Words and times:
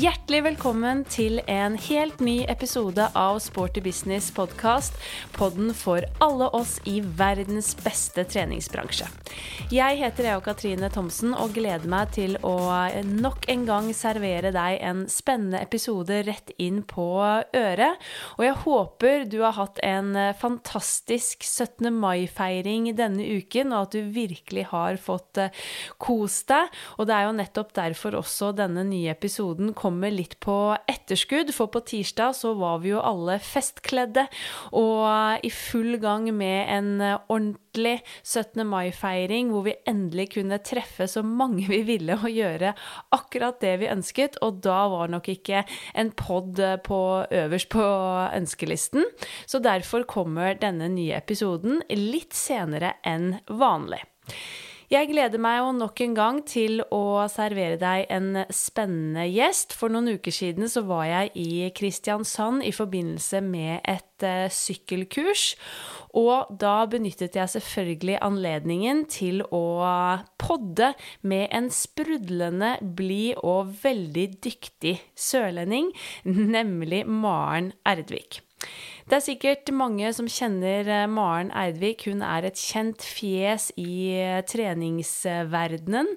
Hjertelig 0.00 0.38
velkommen 0.46 1.02
til 1.12 1.42
en 1.50 1.74
helt 1.76 2.22
ny 2.24 2.38
episode 2.48 3.04
av 3.18 3.36
Sporty 3.44 3.82
Business 3.84 4.30
podkast. 4.32 4.94
Podden 5.34 5.74
for 5.76 6.06
alle 6.24 6.46
oss 6.56 6.78
i 6.88 7.02
verdens 7.04 7.74
beste 7.82 8.24
treningsbransje. 8.24 9.10
Jeg 9.68 9.98
heter 10.00 10.30
Eo 10.30 10.40
Katrine 10.40 10.88
Thomsen 10.94 11.34
og 11.36 11.52
gleder 11.58 11.84
meg 11.90 12.14
til 12.16 12.38
å 12.40 12.54
nok 13.10 13.44
en 13.52 13.66
gang 13.68 13.90
servere 13.92 14.54
deg 14.54 14.78
en 14.88 15.02
spennende 15.12 15.60
episode 15.60 16.22
rett 16.30 16.54
inn 16.56 16.80
på 16.80 17.10
øret. 17.20 18.00
Og 18.38 18.46
jeg 18.46 18.56
håper 18.62 19.28
du 19.28 19.36
har 19.44 19.58
hatt 19.58 19.82
en 19.84 20.16
fantastisk 20.40 21.44
17. 21.44 21.90
mai-feiring 21.92 22.88
denne 22.96 23.28
uken, 23.36 23.76
og 23.76 23.90
at 23.90 23.98
du 23.98 24.08
virkelig 24.16 24.70
har 24.72 24.96
fått 24.96 25.44
eh, 25.44 25.52
kost 26.00 26.48
deg. 26.48 26.72
Og 26.96 27.10
det 27.10 27.18
er 27.18 27.28
jo 27.28 27.36
nettopp 27.36 27.76
derfor 27.76 28.16
også 28.24 28.54
denne 28.56 28.88
nye 28.88 29.12
episoden 29.12 29.74
kommer 29.74 29.89
litt 30.12 30.36
på 30.42 30.76
etterskudd, 30.88 31.52
for 31.54 31.70
på 31.72 31.82
tirsdag 31.86 32.34
så 32.38 32.54
var 32.58 32.80
vi 32.82 32.92
jo 32.92 33.00
alle 33.02 33.38
festkledde 33.42 34.26
og 34.76 35.44
i 35.46 35.50
full 35.50 35.98
gang 36.02 36.28
med 36.36 36.70
en 36.70 36.90
ordentlig 37.02 37.96
17. 38.22 38.62
mai-feiring 38.66 39.50
hvor 39.50 39.66
vi 39.66 39.76
endelig 39.90 40.30
kunne 40.36 40.60
treffe 40.62 41.08
så 41.10 41.22
mange 41.26 41.66
vi 41.70 41.82
ville 41.88 42.16
og 42.18 42.30
gjøre 42.30 42.72
akkurat 43.16 43.60
det 43.62 43.76
vi 43.82 43.90
ønsket, 43.90 44.38
og 44.44 44.62
da 44.64 44.80
var 44.92 45.12
nok 45.12 45.28
ikke 45.34 45.64
en 45.98 46.14
pod 46.16 46.60
på 46.86 47.02
øverst 47.42 47.70
på 47.72 47.84
ønskelisten. 48.36 49.06
Så 49.46 49.60
derfor 49.62 50.06
kommer 50.08 50.58
denne 50.60 50.90
nye 50.92 51.18
episoden 51.18 51.82
litt 51.90 52.36
senere 52.36 52.96
enn 53.06 53.34
vanlig. 53.50 54.02
Jeg 54.90 55.06
gleder 55.06 55.38
meg 55.38 55.60
jo 55.60 55.68
nok 55.70 56.00
en 56.02 56.14
gang 56.18 56.38
til 56.50 56.80
å 56.90 57.22
servere 57.30 57.76
deg 57.78 58.08
en 58.10 58.40
spennende 58.50 59.22
gjest. 59.30 59.76
For 59.78 59.86
noen 59.86 60.16
uker 60.16 60.34
siden 60.34 60.66
så 60.66 60.82
var 60.88 61.04
jeg 61.06 61.30
i 61.38 61.68
Kristiansand 61.78 62.64
i 62.66 62.72
forbindelse 62.74 63.38
med 63.46 63.86
et 63.86 64.26
uh, 64.26 64.50
sykkelkurs. 64.50 65.54
Og 66.18 66.50
da 66.58 66.74
benyttet 66.90 67.38
jeg 67.38 67.54
selvfølgelig 67.54 68.18
anledningen 68.18 69.06
til 69.06 69.46
å 69.46 69.62
podde 70.42 70.90
med 71.22 71.46
en 71.54 71.70
sprudlende, 71.70 72.74
blid 72.82 73.38
og 73.46 73.70
veldig 73.86 74.28
dyktig 74.42 74.98
sørlending, 75.14 75.94
nemlig 76.26 77.04
Maren 77.06 77.76
Erdvik. 77.86 78.42
Det 79.10 79.16
er 79.16 79.24
sikkert 79.24 79.70
mange 79.74 80.10
som 80.14 80.28
kjenner 80.30 80.86
eh, 80.86 81.06
Maren 81.10 81.48
Eidvik. 81.56 82.04
Hun 82.06 82.20
er 82.22 82.46
et 82.46 82.60
kjent 82.60 83.02
fjes 83.02 83.70
i 83.80 84.12
eh, 84.20 84.42
treningsverdenen. 84.46 86.12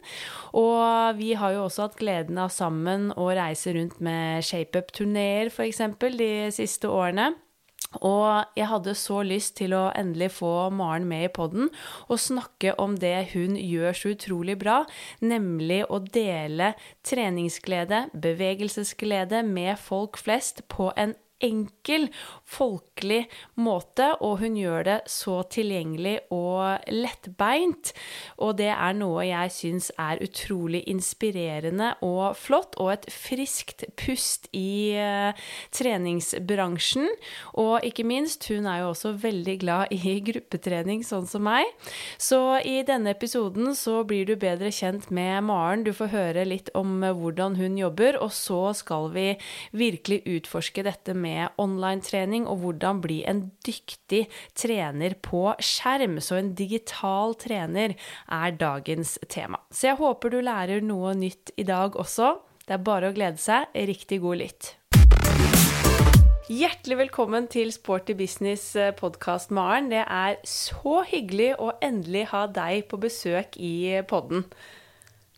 Og 0.60 1.18
vi 1.18 1.34
har 1.40 1.56
jo 1.56 1.64
også 1.66 1.88
hatt 1.88 1.98
gleden 1.98 2.38
av 2.44 2.52
sammen 2.54 3.10
å 3.18 3.32
reise 3.34 3.74
rundt 3.74 3.98
med 4.04 4.46
shapeup-turneer, 4.46 5.50
f.eks., 5.50 5.82
de 6.04 6.34
siste 6.54 6.92
årene. 6.92 7.32
Og 8.02 8.58
jeg 8.58 8.68
hadde 8.70 8.96
så 8.98 9.20
lyst 9.26 9.58
til 9.60 9.76
å 9.78 9.88
endelig 9.98 10.32
få 10.40 10.70
Maren 10.74 11.06
med 11.10 11.28
i 11.28 11.32
poden 11.34 11.70
og 12.08 12.22
snakke 12.22 12.74
om 12.82 12.96
det 12.98 13.34
hun 13.34 13.58
gjør 13.60 13.98
så 13.98 14.14
utrolig 14.16 14.56
bra, 14.62 14.80
nemlig 15.22 15.84
å 15.90 16.00
dele 16.02 16.74
treningsglede, 17.06 18.08
bevegelsesglede 18.14 19.44
med 19.46 19.78
folk 19.82 20.18
flest 20.22 20.66
på 20.74 20.90
en 20.98 21.14
enkel, 21.44 22.08
folkelig 22.48 23.26
måte, 23.60 24.10
og 24.24 24.40
hun 24.44 24.56
gjør 24.58 24.88
det 24.88 24.98
så 25.12 25.42
tilgjengelig 25.52 26.16
og 26.34 26.84
lettbeint. 26.94 27.94
Og 28.44 28.56
det 28.60 28.72
er 28.74 28.98
noe 28.98 29.26
jeg 29.28 29.54
syns 29.54 29.90
er 30.00 30.22
utrolig 30.24 30.84
inspirerende 30.90 31.94
og 32.06 32.38
flott, 32.40 32.78
og 32.82 32.94
et 32.96 33.08
friskt 33.12 33.86
pust 34.00 34.48
i 34.56 34.96
uh, 34.98 35.46
treningsbransjen. 35.76 37.10
Og 37.60 37.86
ikke 37.86 38.08
minst, 38.08 38.48
hun 38.52 38.68
er 38.70 38.84
jo 38.84 38.92
også 38.94 39.16
veldig 39.24 39.58
glad 39.64 39.94
i 39.96 40.18
gruppetrening, 40.30 41.04
sånn 41.08 41.28
som 41.30 41.46
meg. 41.48 41.68
Så 42.22 42.40
i 42.64 42.80
denne 42.88 43.14
episoden 43.14 43.74
så 43.78 44.02
blir 44.08 44.28
du 44.30 44.36
bedre 44.40 44.72
kjent 44.74 45.10
med 45.14 45.44
Maren. 45.50 45.84
Du 45.84 45.92
får 45.96 46.14
høre 46.14 46.48
litt 46.48 46.72
om 46.78 47.02
hvordan 47.04 47.58
hun 47.60 47.78
jobber, 47.80 48.20
og 48.24 48.32
så 48.36 48.72
skal 48.78 49.10
vi 49.14 49.28
virkelig 49.76 50.22
utforske 50.38 50.86
dette 50.86 51.16
med 51.18 51.33
med 51.34 51.58
online-trening 51.62 52.46
og 52.50 52.62
hvordan 52.64 53.02
bli 53.04 53.22
en 53.30 53.46
dyktig 53.66 54.26
trener 54.58 55.18
på 55.26 55.46
skjerm. 55.64 56.20
Så 56.22 56.38
en 56.40 56.54
digital 56.58 57.36
trener 57.42 57.98
er 58.30 58.58
dagens 58.60 59.18
tema. 59.28 59.62
Så 59.74 59.92
jeg 59.92 60.02
håper 60.02 60.34
du 60.34 60.42
lærer 60.44 60.86
noe 60.86 61.16
nytt 61.18 61.54
i 61.58 61.66
dag 61.68 61.98
også. 62.00 62.38
Det 62.64 62.78
er 62.78 62.86
bare 62.86 63.12
å 63.12 63.16
glede 63.16 63.42
seg. 63.42 63.68
Riktig 63.74 64.22
god 64.24 64.42
lytt. 64.44 64.74
Hjertelig 66.54 66.98
velkommen 67.00 67.48
til 67.48 67.72
Sporty 67.72 68.14
Business 68.20 68.76
eh, 68.76 68.92
podkast, 68.96 69.52
Maren. 69.56 69.88
Det 69.92 70.04
er 70.04 70.38
så 70.48 71.00
hyggelig 71.08 71.54
å 71.56 71.72
endelig 71.84 72.28
ha 72.34 72.44
deg 72.52 72.84
på 72.92 73.00
besøk 73.02 73.56
i 73.58 74.04
podden. 74.10 74.44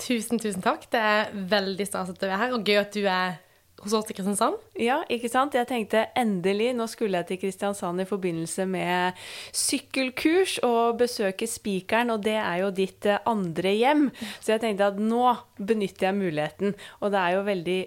Tusen, 0.02 0.42
tusen 0.42 0.66
takk. 0.66 0.90
Det 0.92 1.00
er 1.00 1.30
veldig 1.54 1.88
stas 1.88 2.10
at 2.12 2.20
du 2.20 2.26
er 2.28 2.42
her, 2.42 2.56
og 2.58 2.66
gøy 2.68 2.82
at 2.82 2.98
du 2.98 3.06
er 3.06 3.38
hos 3.86 3.94
oss 3.94 4.10
i 4.10 4.16
Kristiansand. 4.18 4.58
Ja, 4.82 5.00
ikke 5.12 5.30
sant. 5.32 5.56
Jeg 5.56 5.70
tenkte 5.70 6.08
endelig, 6.18 6.72
nå 6.76 6.88
skulle 6.92 7.22
jeg 7.22 7.30
til 7.30 7.42
Kristiansand 7.46 8.02
i 8.02 8.08
forbindelse 8.10 8.66
med 8.70 9.20
sykkelkurs 9.56 10.58
og 10.66 10.98
besøke 11.00 11.48
Spikeren, 11.50 12.12
og 12.14 12.26
det 12.26 12.38
er 12.42 12.64
jo 12.64 12.72
ditt 12.76 13.06
eh, 13.08 13.22
andre 13.30 13.76
hjem. 13.78 14.08
Så 14.42 14.56
jeg 14.56 14.64
tenkte 14.66 14.90
at 14.90 15.00
nå 15.02 15.24
benytter 15.56 16.10
jeg 16.10 16.18
muligheten. 16.18 16.76
Og 17.00 17.14
det 17.14 17.22
er 17.22 17.36
jo 17.36 17.46
veldig 17.48 17.78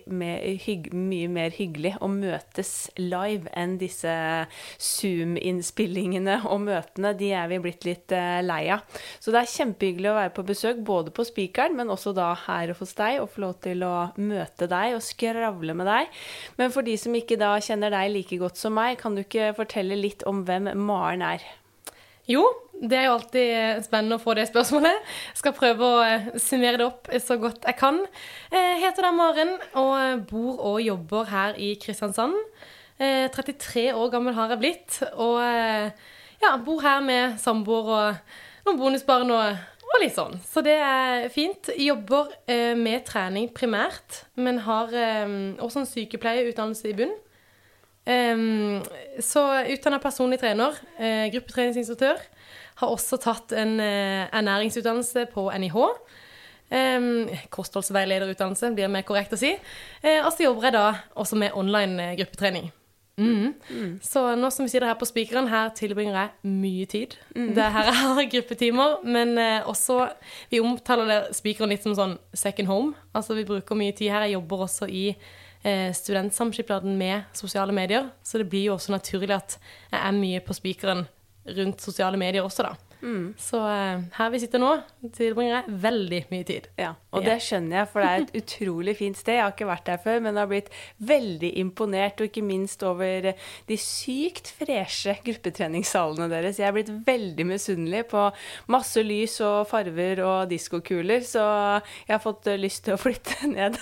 mye 0.95 1.29
mer 1.33 1.53
hyggelig 1.57 1.95
å 2.01 2.09
møtes 2.13 2.73
live 3.01 3.51
enn 3.59 3.77
disse 3.81 4.15
Zoom-innspillingene 4.79 6.41
og 6.49 6.63
møtene. 6.69 7.13
De 7.19 7.33
er 7.37 7.51
vi 7.51 7.61
blitt 7.65 7.87
litt 7.89 8.15
uh, 8.15 8.39
lei 8.45 8.63
av. 8.73 8.87
Så 9.19 9.35
det 9.35 9.43
er 9.43 9.53
kjempehyggelig 9.53 10.13
å 10.13 10.17
være 10.21 10.35
på 10.37 10.47
besøk 10.49 10.81
både 10.87 11.13
på 11.15 11.27
Spikeren, 11.29 11.77
men 11.79 11.93
også 11.93 12.15
da 12.17 12.31
her 12.47 12.73
hos 12.79 12.95
deg, 12.99 13.21
og 13.23 13.33
få 13.35 13.45
lov 13.45 13.59
til 13.65 13.85
å 13.87 13.95
møte 14.17 14.71
deg 14.71 14.97
og 14.97 15.05
skravle 15.05 15.77
med 15.77 15.85
deg. 15.85 15.88
Men 16.61 16.75
for 16.75 16.87
de 16.87 16.97
som 17.01 17.15
ikke 17.17 17.39
da 17.41 17.55
kjenner 17.65 17.95
deg 17.95 18.13
like 18.15 18.39
godt 18.41 18.61
som 18.61 18.77
meg, 18.79 18.99
kan 19.01 19.17
du 19.17 19.25
ikke 19.25 19.55
fortelle 19.57 19.99
litt 19.99 20.25
om 20.29 20.45
hvem 20.49 20.71
Maren 20.79 21.25
er? 21.25 21.45
Jo, 22.29 22.43
det 22.77 22.99
er 22.99 23.07
jo 23.09 23.15
alltid 23.17 23.85
spennende 23.87 24.19
å 24.19 24.23
få 24.23 24.35
det 24.37 24.49
spørsmålet. 24.51 24.99
Jeg 25.33 25.41
skal 25.41 25.55
prøve 25.57 25.87
å 25.87 26.03
eh, 26.05 26.27
summere 26.37 26.79
det 26.79 26.87
opp 26.87 27.09
så 27.25 27.39
godt 27.41 27.65
jeg 27.65 27.79
kan. 27.81 28.03
Jeg 28.53 28.83
heter 28.85 29.09
da 29.09 29.13
Maren 29.17 29.55
og 29.81 30.27
bor 30.29 30.61
og 30.75 30.83
jobber 30.85 31.31
her 31.33 31.57
i 31.57 31.73
Kristiansand. 31.81 32.37
33 32.99 33.89
eh, 33.89 33.97
år 33.97 34.13
gammel 34.13 34.37
har 34.37 34.53
jeg 34.53 34.61
blitt, 34.61 35.01
og 35.15 35.41
eh, 35.41 35.91
ja, 36.43 36.53
bor 36.63 36.83
her 36.85 37.01
med 37.05 37.39
samboer 37.43 37.91
og 37.95 38.67
noen 38.67 38.81
bonusbarn 38.81 39.31
og, 39.35 39.67
og 39.89 40.03
litt 40.03 40.17
sånn. 40.17 40.37
Så 40.45 40.61
det 40.65 40.77
er 40.85 41.31
fint. 41.33 41.71
Jobber 41.81 42.29
med 42.77 43.07
trening 43.09 43.49
primært, 43.57 44.27
men 44.37 44.61
har 44.67 44.93
også 44.93 45.81
en 45.81 45.89
sykepleierutdannelse 45.89 46.91
i 46.91 46.97
bunn. 46.99 47.15
Um, 48.09 48.81
så 49.21 49.43
utdanna 49.69 49.99
personlig 50.01 50.39
trener, 50.41 50.77
eh, 50.97 51.29
gruppetreningsinstruktør. 51.33 52.17
Har 52.81 52.89
også 52.95 53.19
tatt 53.21 53.53
en 53.53 53.81
eh, 53.81 54.25
ernæringsutdannelse 54.33 55.27
på 55.35 55.51
NIH. 55.53 55.77
Um, 56.69 57.29
kostholdsveilederutdannelse, 57.53 58.73
blir 58.77 58.89
mer 58.93 59.05
korrekt 59.05 59.37
å 59.37 59.41
si. 59.41 59.53
Eh, 60.01 60.23
og 60.23 60.33
så 60.33 60.47
jobber 60.47 60.69
jeg 60.69 60.77
da 60.79 60.87
også 61.21 61.37
med 61.37 61.53
online 61.57 62.15
gruppetrening. 62.17 62.71
Mm. 63.19 63.55
Mm. 63.69 63.91
Så 64.05 64.23
nå 64.39 64.51
som 64.55 64.65
vi 64.65 64.73
sitter 64.73 64.89
her 64.89 64.99
på 65.01 65.09
Spikeren, 65.09 65.51
her 65.51 65.73
tilbringer 65.77 66.17
jeg 66.17 66.55
mye 66.55 66.87
tid. 66.91 67.19
Mm. 67.35 67.51
Det 67.57 67.65
er 67.65 67.75
her 67.75 67.91
er 67.93 68.31
gruppetimer. 68.33 69.03
Men 69.05 69.37
også 69.67 70.07
Vi 70.51 70.61
omtaler 70.63 71.29
Spikeren 71.37 71.75
litt 71.75 71.85
som 71.85 71.97
sånn 71.99 72.17
second 72.33 72.71
home. 72.71 72.95
Altså 73.17 73.37
vi 73.37 73.47
bruker 73.49 73.79
mye 73.79 73.93
tid 73.97 74.15
her. 74.15 74.27
Jeg 74.29 74.39
jobber 74.39 74.65
også 74.69 74.89
i 74.89 75.09
eh, 75.63 75.93
studentsamskipnaden 75.95 76.99
med 76.99 77.23
sosiale 77.33 77.73
medier. 77.73 78.11
Så 78.23 78.39
det 78.39 78.49
blir 78.51 78.69
jo 78.69 78.75
også 78.75 78.93
naturlig 78.93 79.35
at 79.37 79.59
jeg 79.91 80.01
er 80.01 80.13
mye 80.13 80.43
på 80.45 80.57
spikeren 80.57 81.07
rundt 81.57 81.81
sosiale 81.81 82.21
medier 82.21 82.45
også, 82.45 82.67
da. 82.69 82.75
Mm. 83.01 83.35
Så 83.39 83.61
eh, 83.63 84.03
her 84.19 84.31
vi 84.35 84.43
sitter 84.43 84.63
nå, 84.63 84.73
tilbringer 85.15 85.55
jeg 85.61 85.81
veldig 85.85 86.23
mye 86.33 86.47
tid. 86.49 86.69
Ja, 86.79 86.95
Og 87.17 87.25
det 87.25 87.39
skjønner 87.41 87.81
jeg, 87.81 87.89
for 87.89 88.05
det 88.05 88.09
er 88.09 88.25
et 88.25 88.35
utrolig 88.43 88.95
fint 88.99 89.17
sted. 89.17 89.39
Jeg 89.39 89.45
har 89.47 89.55
ikke 89.55 89.69
vært 89.71 89.87
der 89.89 90.01
før, 90.03 90.19
men 90.25 90.37
har 90.37 90.51
blitt 90.51 90.69
veldig 91.09 91.51
imponert, 91.63 92.21
og 92.21 92.29
ikke 92.29 92.45
minst 92.45 92.85
over 92.85 93.31
de 93.69 93.79
sykt 93.81 94.51
freshe 94.59 95.15
gruppetreningssalene 95.25 96.29
deres. 96.33 96.61
Jeg 96.61 96.69
er 96.69 96.77
blitt 96.77 96.93
veldig 97.07 97.49
misunnelig 97.49 98.05
på 98.13 98.27
masse 98.75 99.05
lys 99.07 99.39
og 99.47 99.63
farver 99.71 100.23
og 100.27 100.53
diskokuler, 100.53 101.25
så 101.25 101.47
jeg 102.05 102.13
har 102.13 102.23
fått 102.25 102.51
lyst 102.61 102.85
til 102.87 102.99
å 102.99 103.01
flytte 103.01 103.49
ned 103.57 103.81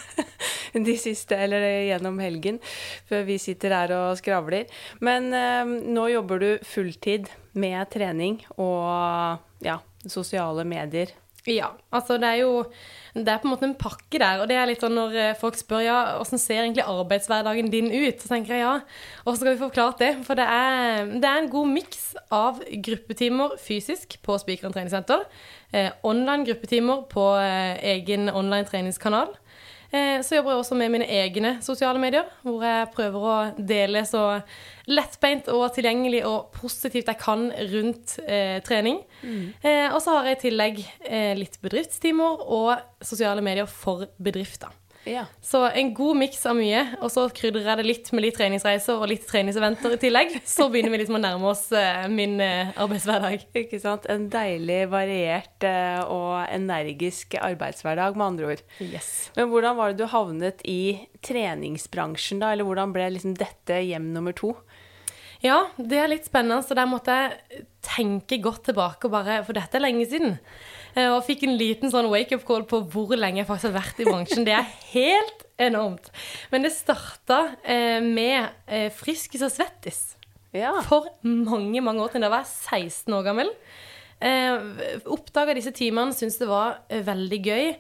de 0.87 0.97
siste, 1.01 1.39
eller 1.47 1.67
gjennom 1.89 2.23
helgen, 2.23 2.63
før 3.11 3.27
vi 3.27 3.41
sitter 3.43 3.75
her 3.75 3.97
og 3.97 4.21
skravler. 4.21 4.71
Men 5.03 5.33
uh, 5.35 5.67
nå 5.67 6.09
jobber 6.15 6.43
du 6.43 6.51
fulltid 6.67 7.31
med 7.57 7.89
trening 7.91 8.43
og 8.61 9.41
ja, 9.65 9.81
sosiale 10.07 10.67
medier 10.69 11.15
Ja, 11.47 11.71
altså 11.95 12.17
det 12.19 12.27
er 12.27 12.41
jo 12.43 12.65
Det 13.15 13.31
er 13.31 13.39
på 13.41 13.47
en 13.47 13.53
måte 13.55 13.65
en 13.65 13.79
pakke 13.79 14.19
der. 14.21 14.43
Og 14.43 14.49
det 14.51 14.59
er 14.61 14.67
litt 14.69 14.83
sånn 14.85 14.93
når 14.93 15.15
eh, 15.17 15.37
folk 15.41 15.57
spør 15.57 15.81
ja, 15.81 15.99
hvordan 16.19 16.41
ser 16.43 16.59
egentlig 16.61 16.85
arbeidshverdagen 16.85 17.71
din 17.73 17.89
ut, 17.89 18.19
så 18.21 18.29
tenker 18.29 18.53
jeg 18.53 18.61
ja, 18.61 18.75
hvordan 19.23 19.39
skal 19.41 19.49
vi 19.49 19.57
få 19.57 19.69
forklart 19.71 20.03
det? 20.03 20.11
For 20.27 20.37
det 20.37 20.45
er, 20.45 21.15
det 21.15 21.31
er 21.31 21.41
en 21.41 21.49
god 21.49 21.71
miks 21.79 22.11
av 22.29 22.61
gruppetimer 22.85 23.57
fysisk 23.63 24.19
på 24.21 24.37
Spikeren 24.43 24.77
treningssenter, 24.77 25.25
eh, 25.73 25.89
online 26.05 26.45
gruppetimer 26.45 27.07
på 27.09 27.25
eh, 27.41 27.81
egen 27.95 28.29
online 28.29 28.69
treningskanal. 28.69 29.33
Eh, 29.91 30.23
så 30.23 30.39
jobber 30.39 30.55
jeg 30.55 30.63
også 30.63 30.79
med 30.79 30.93
mine 30.95 31.09
egne 31.11 31.57
sosiale 31.65 32.01
medier, 32.03 32.27
hvor 32.43 32.65
jeg 32.67 32.89
prøver 32.95 33.27
å 33.27 33.37
dele 33.59 34.03
så 34.09 34.25
lettbeint 34.91 35.51
og 35.53 35.69
tilgjengelig 35.75 36.23
og 36.29 36.51
positivt 36.55 37.11
jeg 37.11 37.21
kan 37.21 37.49
rundt 37.75 38.17
eh, 38.27 38.59
trening. 38.67 39.03
Mm. 39.23 39.45
Eh, 39.63 39.87
og 39.93 40.01
så 40.03 40.19
har 40.19 40.31
jeg 40.31 40.39
i 40.39 40.43
tillegg 40.47 40.83
eh, 41.07 41.33
litt 41.39 41.61
bedriftstimer 41.63 42.43
og 42.47 42.75
sosiale 43.05 43.45
medier 43.45 43.71
for 43.71 44.09
bedrifter. 44.23 44.75
Ja. 45.07 45.25
Så 45.43 45.61
en 45.71 45.93
god 45.95 46.19
miks 46.19 46.41
av 46.51 46.57
mye, 46.59 46.81
og 46.99 47.11
så 47.15 47.29
krydrer 47.31 47.69
jeg 47.69 47.79
det 47.79 47.87
litt 47.87 48.09
med 48.11 48.25
litt 48.25 48.37
treningsreiser 48.39 48.99
og 48.99 49.07
litt 49.13 49.27
treningseventer 49.29 49.95
i 49.95 50.01
tillegg. 50.03 50.35
Så 50.43 50.67
begynner 50.73 50.91
vi 50.91 51.01
liksom 51.03 51.19
å 51.21 51.23
nærme 51.23 51.51
oss 51.53 51.69
uh, 51.71 52.09
min 52.11 52.41
uh, 52.43 52.73
arbeidshverdag. 52.83 53.47
Ikke 53.63 53.79
sant. 53.83 54.09
En 54.11 54.27
deilig, 54.33 54.81
variert 54.91 55.67
uh, 55.67 56.03
og 56.11 56.33
energisk 56.51 57.39
arbeidshverdag, 57.39 58.19
med 58.19 58.27
andre 58.27 58.51
ord. 58.57 58.65
Yes. 58.83 59.13
Men 59.39 59.53
hvordan 59.53 59.79
var 59.79 59.95
det 59.95 60.03
du 60.03 60.11
havnet 60.11 60.67
i 60.67 60.81
treningsbransjen, 61.27 62.43
da? 62.43 62.51
Eller 62.51 62.67
hvordan 62.67 62.95
ble 62.97 63.07
liksom 63.15 63.39
dette 63.39 63.79
hjem 63.87 64.11
nummer 64.17 64.35
to? 64.35 64.57
Ja, 65.45 65.69
det 65.79 66.01
er 66.01 66.11
litt 66.11 66.27
spennende. 66.27 66.65
Så 66.67 66.75
der 66.75 66.91
måtte 66.91 67.15
jeg 67.15 67.67
tenke 67.87 68.41
godt 68.43 68.67
tilbake, 68.73 69.11
bare, 69.13 69.45
for 69.47 69.55
dette 69.55 69.79
er 69.79 69.87
lenge 69.87 70.09
siden. 70.11 70.41
Eh, 70.97 71.11
og 71.13 71.25
fikk 71.27 71.45
en 71.47 71.57
liten 71.61 71.93
sånn 71.93 72.09
wake-up 72.13 72.47
call 72.49 72.65
på 72.69 72.83
hvor 72.93 73.15
lenge 73.19 73.43
jeg 73.43 73.49
faktisk 73.49 73.71
har 73.71 73.79
vært 73.79 74.01
i 74.01 74.09
bransjen. 74.09 74.47
Det 74.49 74.55
er 74.57 74.71
helt 74.93 75.45
enormt. 75.61 76.11
Men 76.53 76.67
det 76.67 76.75
starta 76.77 77.43
eh, 77.63 78.01
med 78.05 78.49
eh, 78.67 78.89
Friskis 78.95 79.45
og 79.47 79.53
Svettis. 79.55 80.03
Ja. 80.57 80.73
For 80.87 81.11
mange, 81.27 81.83
mange 81.85 82.03
år 82.05 82.15
siden. 82.15 82.27
Da 82.27 82.33
var 82.33 82.47
jeg 82.47 82.89
16 82.89 83.19
år 83.19 83.27
gammel. 83.29 83.53
Eh, 84.25 85.03
Oppdaga 85.13 85.57
disse 85.57 85.75
timene, 85.77 86.17
syntes 86.17 86.41
det 86.41 86.49
var 86.51 86.81
veldig 86.89 87.43
gøy. 87.45 87.73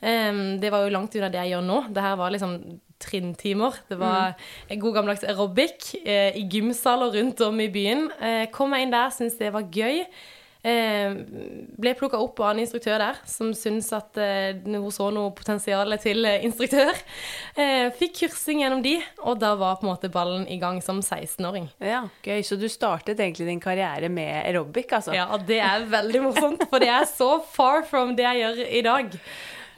Det 0.00 0.70
var 0.72 0.86
jo 0.86 0.92
langt 0.94 1.12
unna 1.18 1.28
det 1.28 1.42
jeg 1.42 1.50
gjør 1.52 1.64
nå. 1.66 1.74
Det 1.92 2.00
her 2.00 2.14
var 2.16 2.32
liksom 2.32 2.54
trinntimer. 3.00 3.76
Det 3.88 3.98
var 4.00 4.34
mm. 4.68 4.76
god 4.80 4.94
gammeldags 4.94 5.24
aerobic 5.24 5.94
eh, 6.04 6.36
i 6.36 6.44
gymsaler 6.50 7.14
rundt 7.16 7.40
om 7.46 7.60
i 7.60 7.70
byen. 7.72 8.10
Eh, 8.20 8.44
kom 8.52 8.74
jeg 8.76 8.86
inn 8.86 8.94
der, 8.94 9.14
syntes 9.14 9.38
det 9.40 9.52
var 9.54 9.68
gøy. 9.72 10.04
Eh, 10.60 11.14
ble 11.80 11.94
plukka 11.96 12.18
opp 12.20 12.42
av 12.44 12.50
en 12.52 12.58
instruktør 12.60 13.00
der 13.00 13.20
som 13.24 13.54
syntes 13.56 13.86
at 13.96 14.18
eh, 14.20 14.58
hun 14.66 14.90
så 14.92 15.06
noe 15.14 15.32
potensial 15.32 15.94
til 16.02 16.26
eh, 16.28 16.42
instruktør. 16.44 16.98
Eh, 17.56 17.88
fikk 17.96 18.18
kursing 18.18 18.60
gjennom 18.60 18.82
de, 18.84 18.98
og 19.24 19.38
da 19.40 19.54
var 19.56 19.78
på 19.80 19.86
en 19.86 19.92
måte 19.94 20.10
ballen 20.12 20.44
i 20.52 20.58
gang 20.60 20.82
som 20.84 21.00
16-åring. 21.00 21.70
Ja, 21.80 22.02
Gøy. 22.26 22.42
Så 22.44 22.58
du 22.60 22.66
startet 22.68 23.22
egentlig 23.22 23.48
din 23.48 23.62
karriere 23.62 24.10
med 24.12 24.34
aerobic, 24.42 24.92
altså? 24.98 25.14
Ja, 25.16 25.30
det 25.48 25.62
er 25.64 25.86
veldig 25.88 26.22
morsomt, 26.26 26.66
for 26.68 26.82
det 26.82 26.90
er 26.92 27.08
så 27.08 27.38
far 27.54 27.86
from 27.88 28.12
det 28.18 28.26
jeg 28.28 28.42
gjør 28.42 28.60
i 28.68 28.84
dag. 28.84 29.16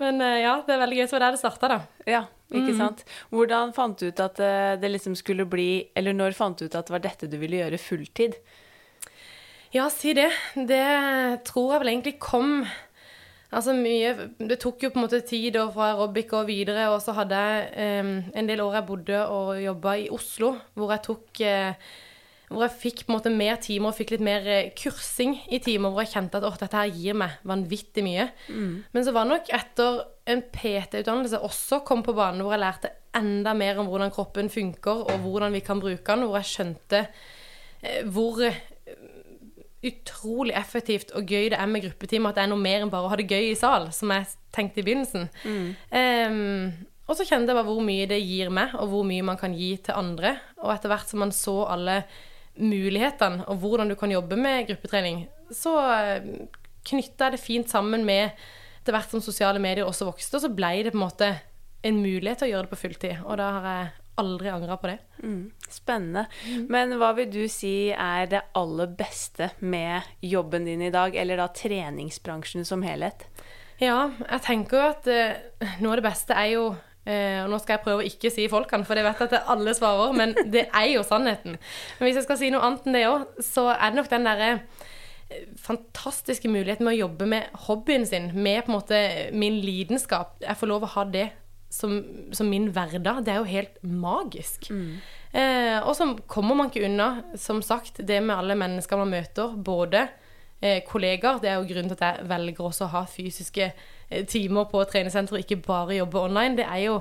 Men 0.02 0.19
ja, 0.19 0.56
det 0.67 0.75
er 0.75 0.81
veldig 0.82 0.99
gøy. 0.99 1.05
Så 1.06 1.14
var 1.14 1.25
det 1.28 1.31
det 1.37 1.43
starta, 1.44 1.70
da. 1.70 1.78
Ja, 2.11 2.25
ikke 2.50 2.75
mm. 2.75 2.81
sant. 2.81 3.05
Hvordan 3.31 3.70
fant 3.76 4.02
du 4.02 4.08
ut 4.11 4.25
at 4.25 4.43
det 4.82 4.90
liksom 4.90 5.14
skulle 5.17 5.46
bli 5.46 5.69
Eller 5.96 6.17
når 6.17 6.35
fant 6.35 6.58
du 6.58 6.67
ut 6.67 6.75
at 6.75 6.88
det 6.88 6.94
var 6.96 7.05
dette 7.05 7.31
du 7.31 7.38
ville 7.38 7.61
gjøre 7.61 7.78
fulltid? 7.78 8.35
Ja, 9.73 9.89
si 9.89 10.13
det. 10.17 10.29
Det 10.55 10.85
tror 11.49 11.75
jeg 11.75 11.83
vel 11.83 11.95
egentlig 11.95 12.19
kom 12.21 12.63
Altså 13.53 13.75
mye 13.77 14.31
Det 14.41 14.57
tok 14.63 14.81
jo 14.81 14.89
på 14.93 14.97
en 14.97 15.05
måte 15.05 15.21
tid 15.29 15.59
fra 15.75 15.91
aerobic 15.91 16.31
og 16.33 16.47
videre, 16.49 16.87
og 16.89 17.03
så 17.05 17.13
hadde 17.19 17.37
jeg 17.37 18.01
um, 18.01 18.15
en 18.33 18.49
del 18.49 18.63
år 18.65 18.79
jeg 18.79 18.87
bodde 18.89 19.19
og 19.29 19.51
jobba 19.61 19.93
i 20.01 20.09
Oslo, 20.09 20.55
hvor 20.73 20.95
jeg 20.95 21.05
tok 21.05 21.43
uh, 21.45 21.91
hvor 22.53 22.67
jeg 22.67 22.79
fikk 22.83 23.03
på 23.05 23.13
en 23.13 23.17
måte 23.17 23.33
mer 23.33 23.61
timer 23.65 23.91
og 23.91 23.97
fikk 23.97 24.15
litt 24.15 24.25
mer 24.25 24.47
eh, 24.49 24.73
kursing 24.77 25.39
i 25.53 25.61
timer, 25.65 25.93
hvor 25.93 26.05
jeg 26.05 26.13
kjente 26.13 26.41
at 26.41 26.61
dette 26.61 26.77
her 26.77 26.91
gir 26.93 27.17
meg 27.17 27.39
vanvittig 27.49 28.05
mye. 28.05 28.27
Mm. 28.53 28.75
Men 28.93 29.07
så 29.07 29.15
var 29.17 29.25
det 29.25 29.33
nok 29.33 29.53
etter 29.57 30.01
en 30.33 30.43
PT-utdannelse 30.53 31.41
også 31.49 31.81
kom 31.89 32.05
på 32.05 32.13
banen, 32.17 32.43
hvor 32.45 32.53
jeg 32.53 32.65
lærte 32.65 32.93
enda 33.17 33.55
mer 33.57 33.81
om 33.81 33.89
hvordan 33.89 34.13
kroppen 34.13 34.53
funker, 34.53 35.01
og 35.09 35.25
hvordan 35.25 35.57
vi 35.57 35.65
kan 35.65 35.81
bruke 35.81 36.05
den, 36.05 36.27
hvor 36.29 36.41
jeg 36.41 36.51
skjønte 36.53 37.03
eh, 37.07 38.05
hvor 38.13 38.45
utrolig 39.82 40.55
effektivt 40.55 41.11
og 41.19 41.26
gøy 41.26 41.50
det 41.52 41.58
er 41.58 41.69
med 41.70 41.84
gruppetimer. 41.87 42.31
At 42.31 42.38
det 42.38 42.44
er 42.44 42.52
noe 42.52 42.62
mer 42.62 42.84
enn 42.84 42.93
bare 42.93 43.08
å 43.08 43.12
ha 43.12 43.19
det 43.19 43.29
gøy 43.31 43.50
i 43.50 43.58
sal, 43.58 43.88
som 43.94 44.12
jeg 44.14 44.31
tenkte 44.55 44.82
i 44.82 44.87
begynnelsen. 44.87 45.29
Mm. 45.43 45.69
Um, 45.90 46.88
og 47.11 47.19
så 47.19 47.26
kjente 47.26 47.50
jeg 47.50 47.58
bare 47.58 47.67
hvor 47.67 47.82
mye 47.84 48.06
det 48.11 48.20
gir 48.23 48.52
meg, 48.55 48.76
og 48.79 48.93
hvor 48.93 49.06
mye 49.06 49.26
man 49.26 49.40
kan 49.40 49.56
gi 49.58 49.75
til 49.82 49.99
andre. 49.99 50.37
Og 50.62 50.70
etter 50.75 50.93
hvert 50.93 51.11
som 51.11 51.23
man 51.25 51.34
så 51.34 51.56
alle 51.75 52.02
mulighetene, 52.62 53.46
og 53.50 53.62
hvordan 53.62 53.90
du 53.90 53.96
kan 53.99 54.12
jobbe 54.12 54.37
med 54.38 54.69
gruppetrening, 54.69 55.25
så 55.52 55.76
uh, 55.82 56.32
knytta 56.88 57.28
jeg 57.28 57.37
det 57.37 57.43
fint 57.43 57.73
sammen 57.73 58.06
med 58.06 58.31
etter 58.82 58.94
hvert 58.94 59.12
som 59.14 59.23
sosiale 59.23 59.62
medier 59.62 59.87
også 59.87 60.08
vokste, 60.08 60.38
og 60.38 60.44
så 60.44 60.50
ble 60.52 60.75
det 60.82 60.93
på 60.94 60.99
en 60.99 61.05
måte 61.05 61.28
en 61.87 61.99
mulighet 62.02 62.43
til 62.43 62.49
å 62.49 62.52
gjøre 62.52 62.67
det 62.67 62.73
på 62.73 62.81
fulltid. 62.85 63.20
Og 63.26 63.38
da 63.38 63.50
har 63.56 63.69
jeg 63.69 63.90
aldri 64.20 64.50
angra 64.53 64.76
på 64.76 64.91
det. 64.91 64.99
Mm, 65.23 65.50
spennende. 65.70 66.26
Mm. 66.47 66.67
Men 66.73 66.94
hva 67.00 67.12
vil 67.17 67.31
du 67.32 67.43
si 67.50 67.93
er 67.93 68.29
det 68.31 68.44
aller 68.59 68.93
beste 68.99 69.53
med 69.61 70.09
jobben 70.20 70.69
din 70.69 70.82
i 70.85 70.93
dag, 70.93 71.17
eller 71.17 71.41
da 71.41 71.49
treningsbransjen 71.56 72.67
som 72.69 72.85
helhet? 72.87 73.26
Ja, 73.82 74.12
jeg 74.29 74.44
tenker 74.44 74.79
jo 74.79 74.88
at 74.93 75.09
uh, 75.11 75.75
noe 75.82 75.94
av 75.94 76.03
det 76.03 76.06
beste 76.06 76.37
er 76.38 76.53
jo 76.53 76.69
uh, 76.75 77.38
og 77.43 77.50
Nå 77.50 77.59
skal 77.62 77.76
jeg 77.76 77.85
prøve 77.87 78.05
å 78.05 78.06
ikke 78.12 78.31
si 78.31 78.47
folkene, 78.53 78.87
for 78.87 78.99
jeg 78.99 79.09
vet 79.09 79.25
at 79.26 79.35
det 79.35 79.43
alle 79.50 79.75
svarer, 79.75 80.14
men 80.19 80.37
det 80.55 80.69
er 80.69 80.88
jo 80.93 81.05
sannheten. 81.06 81.59
Men 81.99 82.06
hvis 82.06 82.20
jeg 82.20 82.29
skal 82.29 82.41
si 82.41 82.53
noe 82.55 82.62
annet 82.67 82.87
enn 82.87 82.99
det 82.99 83.06
òg, 83.11 83.29
så 83.43 83.70
er 83.75 83.91
det 83.91 83.99
nok 83.99 84.12
den 84.12 84.29
derre 84.29 84.50
eh, 84.53 85.49
fantastiske 85.59 86.53
muligheten 86.53 86.87
med 86.87 86.94
å 86.94 87.03
jobbe 87.06 87.31
med 87.32 87.62
hobbyen 87.67 88.06
sin, 88.06 88.31
med 88.37 88.62
på 88.62 88.70
en 88.70 88.79
måte 88.79 89.05
min 89.35 89.59
lidenskap. 89.64 90.37
Jeg 90.44 90.61
får 90.61 90.70
lov 90.70 90.87
å 90.87 90.94
ha 90.94 91.09
det 91.11 91.31
som, 91.73 91.97
som, 92.37 92.51
min 92.53 92.69
hverdag. 92.75 93.23
Det 93.25 93.33
er 93.33 93.41
jo 93.41 93.49
helt 93.49 93.79
magisk. 93.83 94.69
Mm. 94.71 95.01
Eh, 95.33 95.79
og 95.81 95.95
så 95.97 96.11
kommer 96.29 96.59
man 96.59 96.69
ikke 96.69 96.85
unna, 96.85 97.09
som 97.41 97.63
sagt, 97.65 98.03
det 98.07 98.21
med 98.21 98.37
alle 98.37 98.59
mennesker 98.61 99.01
man 99.01 99.15
møter. 99.15 99.57
Både 99.57 100.07
eh, 100.61 100.83
kollegaer, 100.89 101.41
det 101.41 101.51
er 101.51 101.59
jo 101.59 101.69
grunnen 101.71 101.93
til 101.93 101.99
at 101.99 102.07
jeg 102.07 102.31
velger 102.33 102.69
også 102.69 102.87
å 102.87 102.95
ha 102.99 103.05
fysiske 103.09 103.71
eh, 103.73 104.25
timer 104.29 104.69
på 104.71 104.85
treningssenter 104.91 105.38
og 105.38 105.45
ikke 105.45 105.62
bare 105.64 106.00
jobbe 106.02 106.26
online. 106.26 106.59
Det 106.61 106.69
er 106.69 106.85
jo 106.87 107.00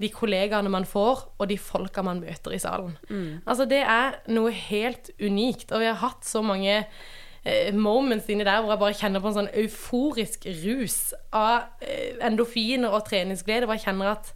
de 0.00 0.08
kollegaene 0.12 0.72
man 0.72 0.86
får, 0.88 1.26
og 1.36 1.48
de 1.48 1.58
folka 1.60 2.04
man 2.04 2.22
møter 2.22 2.54
i 2.56 2.60
salen. 2.60 2.94
Mm. 3.10 3.42
Altså, 3.44 3.66
det 3.68 3.82
er 3.84 4.20
noe 4.32 4.52
helt 4.52 5.10
unikt. 5.20 5.72
Og 5.72 5.82
vi 5.82 5.90
har 5.90 6.00
hatt 6.00 6.24
så 6.24 6.40
mange 6.44 6.78
moments 7.72 8.28
inni 8.28 8.44
der 8.44 8.60
hvor 8.60 8.74
jeg 8.74 8.82
bare 8.82 8.96
kjenner 8.98 9.22
på 9.22 9.30
en 9.30 9.36
sånn 9.38 9.52
euforisk 9.62 10.44
rus 10.60 10.98
av 11.32 11.70
endofiner 11.80 12.26
endorfiner 12.28 12.96
og 12.96 13.06
treningsglede. 13.08 13.68
Hvor 13.68 13.78
jeg 13.78 13.86
kjenner 13.86 14.12
at 14.12 14.32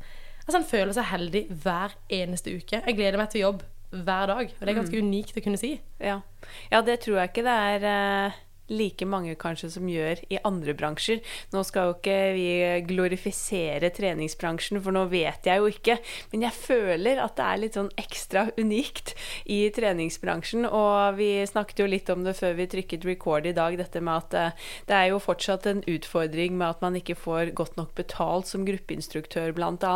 altså, 0.47 0.59
en 0.61 0.69
føler 0.69 0.97
seg 0.97 1.11
heldig 1.11 1.45
hver 1.65 1.97
eneste 2.09 2.55
uke. 2.57 2.81
Jeg 2.81 2.97
gleder 2.97 3.21
meg 3.21 3.31
til 3.33 3.45
jobb 3.45 3.65
hver 3.95 4.27
dag. 4.33 4.49
Og 4.49 4.61
det 4.61 4.73
er 4.73 4.81
ganske 4.81 5.01
mm. 5.01 5.11
unikt 5.11 5.39
å 5.39 5.45
kunne 5.45 5.61
si. 5.61 5.75
Ja. 6.03 6.21
ja, 6.73 6.81
det 6.87 7.01
tror 7.05 7.21
jeg 7.21 7.33
ikke 7.33 7.47
det 7.47 7.59
er 7.69 7.89
eh, 7.91 8.41
like 8.73 9.05
mange 9.09 9.35
kanskje 9.41 9.71
som 9.75 9.89
gjør 9.89 10.23
i 10.33 10.39
andre 10.47 10.75
bransjer. 10.77 11.21
Nå 11.53 11.63
skal 11.67 11.91
jo 11.91 11.97
ikke 11.99 12.19
vi 12.37 12.47
glorifisere 12.89 13.91
treningsbransjen, 13.95 14.81
for 14.83 14.95
nå 14.97 15.05
vet 15.13 15.49
jeg 15.49 15.61
jo 15.61 15.69
ikke. 15.71 15.99
Men 16.33 16.47
jeg 16.47 16.57
føler 16.57 17.21
at 17.23 17.37
det 17.39 17.49
er 17.49 17.61
litt 17.61 17.79
sånn 17.79 17.93
ekstra 18.01 18.47
unikt 18.57 19.15
i 19.51 19.61
treningsbransjen. 19.75 20.65
Og 20.69 21.19
vi 21.19 21.31
snakket 21.49 21.85
jo 21.85 21.91
litt 21.91 22.11
om 22.13 22.25
det 22.25 22.37
før 22.39 22.57
vi 22.59 22.69
trykket 22.73 23.05
record 23.09 23.49
i 23.49 23.55
dag, 23.57 23.77
dette 23.79 24.01
med 24.05 24.25
at 24.25 24.39
eh, 24.39 24.71
det 24.89 24.97
er 24.97 25.11
jo 25.13 25.21
fortsatt 25.23 25.69
en 25.69 25.85
utfordring 25.91 26.57
med 26.57 26.71
at 26.71 26.85
man 26.85 26.97
ikke 26.99 27.19
får 27.19 27.53
godt 27.57 27.77
nok 27.81 27.95
betalt 27.99 28.49
som 28.51 28.65
gruppeinstruktør, 28.67 29.53
bl.a. 29.57 29.95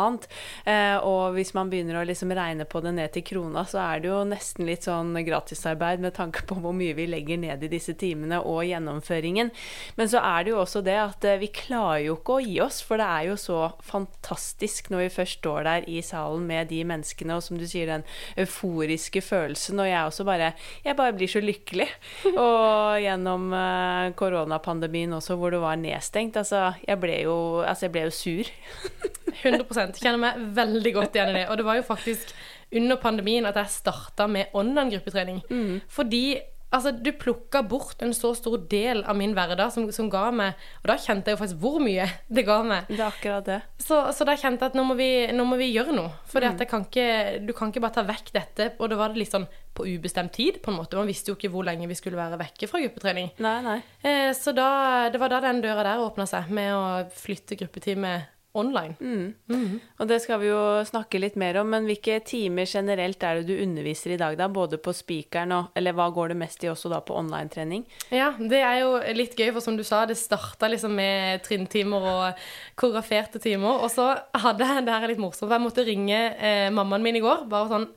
Eh, 0.69 0.97
og 1.05 1.35
hvis 1.37 1.55
man 1.57 1.71
begynner 1.71 2.01
å 2.01 2.05
liksom 2.07 2.33
regne 2.35 2.67
på 2.69 2.83
det 2.85 2.93
ned 2.97 3.15
til 3.15 3.25
krona, 3.31 3.65
så 3.69 3.81
er 3.87 4.03
det 4.03 4.11
jo 4.11 4.21
nesten 4.29 4.69
litt 4.69 4.85
sånn 4.85 5.15
gratisarbeid 5.25 6.03
med 6.03 6.15
tanke 6.19 6.45
på 6.47 6.59
hvor 6.61 6.75
mye 6.75 6.95
vi 6.97 7.09
legger 7.09 7.41
ned 7.41 7.65
i 7.65 7.71
disse 7.71 7.95
timene. 7.99 8.39
og 8.39 8.58
og 8.59 8.67
gjennomføringen. 8.67 9.51
Men 9.99 10.11
så 10.11 10.21
er 10.23 10.45
det 10.45 10.53
jo 10.53 10.61
også 10.61 10.83
det 10.85 10.97
at 10.99 11.27
eh, 11.27 11.39
vi 11.41 11.51
klarer 11.53 12.05
jo 12.07 12.17
ikke 12.19 12.37
å 12.37 12.43
gi 12.43 12.57
oss, 12.63 12.81
for 12.85 13.01
det 13.01 13.07
er 13.07 13.29
jo 13.29 13.37
så 13.39 13.59
fantastisk 13.85 14.91
når 14.93 15.05
vi 15.05 15.13
først 15.19 15.39
står 15.39 15.67
der 15.67 15.89
i 15.91 16.01
salen 16.05 16.45
med 16.49 16.71
de 16.73 16.81
menneskene, 16.87 17.37
og 17.37 17.45
som 17.45 17.59
du 17.59 17.65
sier, 17.69 17.89
den 17.89 18.05
euforiske 18.39 19.23
følelsen. 19.23 19.79
Og 19.79 19.89
jeg 19.89 19.99
også 20.03 20.27
bare 20.27 20.53
Jeg 20.83 20.95
bare 20.97 21.13
blir 21.13 21.29
så 21.29 21.41
lykkelig. 21.43 21.87
Og 22.39 22.99
gjennom 23.01 23.49
uh, 23.53 24.11
koronapandemien 24.17 25.13
også, 25.13 25.35
hvor 25.39 25.53
det 25.53 25.61
var 25.61 25.79
nedstengt, 25.79 26.37
altså 26.39 26.73
jeg 26.87 26.99
ble 27.01 27.21
jo, 27.23 27.35
altså, 27.61 27.87
jeg 27.87 27.93
ble 27.95 28.05
jo 28.07 28.13
sur. 28.15 28.51
100 29.39 29.99
Kjenner 29.99 30.19
meg 30.21 30.39
veldig 30.57 30.93
godt 30.95 31.17
igjen 31.17 31.33
i 31.33 31.37
det. 31.39 31.45
Og 31.49 31.59
det 31.59 31.67
var 31.67 31.79
jo 31.79 31.85
faktisk 31.87 32.33
under 32.75 32.99
pandemien 33.01 33.47
at 33.49 33.57
jeg 33.57 33.73
starta 33.79 34.27
med 34.29 34.53
online 34.57 34.93
gruppetrening. 34.93 35.41
Mm. 35.49 35.79
Fordi 35.89 36.23
Altså, 36.69 36.91
du 36.93 37.09
plukka 37.17 37.63
bort 37.65 38.01
en 38.05 38.13
så 38.13 38.29
stor 38.37 38.59
del 38.69 39.01
av 39.09 39.17
min 39.17 39.33
hverdag 39.33 39.71
som, 39.73 39.87
som, 39.93 40.09
ga 40.11 40.27
meg 40.29 40.59
Og 40.83 40.91
da 40.91 40.97
kjente 41.01 41.31
jeg 41.31 41.37
jo 41.37 41.39
faktisk 41.41 41.61
hvor 41.63 41.79
mye 41.81 42.05
det 42.35 42.45
ga 42.45 42.59
meg. 42.65 42.91
Det 42.91 42.99
er 42.99 43.07
akkurat 43.07 43.47
det. 43.47 43.59
Så, 43.81 44.01
så 44.13 44.27
da 44.27 44.37
kjente 44.37 44.67
jeg 44.67 44.73
at 44.73 44.77
nå 44.77 44.85
må 44.85 44.97
vi, 44.99 45.09
nå 45.33 45.47
må 45.49 45.57
vi 45.59 45.71
gjøre 45.73 45.95
noe. 45.97 46.13
For 46.29 46.45
mm. 46.45 46.59
du 46.59 47.53
kan 47.57 47.71
ikke 47.73 47.83
bare 47.83 47.97
ta 47.97 48.05
vekk 48.05 48.31
dette. 48.35 48.71
Og 48.77 48.91
da 48.91 48.99
var 48.99 49.13
det 49.13 49.23
litt 49.23 49.33
sånn 49.33 49.47
på 49.79 49.85
ubestemt 49.87 50.33
tid, 50.35 50.61
på 50.61 50.71
en 50.71 50.79
måte. 50.81 50.97
Man 50.99 51.09
visste 51.09 51.31
jo 51.31 51.37
ikke 51.37 51.51
hvor 51.53 51.65
lenge 51.65 51.87
vi 51.89 51.97
skulle 51.97 52.19
være 52.19 52.39
vekke 52.41 52.69
fra 52.69 52.81
gruppetrening. 52.83 53.31
Nei, 53.41 53.59
nei. 53.65 53.77
Eh, 54.03 54.31
så 54.37 54.53
da, 54.55 54.71
det 55.13 55.21
var 55.21 55.31
da 55.31 55.39
den 55.45 55.63
døra 55.63 55.85
der 55.87 56.03
åpna 56.03 56.27
seg, 56.29 56.51
med 56.53 56.73
å 56.75 56.83
flytte 57.15 57.57
gruppetime 57.59 58.17
online. 58.57 58.95
Mm. 58.99 59.33
Mm. 59.49 59.79
Og 60.01 60.07
det 60.09 60.17
skal 60.23 60.39
vi 60.41 60.49
jo 60.49 60.61
snakke 60.87 61.19
litt 61.21 61.35
mer 61.39 61.59
om, 61.61 61.69
men 61.69 61.85
hvilke 61.85 62.17
timer 62.25 62.65
generelt 62.69 63.21
er 63.23 63.39
det 63.39 63.49
du 63.49 63.61
underviser 63.61 64.15
i 64.15 64.19
dag, 64.19 64.37
da? 64.39 64.47
Både 64.49 64.79
på 64.81 64.93
spikeren 64.95 65.53
og 65.53 65.77
Eller 65.77 65.93
hva 65.93 66.07
går 66.13 66.33
det 66.33 66.39
mest 66.39 66.63
i 66.65 66.71
også 66.71 66.89
da 66.89 67.01
på 67.05 67.17
online-trening? 67.19 67.85
Ja, 68.09 68.31
det 68.39 68.63
er 68.65 68.81
jo 68.81 68.95
litt 69.13 69.37
gøy, 69.37 69.51
for 69.53 69.61
som 69.65 69.77
du 69.77 69.85
sa, 69.85 70.01
det 70.09 70.17
starta 70.17 70.69
liksom 70.71 70.95
med 70.97 71.45
trinntimer 71.45 72.09
og 72.09 72.43
koreograferte 72.79 73.41
timer. 73.43 73.85
Og 73.85 73.93
så 73.93 74.11
hadde 74.17 74.65
jeg 74.65 74.85
Det 74.89 74.93
her 74.95 75.05
er 75.05 75.13
litt 75.13 75.21
morsomt, 75.21 75.45
for 75.45 75.57
jeg 75.57 75.67
måtte 75.67 75.85
ringe 75.85 76.19
eh, 76.33 76.69
mammaen 76.73 77.05
min 77.05 77.19
i 77.19 77.23
går. 77.23 77.45
bare 77.49 77.69
sånn 77.69 77.89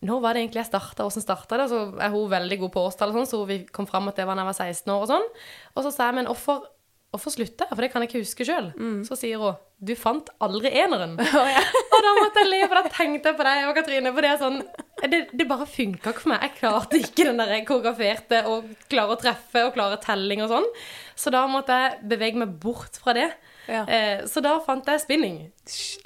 når 0.00 0.20
var 0.24 0.32
det 0.32 0.40
egentlig 0.40 0.62
jeg 0.62 0.70
starta, 0.70 1.04
hvordan 1.04 1.22
starta 1.22 1.56
det? 1.60 1.68
Så 1.68 1.78
er 2.00 2.08
hun 2.08 2.30
veldig 2.32 2.56
god 2.62 2.70
på 2.72 2.84
årstall, 2.88 3.10
sånn, 3.12 3.26
så 3.28 3.44
vi 3.44 3.58
kom 3.68 3.84
fram 3.84 4.08
at 4.08 4.16
det 4.16 4.24
var 4.24 4.38
da 4.38 4.46
jeg 4.46 4.48
var 4.48 4.56
16 4.56 4.92
år 4.94 5.02
og 5.04 5.10
sånn. 5.10 5.26
Og 5.74 5.84
så 5.84 5.92
sa 5.92 6.06
jeg, 6.08 6.22
men 6.22 6.30
hvorfor 6.30 6.70
Hvorfor 7.10 7.34
jeg? 7.34 7.50
For 7.58 7.82
det 7.82 7.90
kan 7.90 8.04
jeg 8.04 8.10
ikke 8.10 8.22
huske 8.22 8.44
sjøl. 8.46 8.68
Mm. 8.78 9.00
Så 9.02 9.16
sier 9.18 9.40
hun 9.42 9.56
du 9.80 9.94
fant 9.96 10.28
aldri 10.44 10.72
eneren. 10.82 11.16
Oh, 11.40 11.48
ja. 11.48 11.60
og 11.62 12.02
da 12.04 12.12
måtte 12.18 12.42
jeg 12.42 12.50
le, 12.50 12.60
for 12.68 12.76
da 12.80 12.92
tenkte 12.92 13.30
jeg 13.30 13.38
på 13.38 13.46
deg 13.46 13.68
og 13.68 13.76
Katrine. 13.78 14.12
For 14.12 14.26
det 14.26 14.30
er 14.30 14.40
sånn 14.40 14.58
Det, 15.00 15.20
det 15.32 15.46
bare 15.48 15.68
funka 15.68 16.12
ikke 16.12 16.24
for 16.26 16.32
meg. 16.34 16.42
Jeg 16.44 16.56
klarte 16.58 17.00
ikke 17.00 17.28
den 17.30 17.40
der 17.40 17.54
koreograferte 17.68 18.42
og 18.50 18.68
klare 18.92 19.16
å 19.16 19.20
treffe 19.20 19.62
og 19.68 19.72
klare 19.76 20.00
telling 20.04 20.44
og 20.44 20.52
sånn. 20.52 20.68
Så 21.16 21.32
da 21.32 21.46
måtte 21.48 21.76
jeg 21.80 22.10
bevege 22.12 22.42
meg 22.42 22.52
bort 22.60 23.00
fra 23.00 23.16
det. 23.16 23.30
Ja. 23.70 23.84
Eh, 23.86 24.24
så 24.26 24.42
da 24.42 24.56
fant 24.64 24.88
jeg 24.90 25.02
spinning. 25.04 25.36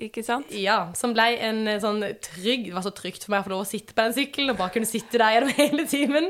Ikke 0.02 0.20
sant? 0.26 0.50
Ja, 0.52 0.90
Som 0.98 1.14
ble 1.16 1.24
en 1.46 1.62
eh, 1.70 1.78
sånn 1.80 2.02
trygg 2.20 2.66
Det 2.66 2.74
var 2.74 2.82
så 2.84 2.90
trygt 2.92 3.22
for 3.24 3.32
meg 3.32 3.40
å 3.40 3.46
få 3.46 3.52
lov 3.54 3.62
å 3.62 3.68
sitte 3.68 3.94
på 3.96 4.04
den 4.04 4.16
sykkelen 4.16 4.52
og 4.52 4.58
bare 4.58 4.74
kunne 4.74 4.88
sitte 4.88 5.20
der 5.22 5.36
gjennom 5.36 5.54
hele 5.62 5.86
timen. 5.88 6.26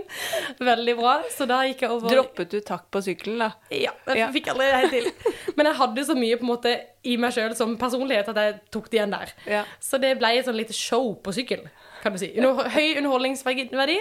Veldig 0.62 0.96
bra. 1.00 1.14
Så 1.34 1.48
da 1.50 1.62
gikk 1.66 1.82
jeg 1.86 1.94
over 1.96 2.12
Droppet 2.12 2.54
du 2.54 2.60
takk 2.64 2.86
på 2.94 3.02
sykkelen, 3.04 3.42
da? 3.42 3.50
Ja. 3.74 3.94
Jeg 4.12 4.20
ja. 4.22 4.28
fikk 4.34 4.52
aldri 4.52 4.68
det 4.70 4.82
helt 4.84 4.94
til. 4.94 5.32
Men 5.58 5.70
jeg 5.70 5.80
hadde 5.80 6.06
så 6.06 6.18
mye 6.18 6.38
på 6.38 6.46
en 6.46 6.52
måte 6.52 6.76
i 7.04 7.16
meg 7.20 7.34
sjøl 7.36 7.56
som 7.58 7.74
personlighet 7.80 8.30
at 8.30 8.40
jeg 8.40 8.54
tok 8.74 8.86
det 8.92 9.00
igjen 9.00 9.16
der. 9.16 9.34
Ja. 9.50 9.64
Så 9.82 9.98
det 10.02 10.14
ble 10.20 10.30
et 10.38 10.46
sånn 10.46 10.58
lite 10.58 10.76
show 10.76 11.10
på 11.24 11.34
sykkel, 11.34 11.66
kan 12.04 12.14
du 12.14 12.22
si. 12.22 12.30
Under, 12.38 12.70
høy 12.74 13.00
underholdningsverdi. 13.00 13.98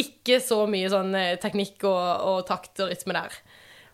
Ikke 0.00 0.38
så 0.38 0.62
mye 0.70 0.90
sånn 0.92 1.10
eh, 1.18 1.34
teknikk 1.42 1.82
og, 1.88 2.04
og 2.30 2.44
takt 2.46 2.78
og 2.84 2.92
rytme 2.92 3.16
der. 3.16 3.40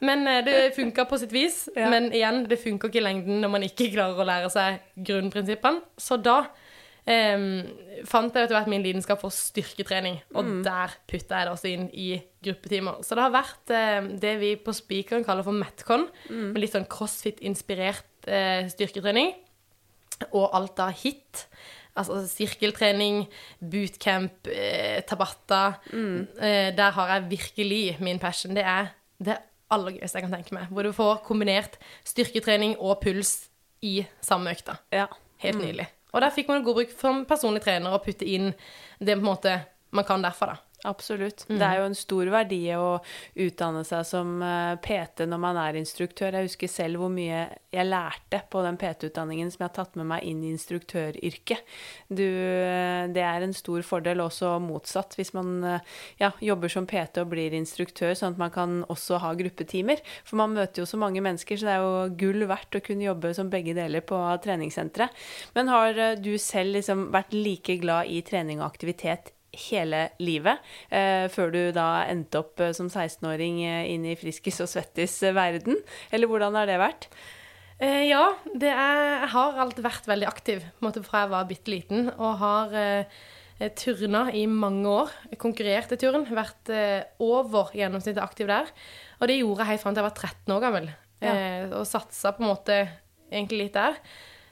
Men 0.04 0.26
eh, 0.28 0.42
det 0.44 0.56
funka 0.76 1.06
på 1.08 1.18
sitt 1.22 1.34
vis. 1.34 1.64
Ja. 1.76 1.90
Men 1.92 2.08
igjen, 2.14 2.44
det 2.48 2.58
funker 2.62 2.88
ikke 2.88 3.02
i 3.02 3.04
lengden 3.04 3.42
når 3.44 3.52
man 3.52 3.66
ikke 3.66 3.90
klarer 3.94 4.20
å 4.20 4.26
lære 4.26 4.52
seg 4.52 4.80
grunnprinsippene. 5.08 5.82
Så 6.00 6.16
da 6.20 6.38
um, 6.46 7.44
fant 8.08 8.32
jeg 8.32 8.46
etter 8.46 8.56
hvert 8.56 8.70
min 8.72 8.84
lidenskap 8.84 9.20
for 9.20 9.34
styrketrening, 9.34 10.18
og 10.34 10.48
mm. 10.48 10.58
der 10.64 10.96
putta 11.10 11.40
jeg 11.40 11.48
det 11.48 11.52
også 11.52 11.72
inn 11.72 11.88
i 11.92 12.08
gruppetimer. 12.44 13.02
Så 13.04 13.18
det 13.18 13.26
har 13.26 13.34
vært 13.34 13.74
uh, 13.76 14.08
det 14.24 14.34
vi 14.40 14.54
på 14.60 14.74
Spikeren 14.76 15.26
kaller 15.26 15.46
for 15.46 15.56
Metcon, 15.56 16.08
mm. 16.30 16.46
med 16.54 16.62
litt 16.64 16.76
sånn 16.76 16.88
crossfit-inspirert 16.90 18.30
uh, 18.30 18.64
styrketrening. 18.72 19.34
Og 20.32 20.48
alt 20.56 20.80
av 20.80 20.96
hit. 20.96 21.44
Altså 21.96 22.20
sirkeltrening, 22.28 23.24
bootcamp, 23.60 24.48
eh, 24.52 25.00
tabata. 25.08 25.80
Mm. 25.92 26.26
Eh, 26.36 26.76
der 26.76 26.90
har 26.90 27.08
jeg 27.14 27.30
virkelig 27.30 27.96
min 28.00 28.18
passion. 28.18 28.56
Det 28.56 28.64
er 28.64 28.92
det 29.18 29.38
aller 29.72 29.96
gøyeste 29.96 30.20
jeg 30.20 30.26
kan 30.26 30.36
tenke 30.38 30.56
meg. 30.56 30.70
Hvor 30.70 30.86
du 30.86 30.92
får 30.94 31.22
kombinert 31.26 31.78
styrketrening 32.06 32.76
og 32.78 33.00
puls 33.02 33.48
i 33.84 34.00
samme 34.24 34.52
økta. 34.54 34.78
Ja. 34.94 35.08
Helt 35.42 35.58
mm. 35.58 35.64
nydelig. 35.64 35.88
Og 36.14 36.22
der 36.24 36.32
fikk 36.32 36.48
man 36.48 36.64
god 36.64 36.78
bruk 36.78 36.92
som 36.96 37.24
personlig 37.28 37.64
trener 37.64 37.92
å 37.92 38.02
putte 38.02 38.28
inn 38.28 38.52
det 38.98 39.16
på 39.16 39.20
en 39.20 39.26
måte 39.26 39.58
man 39.96 40.06
kan 40.06 40.22
derfra, 40.24 40.54
da. 40.54 40.62
Absolutt. 40.84 41.46
Mm. 41.48 41.58
Det 41.58 41.66
er 41.66 41.78
jo 41.80 41.86
en 41.88 41.96
stor 41.96 42.28
verdi 42.30 42.60
å 42.76 42.98
utdanne 43.46 43.82
seg 43.86 44.04
som 44.06 44.42
eh, 44.44 44.74
PT 44.84 45.24
når 45.28 45.40
man 45.40 45.58
er 45.60 45.78
instruktør. 45.80 46.36
Jeg 46.36 46.50
husker 46.50 46.70
selv 46.70 47.00
hvor 47.00 47.12
mye 47.12 47.46
jeg 47.72 47.88
lærte 47.88 48.42
på 48.52 48.60
den 48.64 48.76
PT-utdanningen 48.80 49.50
som 49.52 49.64
jeg 49.64 49.70
har 49.70 49.76
tatt 49.78 49.96
med 49.96 50.08
meg 50.10 50.26
inn 50.28 50.42
i 50.44 50.52
instruktøryrket. 50.52 51.76
Du, 52.08 52.24
eh, 52.24 53.06
det 53.12 53.24
er 53.24 53.46
en 53.46 53.56
stor 53.56 53.84
fordel 53.88 54.20
også 54.24 54.56
motsatt, 54.62 55.16
hvis 55.16 55.32
man 55.36 55.54
eh, 55.64 55.94
ja, 56.20 56.30
jobber 56.44 56.72
som 56.72 56.88
PT 56.88 57.22
og 57.24 57.32
blir 57.32 57.56
instruktør, 57.56 58.12
sånn 58.18 58.36
at 58.36 58.42
man 58.44 58.52
kan 58.54 58.76
også 58.92 59.22
ha 59.24 59.32
gruppetimer. 59.38 60.04
For 60.28 60.40
man 60.40 60.54
møter 60.56 60.84
jo 60.84 60.90
så 60.90 61.00
mange 61.00 61.24
mennesker, 61.24 61.56
så 61.56 61.70
det 61.70 61.76
er 61.78 61.86
jo 61.86 62.18
gull 62.20 62.46
verdt 62.50 62.78
å 62.78 62.84
kunne 62.84 63.08
jobbe 63.08 63.32
som 63.36 63.52
begge 63.52 63.74
deler 63.76 64.04
på 64.04 64.20
treningssenteret. 64.44 65.24
Men 65.56 65.72
har 65.72 66.02
du 66.20 66.34
selv 66.42 66.76
liksom 66.76 67.08
vært 67.16 67.32
like 67.32 67.78
glad 67.80 68.12
i 68.12 68.20
trening 68.26 68.60
og 68.60 68.68
aktivitet 68.68 69.32
hele 69.56 70.02
livet, 70.20 70.60
eh, 70.90 71.26
før 71.32 71.52
du 71.54 71.60
da 71.76 72.04
endte 72.10 72.42
opp 72.42 72.60
eh, 72.60 72.74
som 72.76 72.90
16-åring 72.90 73.62
eh, 73.64 73.88
inn 73.94 74.04
i 74.08 74.16
Friskis 74.18 74.60
og 74.64 74.70
Svettis-verden? 74.72 75.78
Eller 76.12 76.30
hvordan 76.30 76.58
har 76.58 76.68
det 76.68 76.78
vært? 76.82 77.08
Eh, 77.76 78.06
ja, 78.08 78.24
det 78.56 78.70
er, 78.72 79.00
jeg 79.22 79.32
har 79.34 79.58
alltid 79.60 79.84
vært 79.84 80.06
veldig 80.08 80.28
aktiv 80.28 80.62
måte 80.84 81.02
fra 81.04 81.24
jeg 81.24 81.32
var 81.34 81.48
bitte 81.48 81.72
liten. 81.72 82.10
Og 82.16 82.38
har 82.40 82.76
eh, 82.80 83.16
turna 83.76 84.26
i 84.32 84.46
mange 84.50 84.92
år. 84.92 85.16
Konkurrert 85.40 85.92
i 85.92 86.00
turn. 86.00 86.24
Vært 86.36 86.72
eh, 86.72 87.02
over 87.24 87.74
gjennomsnittet 87.76 88.24
aktiv 88.24 88.48
der. 88.50 88.70
Og 89.20 89.28
det 89.28 89.40
gjorde 89.40 89.64
jeg 89.64 89.74
helt 89.74 89.84
fram 89.84 89.96
til 89.96 90.04
jeg 90.04 90.10
var 90.10 90.22
13 90.30 90.56
år 90.56 90.64
gammel. 90.64 90.88
Ja. 91.20 91.34
Eh, 91.34 91.68
og 91.76 91.84
satsa 91.88 92.32
på 92.36 92.44
en 92.44 92.52
måte 92.52 92.80
egentlig 93.30 93.66
litt 93.66 93.76
der. 93.76 94.00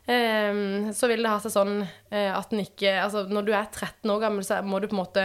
Um, 0.04 0.90
så 0.92 1.08
vil 1.08 1.24
det 1.24 1.30
ha 1.32 1.40
seg 1.40 1.54
sånn 1.54 1.78
uh, 1.80 2.32
at 2.36 2.50
den 2.50 2.60
ikke 2.60 2.90
Altså, 3.00 3.22
når 3.24 3.46
du 3.46 3.54
er 3.56 3.70
13 3.70 4.10
år 4.12 4.18
gammel, 4.26 4.44
så 4.44 4.58
må 4.60 4.76
du 4.76 4.90
på 4.90 4.98
en 4.98 5.00
måte 5.00 5.22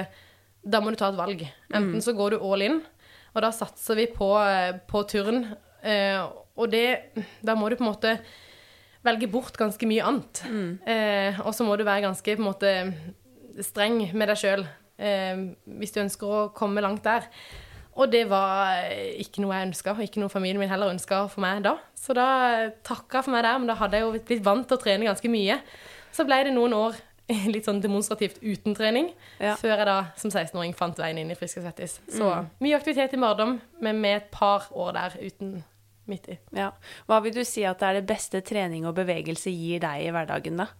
Da 0.63 0.79
må 0.79 0.93
du 0.93 0.99
ta 0.99 1.09
et 1.11 1.19
valg. 1.19 1.43
Enten 1.67 1.97
mm. 1.97 2.03
så 2.05 2.13
går 2.15 2.35
du 2.35 2.45
all 2.47 2.63
in, 2.63 2.79
og 3.33 3.43
da 3.43 3.51
satser 3.55 3.99
vi 3.99 4.07
på, 4.13 4.29
uh, 4.39 4.77
på 4.87 5.03
turn. 5.11 5.49
Uh, 5.83 6.31
og 6.55 6.71
det 6.71 6.85
Da 7.43 7.57
må 7.59 7.67
du 7.67 7.75
på 7.75 7.83
en 7.83 7.91
måte 7.91 8.15
velge 9.03 9.27
bort 9.31 9.59
ganske 9.59 9.87
mye 9.87 10.03
annet. 10.03 10.41
Mm. 10.43 10.71
og 11.47 11.53
så 11.55 11.63
må 11.63 11.77
du 11.79 11.85
være 11.87 12.03
ganske 12.03 12.33
på 12.35 12.41
en 12.41 12.47
måte 12.49 12.71
streng 13.63 14.01
med 14.11 14.27
deg 14.27 14.39
sjøl 14.41 14.65
hvis 15.79 15.93
du 15.95 16.01
ønsker 16.01 16.27
å 16.27 16.41
komme 16.51 16.83
langt 16.83 17.05
der. 17.07 17.29
Og 17.99 18.07
det 18.07 18.23
var 18.31 18.87
ikke 19.19 19.43
noe 19.43 19.57
jeg 19.57 19.69
ønska, 19.69 19.93
og 19.97 20.05
ikke 20.05 20.21
noe 20.21 20.31
familien 20.31 20.61
min 20.61 20.71
heller 20.71 20.93
ønska 20.93 21.25
for 21.31 21.43
meg 21.43 21.65
da. 21.65 21.75
Så 21.99 22.15
da 22.15 22.27
takka 22.87 23.19
jeg 23.19 23.27
for 23.27 23.35
meg 23.35 23.43
der, 23.43 23.59
men 23.59 23.67
da 23.67 23.75
hadde 23.79 23.99
jeg 23.99 24.05
jo 24.05 24.11
blitt 24.15 24.45
vant 24.45 24.67
til 24.69 24.77
å 24.77 24.81
trene 24.81 25.07
ganske 25.09 25.31
mye. 25.31 25.59
Så 26.15 26.23
ble 26.27 26.37
det 26.47 26.53
noen 26.55 26.75
år 26.77 26.95
litt 27.53 27.67
sånn 27.67 27.81
demonstrativt 27.83 28.39
uten 28.41 28.77
trening, 28.77 29.11
ja. 29.37 29.57
før 29.59 29.75
jeg 29.75 29.89
da 29.89 29.97
som 30.19 30.31
16-åring 30.31 30.71
fant 30.77 31.01
veien 31.01 31.19
inn 31.21 31.33
i 31.33 31.37
Frisk 31.37 31.59
og 31.59 31.67
Svettis. 31.67 31.97
Så 32.07 32.23
mm. 32.29 32.47
mye 32.63 32.77
aktivitet 32.79 33.13
i 33.13 33.19
Mardom, 33.21 33.57
men 33.83 33.99
med 34.01 34.21
et 34.21 34.31
par 34.33 34.69
år 34.71 34.95
der 34.95 35.17
uten 35.19 35.59
midt 36.09 36.29
i. 36.31 36.37
Ja. 36.57 36.71
Hva 37.09 37.19
vil 37.21 37.35
du 37.35 37.43
si 37.45 37.65
at 37.67 37.83
det 37.83 37.89
er 37.89 37.99
det 37.99 38.09
beste 38.09 38.41
trening 38.45 38.87
og 38.89 38.95
bevegelse 38.97 39.51
gir 39.53 39.83
deg 39.83 40.07
i 40.07 40.13
hverdagen, 40.15 40.63
da? 40.63 40.71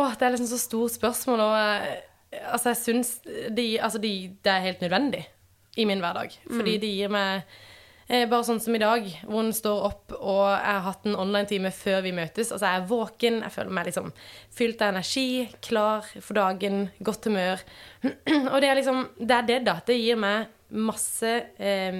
Åh, 0.00 0.16
det 0.16 0.26
er 0.26 0.34
liksom 0.34 0.48
så 0.50 0.58
stort 0.58 0.96
spørsmål, 0.96 1.44
og 1.44 1.54
eh, 1.60 2.40
altså, 2.40 2.72
jeg 2.72 2.80
syns 2.80 3.12
de, 3.28 3.66
altså, 3.76 4.00
de, 4.02 4.14
det 4.40 4.54
er 4.54 4.64
helt 4.64 4.82
nødvendig 4.82 5.28
i 5.76 5.86
min 5.88 6.02
hverdag. 6.02 6.34
Fordi 6.48 6.76
mm. 6.76 6.80
det 6.82 6.92
gir 6.94 7.12
meg 7.12 7.56
eh, 8.08 8.26
Bare 8.30 8.46
sånn 8.46 8.60
som 8.62 8.74
i 8.74 8.82
dag, 8.82 9.06
hvor 9.22 9.44
hun 9.44 9.52
står 9.54 9.84
opp 9.90 10.14
og 10.18 10.44
jeg 10.50 10.74
har 10.74 10.86
hatt 10.88 11.06
en 11.06 11.18
online-time 11.18 11.72
før 11.74 12.00
vi 12.06 12.14
møtes. 12.16 12.50
Altså 12.50 12.66
jeg 12.66 12.80
er 12.80 12.88
våken, 12.90 13.42
jeg 13.44 13.54
føler 13.54 13.76
meg 13.78 13.90
liksom 13.90 14.12
fylt 14.56 14.82
av 14.82 14.94
energi, 14.94 15.28
klar 15.62 16.08
for 16.18 16.38
dagen, 16.40 16.88
godt 16.98 17.30
humør. 17.30 17.62
og 18.52 18.56
det 18.62 18.70
er 18.70 18.80
liksom 18.80 19.04
Det 19.18 19.36
er 19.36 19.52
det, 19.52 19.60
da. 19.68 19.78
Det 19.86 20.00
gir 20.00 20.18
meg 20.20 20.48
masse 20.70 21.30
eh, 21.58 21.96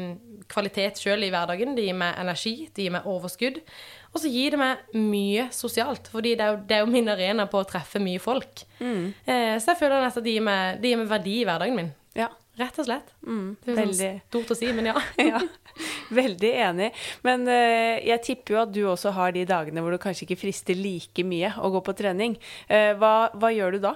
kvalitet 0.50 1.00
sjøl 1.03 1.25
i 1.27 1.31
hverdagen. 1.33 1.75
Det 1.77 1.87
gir 1.87 1.97
meg 1.99 2.19
energi, 2.21 2.55
det 2.75 2.87
gir 2.87 2.95
meg 2.95 3.09
overskudd. 3.11 3.59
Og 4.11 4.23
så 4.23 4.31
gir 4.31 4.55
det 4.55 4.61
meg 4.61 4.99
mye 4.99 5.49
sosialt, 5.55 6.11
fordi 6.11 6.35
det 6.39 6.47
er 6.47 6.55
jo, 6.55 6.61
det 6.67 6.77
er 6.77 6.85
jo 6.85 6.91
min 6.91 7.11
arena 7.11 7.47
på 7.50 7.62
å 7.62 7.69
treffe 7.69 8.03
mye 8.03 8.23
folk. 8.23 8.65
Mm. 8.81 9.11
Eh, 9.25 9.57
så 9.62 9.73
jeg 9.73 9.81
føler 9.83 10.03
nesten 10.03 10.23
at 10.23 10.27
det 10.27 10.37
gir, 10.37 10.47
meg, 10.47 10.81
det 10.83 10.93
gir 10.93 11.03
meg 11.03 11.11
verdi 11.11 11.37
i 11.41 11.49
hverdagen 11.49 11.79
min. 11.79 11.93
Ja. 12.19 12.31
Rett 12.61 12.79
og 12.83 12.87
slett. 12.87 13.12
Mm, 13.25 13.55
det 13.64 13.73
er 13.73 13.79
sånn 13.88 14.21
stort 14.26 14.52
å 14.52 14.57
si, 14.59 14.69
men 14.76 14.90
ja. 14.90 14.97
ja. 15.31 15.40
Veldig 16.12 16.50
enig. 16.67 16.90
Men 17.25 17.47
uh, 17.49 17.97
jeg 18.05 18.25
tipper 18.26 18.57
jo 18.57 18.61
at 18.64 18.75
du 18.75 18.83
også 18.90 19.14
har 19.17 19.33
de 19.37 19.47
dagene 19.49 19.85
hvor 19.85 19.95
du 19.95 20.00
kanskje 20.02 20.26
ikke 20.26 20.43
frister 20.43 20.76
like 20.76 21.25
mye 21.26 21.55
å 21.57 21.71
gå 21.73 21.81
på 21.87 21.97
trening. 21.97 22.37
Uh, 22.69 22.93
hva, 23.00 23.31
hva, 23.33 23.52
gjør 23.55 23.79
du 23.79 23.85
da? 23.87 23.95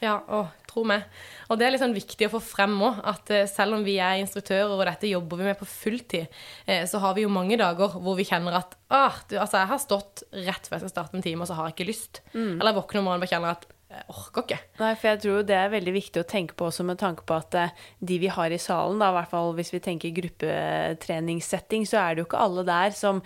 Ja, 0.00 0.14
å, 0.24 0.46
tro 0.70 0.86
meg. 0.88 1.04
Og 1.50 1.58
det 1.58 1.66
er 1.66 1.74
litt 1.74 1.82
sånn 1.82 1.96
viktig 1.96 2.28
å 2.28 2.32
få 2.36 2.40
frem 2.44 2.76
òg, 2.86 3.00
at 3.12 3.32
uh, 3.34 3.44
selv 3.50 3.76
om 3.76 3.84
vi 3.84 3.98
er 4.00 4.22
instruktører 4.22 4.72
og 4.72 4.84
dette 4.88 5.10
jobber 5.10 5.42
vi 5.42 5.48
med 5.50 5.60
på 5.60 5.68
fulltid, 5.68 6.40
så 6.88 7.00
har 7.02 7.16
vi 7.18 7.26
jo 7.26 7.32
mange 7.32 7.58
dager 7.60 7.98
hvor 7.98 8.16
vi 8.16 8.28
kjenner 8.28 8.60
at 8.62 8.76
ah, 8.94 9.16
du, 9.28 9.36
altså, 9.36 9.60
jeg 9.60 9.72
har 9.74 9.82
stått 9.82 10.24
rett 10.46 10.68
før 10.68 10.78
jeg 10.78 10.86
skal 10.86 10.94
starte 10.94 11.18
en 11.18 11.24
time, 11.24 11.42
og 11.44 11.50
så 11.50 11.58
har 11.58 11.68
jeg 11.68 11.76
ikke 11.76 11.90
lyst. 11.90 12.22
Mm. 12.32 12.54
Eller 12.56 12.76
våkner 12.78 13.02
om 13.02 13.10
morgenen 13.10 13.28
og 13.28 13.32
kjenner 13.34 13.58
at 13.58 13.74
orker 13.88 14.44
ikke. 14.44 14.58
Nei, 14.82 14.90
for 14.98 15.08
jeg 15.08 15.20
tror 15.22 15.44
det 15.48 15.54
er 15.56 15.70
veldig 15.72 15.94
viktig 15.94 16.20
å 16.20 16.28
tenke 16.28 16.56
på 16.58 16.66
også 16.68 16.84
med 16.84 16.98
tanke 17.00 17.24
på 17.28 17.38
at 17.38 17.56
eh, 17.56 17.84
de 18.04 18.18
vi 18.20 18.28
har 18.32 18.52
i 18.52 18.60
salen, 18.60 19.00
da, 19.00 19.08
i 19.08 19.16
hvert 19.16 19.32
fall 19.32 19.54
hvis 19.56 19.72
vi 19.72 19.80
tenker 19.84 20.16
gruppetreningssetting, 20.18 21.86
så 21.88 22.02
er 22.02 22.14
det 22.14 22.22
jo 22.24 22.28
ikke 22.28 22.42
alle 22.44 22.66
der 22.68 22.92
som 22.96 23.22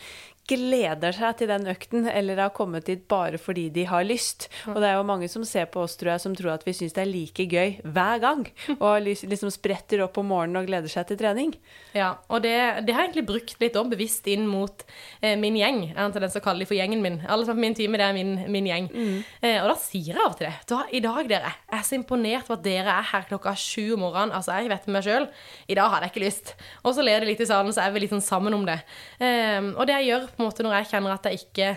gleder 0.50 1.14
seg 1.14 1.36
til 1.38 1.50
den 1.52 1.68
økten, 1.70 2.06
eller 2.10 2.40
har 2.42 2.52
kommet 2.54 2.88
dit 2.88 3.04
bare 3.08 3.38
fordi 3.40 3.68
de 3.74 3.84
har 3.86 4.04
lyst. 4.06 4.48
Og 4.66 4.80
det 4.82 4.88
er 4.88 4.96
jo 4.98 5.06
mange 5.06 5.28
som 5.30 5.44
ser 5.46 5.68
på 5.70 5.84
oss, 5.84 5.94
tror 6.00 6.14
jeg, 6.14 6.22
som 6.24 6.34
tror 6.36 6.56
at 6.56 6.66
vi 6.66 6.74
syns 6.76 6.96
det 6.96 7.04
er 7.04 7.10
like 7.10 7.46
gøy 7.46 7.76
hver 7.86 8.22
gang. 8.22 8.44
Og 8.82 9.06
liksom 9.06 9.52
spretter 9.54 10.02
opp 10.04 10.18
om 10.18 10.28
morgenen 10.32 10.58
og 10.60 10.68
gleder 10.68 10.90
seg 10.90 11.06
til 11.08 11.18
trening. 11.20 11.52
Ja, 11.96 12.14
og 12.32 12.42
det, 12.44 12.52
det 12.86 12.94
har 12.94 13.04
jeg 13.04 13.12
egentlig 13.12 13.26
brukt 13.28 13.60
litt 13.62 13.76
om 13.78 13.90
bevisst 13.92 14.26
inn 14.30 14.44
mot 14.48 14.84
eh, 15.20 15.34
min 15.38 15.56
gjeng. 15.58 15.80
Jeg 15.90 15.96
er 15.98 16.24
den 16.24 16.32
så 16.32 16.42
kaller 16.44 16.64
de 16.64 16.68
for 16.70 16.78
gjengen 16.78 17.02
min. 17.04 17.20
Alle 17.30 17.46
som 17.46 17.54
er 17.54 17.60
på 17.60 17.64
min 17.66 17.76
time, 17.78 18.00
det 18.00 18.06
er 18.06 18.16
min, 18.16 18.32
min 18.52 18.68
gjeng. 18.68 18.88
Mm. 18.92 19.18
Eh, 19.42 19.58
og 19.62 19.70
da 19.70 19.76
sier 19.80 20.12
jeg 20.12 20.18
av 20.18 20.32
og 20.32 20.38
til 20.40 20.48
det. 20.48 20.54
Da, 20.72 20.80
I 20.90 21.02
dag, 21.04 21.20
dere, 21.30 21.54
jeg 21.68 21.78
er 21.78 21.86
så 21.88 21.98
imponert 21.98 22.50
over 22.50 22.58
at 22.58 22.66
dere 22.66 22.96
er 22.96 23.08
her 23.12 23.26
klokka 23.30 23.54
sju 23.58 23.94
om 23.96 24.04
morgenen. 24.06 24.34
Altså, 24.38 24.56
jeg 24.58 24.72
vet 24.72 24.88
med 24.88 24.98
meg 24.98 25.06
sjøl, 25.06 25.28
i 25.68 25.78
dag 25.78 25.92
hadde 25.92 26.08
jeg 26.08 26.14
ikke 26.14 26.24
lyst. 26.24 26.54
Og 26.82 26.96
så 26.96 27.06
ler 27.06 27.22
de 27.22 27.30
litt 27.30 27.44
i 27.44 27.48
salen, 27.48 27.74
så 27.74 27.84
er 27.84 27.94
vi 27.94 28.04
litt 28.04 28.14
sånn 28.14 28.24
sammen 28.24 28.56
om 28.56 28.66
det. 28.68 28.80
Eh, 29.22 29.60
og 29.76 29.84
det 29.88 30.00
jeg 30.00 30.10
gjør 30.12 30.31
på 30.32 30.42
en 30.42 30.48
måte 30.48 30.66
når 30.66 30.78
jeg 30.80 30.90
kjenner 30.92 31.14
at 31.14 31.28
jeg 31.28 31.44
ikke, 31.44 31.70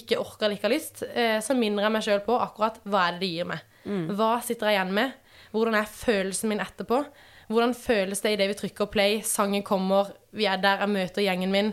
ikke 0.00 0.20
orker 0.20 0.46
eller 0.46 0.58
ikke 0.58 0.68
har 0.68 0.74
lyst, 0.74 1.02
eh, 1.08 1.38
så 1.44 1.56
minner 1.56 1.86
jeg 1.86 1.94
meg 1.94 2.06
sjøl 2.06 2.22
på 2.26 2.36
akkurat 2.40 2.80
hva 2.84 3.06
er 3.06 3.16
det 3.16 3.24
det 3.24 3.32
gir 3.32 3.48
meg. 3.52 3.64
Mm. 3.84 4.04
Hva 4.18 4.34
sitter 4.44 4.70
jeg 4.70 4.78
igjen 4.78 4.94
med? 4.98 5.16
Hvordan 5.54 5.78
er 5.78 5.88
følelsen 5.92 6.52
min 6.52 6.62
etterpå? 6.64 7.00
Hvordan 7.48 7.72
føles 7.76 8.20
det 8.20 8.34
idet 8.34 8.50
vi 8.50 8.58
trykker 8.58 8.90
play, 8.92 9.22
sangen 9.24 9.64
kommer, 9.64 10.12
vi 10.36 10.44
er 10.44 10.60
der, 10.60 10.82
jeg 10.84 10.92
møter 10.92 11.24
gjengen 11.24 11.52
min, 11.54 11.72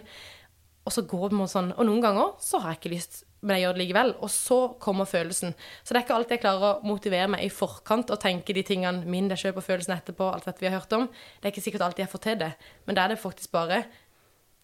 og 0.86 0.94
så 0.94 1.02
går 1.10 1.32
det 1.34 1.48
sånn 1.50 1.72
Og 1.74 1.88
noen 1.88 2.04
ganger 2.04 2.36
så 2.40 2.62
har 2.62 2.76
jeg 2.76 2.80
ikke 2.80 2.94
lyst, 2.94 3.24
men 3.42 3.58
jeg 3.58 3.66
gjør 3.66 3.76
det 3.76 3.82
likevel. 3.82 4.12
Og 4.22 4.32
så 4.32 4.60
kommer 4.82 5.10
følelsen. 5.10 5.56
Så 5.82 5.92
det 5.92 6.00
er 6.00 6.06
ikke 6.06 6.18
alltid 6.18 6.38
jeg 6.38 6.44
klarer 6.46 6.66
å 6.68 6.86
motivere 6.86 7.30
meg 7.34 7.46
i 7.46 7.52
forkant 7.54 8.14
og 8.14 8.22
tenke 8.22 8.54
de 8.54 8.64
tingene 8.66 9.10
min 9.10 9.30
det 9.32 9.40
kjøper 9.42 9.66
følelsen 9.66 9.96
etterpå, 9.98 10.30
alt 10.30 10.46
dette 10.46 10.62
vi 10.62 10.70
har 10.70 10.78
hørt 10.78 10.94
om. 10.98 11.08
Det 11.10 11.50
er 11.50 11.54
ikke 11.56 11.66
sikkert 11.66 11.88
alltid 11.88 12.06
jeg 12.06 12.14
får 12.14 12.24
til 12.28 12.40
det, 12.44 12.52
men 12.86 12.98
da 12.98 13.06
er 13.06 13.14
det 13.14 13.22
faktisk 13.22 13.54
bare 13.56 13.84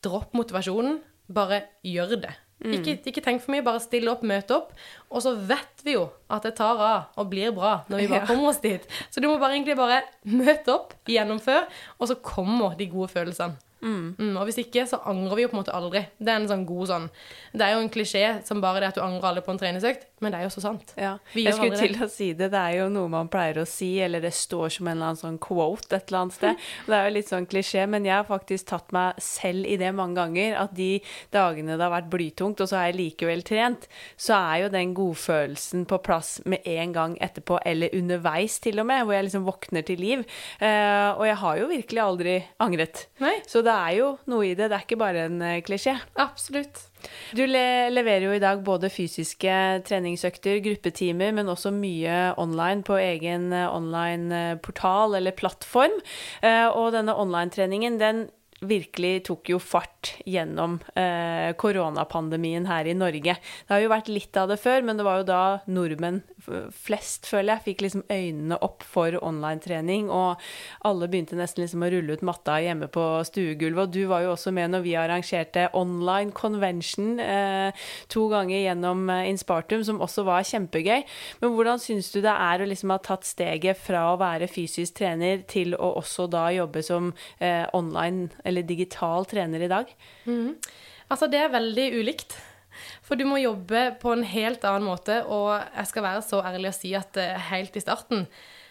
dropp 0.06 0.38
motivasjonen, 0.38 1.01
bare 1.34 1.64
gjør 1.88 2.18
det. 2.28 2.34
Mm. 2.62 2.76
Ikke, 2.78 2.94
ikke, 3.10 3.24
tenk 3.26 3.42
for 3.42 3.56
mye, 3.56 3.64
bare 3.66 3.82
still 3.82 4.10
opp, 4.12 4.22
møte 4.28 4.54
opp. 4.54 4.76
Og 5.10 5.24
så 5.26 5.34
vet 5.50 5.82
vi 5.86 5.96
jo 5.96 6.06
at 6.30 6.46
det 6.46 6.54
tar 6.60 6.78
av 6.78 7.18
og 7.20 7.32
blir 7.32 7.54
bra 7.56 7.80
når 7.90 8.04
vi 8.04 8.10
bare 8.12 8.22
ja. 8.22 8.30
kommer 8.30 8.52
oss 8.52 8.62
dit. 8.62 8.86
Så 9.10 9.24
du 9.24 9.28
må 9.32 9.40
bare 9.42 9.58
egentlig 9.58 9.78
bare 9.80 10.04
møte 10.30 10.76
opp, 10.76 10.94
gjennomføre, 11.10 11.66
og 11.98 12.12
så 12.12 12.20
kommer 12.22 12.78
de 12.78 12.90
gode 12.92 13.10
følelsene. 13.16 13.58
Mm. 13.82 14.16
Mm, 14.20 14.36
og 14.38 14.46
hvis 14.46 14.60
ikke, 14.62 14.86
så 14.90 15.00
angrer 15.10 15.40
vi 15.40 15.46
jo 15.46 15.52
på 15.52 15.58
en 15.58 15.62
måte 15.64 15.74
aldri. 15.74 16.04
Det 16.22 16.30
er 16.30 16.42
en 16.42 16.50
sånn 16.50 16.66
god 16.70 16.90
sånn 16.92 17.08
Det 17.52 17.66
er 17.66 17.74
jo 17.74 17.82
en 17.82 17.90
klisjé 17.92 18.26
som 18.46 18.62
bare 18.62 18.84
det 18.84 18.92
at 18.92 19.00
du 19.00 19.02
angrer 19.04 19.32
aldri 19.32 19.44
på 19.46 19.56
en 19.56 19.62
treningsøkt, 19.62 20.06
men 20.22 20.34
det 20.34 20.40
er 20.40 20.46
jo 20.46 20.54
så 20.54 20.64
sant. 20.64 20.94
Ja. 21.00 21.16
Jeg 21.34 21.56
skulle 21.58 21.80
til 21.80 21.98
å 21.98 22.08
si 22.12 22.30
det. 22.38 22.52
Det 22.54 22.62
er 22.62 22.78
jo 22.78 22.88
noe 22.94 23.10
man 23.12 23.30
pleier 23.32 23.62
å 23.64 23.66
si, 23.68 23.96
eller 24.04 24.22
det 24.24 24.34
står 24.38 24.70
som 24.78 24.88
en 24.88 24.96
eller 24.96 25.12
annen 25.12 25.22
sånn 25.22 25.40
quote 25.42 25.98
et 25.98 26.12
eller 26.12 26.22
annet 26.26 26.38
sted. 26.38 26.68
Det 26.92 26.98
er 26.98 27.08
jo 27.08 27.14
litt 27.16 27.30
sånn 27.32 27.48
klisjé, 27.50 27.86
men 27.90 28.06
jeg 28.06 28.14
har 28.14 28.28
faktisk 28.28 28.68
tatt 28.70 28.92
meg 28.96 29.20
selv 29.24 29.68
i 29.70 29.78
det 29.80 29.92
mange 29.96 30.20
ganger. 30.20 30.58
At 30.60 30.76
de 30.78 30.90
dagene 31.34 31.78
det 31.78 31.86
har 31.86 31.94
vært 31.94 32.12
blytungt, 32.14 32.62
og 32.62 32.70
så 32.70 32.80
har 32.80 32.90
jeg 32.90 33.00
likevel 33.00 33.44
trent, 33.48 33.88
så 34.20 34.38
er 34.38 34.66
jo 34.66 34.72
den 34.74 34.94
godfølelsen 34.98 35.88
på 35.90 36.02
plass 36.06 36.34
med 36.46 36.68
en 36.70 36.96
gang 36.96 37.18
etterpå, 37.24 37.60
eller 37.66 37.96
underveis 37.98 38.60
til 38.64 38.82
og 38.84 38.90
med, 38.92 39.06
hvor 39.06 39.18
jeg 39.18 39.30
liksom 39.30 39.48
våkner 39.48 39.88
til 39.88 40.02
liv. 40.04 40.26
Uh, 40.62 41.18
og 41.18 41.26
jeg 41.30 41.40
har 41.44 41.62
jo 41.62 41.72
virkelig 41.72 42.04
aldri 42.04 42.38
angret. 42.62 43.06
Nei. 43.24 43.38
Så 43.50 43.64
det 43.66 43.71
det 43.72 43.78
er 43.78 43.98
jo 43.98 44.08
noe 44.32 44.48
i 44.50 44.56
det. 44.58 44.68
Det 44.70 44.78
er 44.78 44.86
ikke 44.86 45.00
bare 45.00 45.28
en 45.30 45.40
eh, 45.46 45.62
klisjé. 45.66 45.96
Absolutt. 46.22 46.84
Du 47.38 47.44
le 47.48 47.90
leverer 47.94 48.28
jo 48.28 48.36
i 48.36 48.42
dag 48.44 48.62
både 48.66 48.92
fysiske 48.94 49.56
treningsøkter, 49.88 50.60
gruppetimer, 50.66 51.32
men 51.38 51.50
også 51.51 51.72
mye 51.74 52.20
online 52.42 52.86
på 52.88 53.00
egen 53.01 53.50
eh, 53.56 53.70
online 53.72 54.42
eh, 54.42 54.60
portal 54.62 55.18
eller 55.20 55.36
plattform. 55.38 55.98
Og 56.42 56.92
denne 56.94 57.16
online-treningen, 57.18 57.98
den 58.01 58.25
virkelig 58.62 59.25
tok 59.30 59.50
jo 59.53 59.60
fart 59.62 60.15
gjennom 60.30 60.77
eh, 60.96 61.51
koronapandemien 61.58 62.68
her 62.70 62.89
i 62.89 62.98
Norge. 62.98 63.36
Det 63.38 63.74
har 63.74 63.81
jo 63.81 63.92
vært 63.92 64.12
litt 64.12 64.38
av 64.38 64.51
det 64.51 64.59
før, 64.62 64.86
men 64.86 65.00
det 65.00 65.05
var 65.07 65.22
jo 65.22 65.29
da 65.29 65.44
nordmenn 65.72 66.22
flest, 66.74 67.27
føler 67.29 67.55
jeg, 67.55 67.64
fikk 67.66 67.83
liksom 67.86 68.03
øynene 68.12 68.57
opp 68.66 68.86
for 68.88 69.16
online-trening, 69.22 70.09
og 70.14 70.42
alle 70.88 71.09
begynte 71.12 71.38
nesten 71.38 71.64
liksom 71.64 71.86
å 71.86 71.92
rulle 71.94 72.18
ut 72.18 72.25
matta 72.25 72.57
hjemme 72.64 72.90
på 72.92 73.05
stuegulvet. 73.27 73.83
Og 73.86 73.94
du 73.94 74.05
var 74.09 74.25
jo 74.25 74.33
også 74.36 74.53
med 74.55 74.74
når 74.74 74.86
vi 74.86 74.96
arrangerte 75.00 75.68
online 75.77 76.33
convention 76.36 77.20
eh, 77.22 77.86
to 78.12 78.27
ganger 78.31 78.64
gjennom 78.64 79.05
eh, 79.14 79.27
Inspartum, 79.31 79.86
som 79.88 80.01
også 80.03 80.25
var 80.27 80.48
kjempegøy. 80.48 81.05
Men 81.44 81.55
hvordan 81.55 81.81
syns 81.81 82.12
du 82.14 82.22
det 82.24 82.33
er 82.33 82.62
å 82.62 82.70
liksom 82.70 82.94
ha 82.94 83.00
tatt 83.03 83.27
steget 83.27 83.79
fra 83.81 84.07
å 84.12 84.20
være 84.22 84.50
fysisk 84.51 85.00
trener 85.01 85.46
til 85.50 85.75
å 85.77 85.94
også 86.01 86.27
da 86.31 86.48
jobbe 86.55 86.83
som 86.86 87.12
eh, 87.40 87.66
online 87.77 88.29
eller 88.51 88.68
digital 88.68 89.27
trener 89.29 89.66
i 89.66 89.72
dag? 89.72 89.92
Mm. 90.27 90.55
Altså, 91.11 91.27
det 91.31 91.42
er 91.42 91.53
veldig 91.53 91.87
ulikt. 92.00 92.37
For 93.05 93.20
du 93.20 93.25
må 93.27 93.42
jobbe 93.42 93.90
på 94.01 94.14
en 94.16 94.24
helt 94.27 94.64
annen 94.68 94.87
måte, 94.87 95.22
og 95.27 95.53
jeg 95.59 95.90
skal 95.90 96.05
være 96.05 96.22
så 96.25 96.40
ærlig 96.48 96.72
å 96.72 96.77
si 96.77 96.94
at 96.98 97.20
eh, 97.20 97.50
helt 97.51 97.75
i 97.75 97.83
starten, 97.83 98.24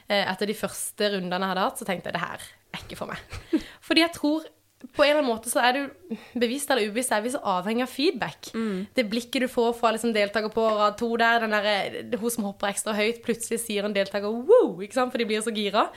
eh, 0.09 0.25
etter 0.25 0.49
de 0.49 0.57
første 0.57 1.13
rundene 1.17 1.45
jeg 1.45 1.53
hadde 1.53 1.67
hatt, 1.67 1.83
så 1.83 1.89
tenkte 1.89 2.11
jeg 2.11 2.17
det 2.17 2.25
her 2.25 2.49
er 2.71 2.87
ikke 2.87 2.99
for 3.01 3.13
meg. 3.13 3.37
Fordi 3.87 4.05
jeg 4.07 4.15
tror 4.17 4.49
på 4.81 5.05
en 5.05 5.11
eller 5.11 5.21
annen 5.21 5.29
måte 5.29 5.51
så 5.53 5.61
er 5.61 5.77
du 5.77 6.15
bevisst 6.41 6.71
eller 6.73 6.89
ubevisst 6.89 7.13
er 7.13 7.21
vi 7.21 7.33
så 7.35 7.41
avhengig 7.53 7.85
av 7.85 7.93
feedback. 7.93 8.49
Mm. 8.57 8.87
Det 8.97 9.05
blikket 9.13 9.45
du 9.45 9.51
får 9.53 9.75
fra 9.77 9.93
liksom 9.93 10.15
deltaker 10.17 10.53
på 10.55 10.65
rad 10.79 10.97
to 11.01 11.11
der, 11.21 11.45
den 11.45 11.53
der, 11.53 11.69
eh, 11.69 12.17
hun 12.17 12.33
som 12.33 12.47
hopper 12.49 12.71
ekstra 12.73 12.97
høyt, 12.97 13.21
plutselig 13.27 13.61
sier 13.67 13.85
en 13.85 13.97
deltaker 13.97 14.33
wow, 14.33 14.73
for 14.81 15.21
de 15.21 15.29
blir 15.29 15.45
så 15.45 15.53
gira 15.53 15.91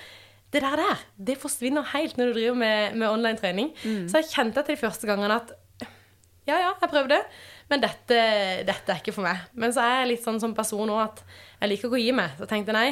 det 0.54 0.62
der, 0.62 0.78
der 0.80 1.02
det 1.32 1.40
forsvinner 1.42 1.86
helt 1.94 2.20
når 2.20 2.32
du 2.32 2.38
driver 2.38 2.58
med, 2.62 2.96
med 3.02 3.10
online 3.10 3.40
trening. 3.42 3.74
Mm. 3.84 4.06
Så 4.10 4.22
jeg 4.22 4.32
kjente 4.32 4.62
til 4.64 4.76
de 4.76 4.84
første 4.84 5.10
gangene 5.10 5.42
at 5.42 5.54
ja, 6.44 6.58
ja, 6.60 6.72
jeg 6.82 6.92
prøvde, 6.92 7.20
men 7.72 7.84
dette, 7.84 8.16
dette, 8.68 8.92
er 8.92 9.00
ikke 9.00 9.16
for 9.16 9.24
meg. 9.24 9.46
Men 9.56 9.72
så 9.74 9.84
er 9.84 10.02
jeg 10.02 10.10
litt 10.14 10.26
sånn 10.26 10.42
som 10.44 10.56
person 10.56 10.92
òg 10.92 11.04
at 11.06 11.22
jeg 11.62 11.72
liker 11.72 11.88
ikke 11.88 12.00
å 12.00 12.02
gi 12.04 12.16
meg. 12.16 12.34
Så 12.36 12.44
jeg 12.44 12.52
tenkte 12.52 12.76
nei, 12.76 12.90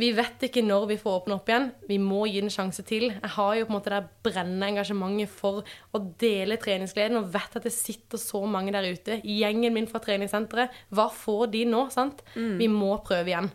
vi 0.00 0.08
vet 0.16 0.44
ikke 0.46 0.62
når 0.64 0.86
vi 0.88 0.96
får 1.00 1.16
åpne 1.18 1.36
opp 1.36 1.48
igjen. 1.50 1.70
Vi 1.88 1.98
må 2.00 2.22
gi 2.28 2.40
en 2.40 2.52
sjanse 2.52 2.84
til. 2.88 3.10
Jeg 3.10 3.32
har 3.34 3.54
jo 3.56 3.66
på 3.68 3.72
en 3.72 3.76
måte 3.76 3.92
det 3.92 4.02
brennende 4.24 4.70
engasjementet 4.72 5.32
for 5.32 5.60
å 5.92 6.00
dele 6.20 6.56
treningsgleden 6.60 7.20
og 7.20 7.28
vet 7.34 7.58
at 7.60 7.68
det 7.68 7.74
sitter 7.76 8.20
så 8.20 8.40
mange 8.48 8.72
der 8.72 8.88
ute. 8.88 9.18
Gjengen 9.20 9.76
min 9.76 9.88
fra 9.90 10.00
treningssenteret, 10.04 10.72
hva 10.92 11.08
får 11.12 11.48
de 11.52 11.64
nå? 11.68 11.86
sant? 11.92 12.24
Mm. 12.36 12.56
Vi 12.60 12.68
må 12.72 12.94
prøve 13.04 13.34
igjen. 13.34 13.50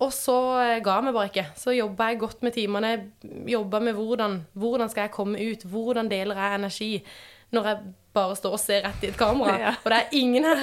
Og 0.00 0.12
så 0.16 0.36
eh, 0.62 0.78
ga 0.84 0.96
jeg 0.98 1.08
meg 1.08 1.16
bare 1.16 1.30
ikke. 1.30 1.46
Så 1.60 1.76
jobba 1.76 2.10
jeg 2.10 2.20
godt 2.22 2.44
med 2.46 2.56
timene. 2.56 2.92
Jobba 3.50 3.82
med 3.84 3.98
hvordan, 3.98 4.40
hvordan 4.58 4.92
skal 4.92 5.06
jeg 5.06 5.14
komme 5.16 5.40
ut, 5.40 5.66
hvordan 5.68 6.08
deler 6.10 6.40
jeg 6.40 6.60
energi. 6.60 6.92
Når 7.50 7.66
jeg 7.66 7.92
bare 8.14 8.36
står 8.38 8.54
og 8.54 8.62
ser 8.62 8.84
rett 8.86 9.04
i 9.04 9.10
et 9.10 9.18
kamera, 9.18 9.56
ja. 9.58 9.72
og 9.78 9.90
det 9.90 9.98
er 9.98 10.14
ingen 10.18 10.46
her. 10.46 10.62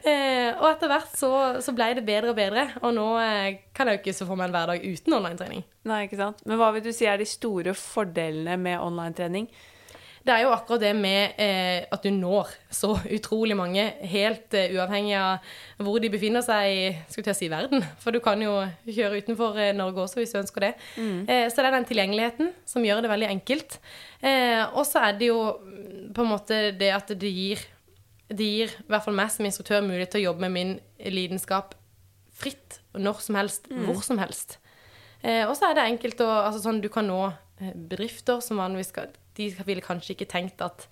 Eh, 0.00 0.48
og 0.56 0.66
etter 0.70 0.90
hvert 0.90 1.10
så, 1.18 1.30
så 1.62 1.74
ble 1.74 1.88
det 1.98 2.04
bedre 2.06 2.32
og 2.32 2.38
bedre, 2.38 2.64
og 2.80 2.94
nå 2.94 3.06
eh, 3.20 3.58
kan 3.76 3.90
jeg 3.90 3.98
jo 3.98 4.00
ikke 4.00 4.14
se 4.16 4.26
for 4.26 4.38
meg 4.38 4.48
en 4.48 4.54
hverdag 4.54 4.86
uten 4.86 5.16
online-trening. 5.18 5.64
Nei, 5.90 6.00
ikke 6.06 6.18
sant. 6.20 6.40
Men 6.46 6.60
hva 6.60 6.70
vil 6.74 6.84
du 6.86 6.90
si 6.94 7.08
er 7.10 7.18
de 7.20 7.26
store 7.28 7.74
fordelene 7.78 8.56
med 8.62 8.78
online-trening? 8.78 9.50
Det 10.20 10.34
er 10.34 10.42
jo 10.44 10.52
akkurat 10.52 10.82
det 10.82 10.90
med 10.98 11.38
eh, 11.40 11.86
at 11.88 12.04
du 12.04 12.10
når 12.12 12.50
så 12.74 12.92
utrolig 13.16 13.56
mange, 13.56 13.86
helt 14.12 14.52
eh, 14.56 14.74
uavhengig 14.76 15.14
av 15.16 15.54
hvor 15.80 15.96
de 16.02 16.10
befinner 16.12 16.44
seg 16.44 16.68
i 16.68 16.82
skulle 17.08 17.32
jeg 17.32 17.38
si, 17.38 17.48
verden. 17.52 17.84
For 18.02 18.12
du 18.12 18.20
kan 18.24 18.40
jo 18.44 18.58
kjøre 18.84 19.22
utenfor 19.22 19.56
eh, 19.56 19.72
Norge 19.76 20.04
også 20.04 20.20
hvis 20.20 20.34
du 20.34 20.40
ønsker 20.42 20.66
det. 20.68 20.72
Mm. 21.00 21.24
Eh, 21.24 21.46
så 21.48 21.62
det 21.62 21.70
er 21.70 21.76
den 21.78 21.88
tilgjengeligheten 21.88 22.52
som 22.68 22.84
gjør 22.84 23.00
det 23.04 23.12
veldig 23.14 23.30
enkelt. 23.30 23.78
Eh, 24.20 24.60
og 24.68 24.84
så 24.88 25.06
er 25.08 25.16
det 25.20 25.30
jo 25.30 25.38
mm, 25.56 26.10
på 26.16 26.26
en 26.26 26.32
måte 26.34 26.62
det 26.76 26.92
at 26.96 27.14
det 27.16 27.32
gir 27.34 27.64
det 28.30 28.46
gir 28.46 28.70
i 28.70 28.86
hvert 28.92 29.02
fall 29.02 29.16
meg 29.18 29.32
som 29.34 29.46
instruktør 29.48 29.80
mulighet 29.82 30.12
til 30.12 30.20
å 30.20 30.28
jobbe 30.28 30.44
med 30.44 30.52
min 30.54 30.76
lidenskap 31.10 31.72
fritt 32.30 32.78
når 32.94 33.24
som 33.24 33.40
helst, 33.40 33.66
mm. 33.72 33.88
hvor 33.88 34.04
som 34.06 34.20
helst. 34.22 34.60
Eh, 35.24 35.42
og 35.48 35.56
så 35.58 35.70
er 35.70 35.80
det 35.80 35.88
enkelt 35.88 36.22
å 36.22 36.28
altså 36.44 36.60
sånn, 36.62 36.84
Du 36.84 36.92
kan 36.92 37.08
nå 37.08 37.24
bedrifter 37.88 38.44
som 38.44 38.60
vanligvis 38.60 38.92
skal 38.92 39.10
de 39.38 39.50
ville 39.66 39.84
kanskje 39.84 40.14
ikke 40.16 40.30
tenkt 40.30 40.62
at 40.64 40.86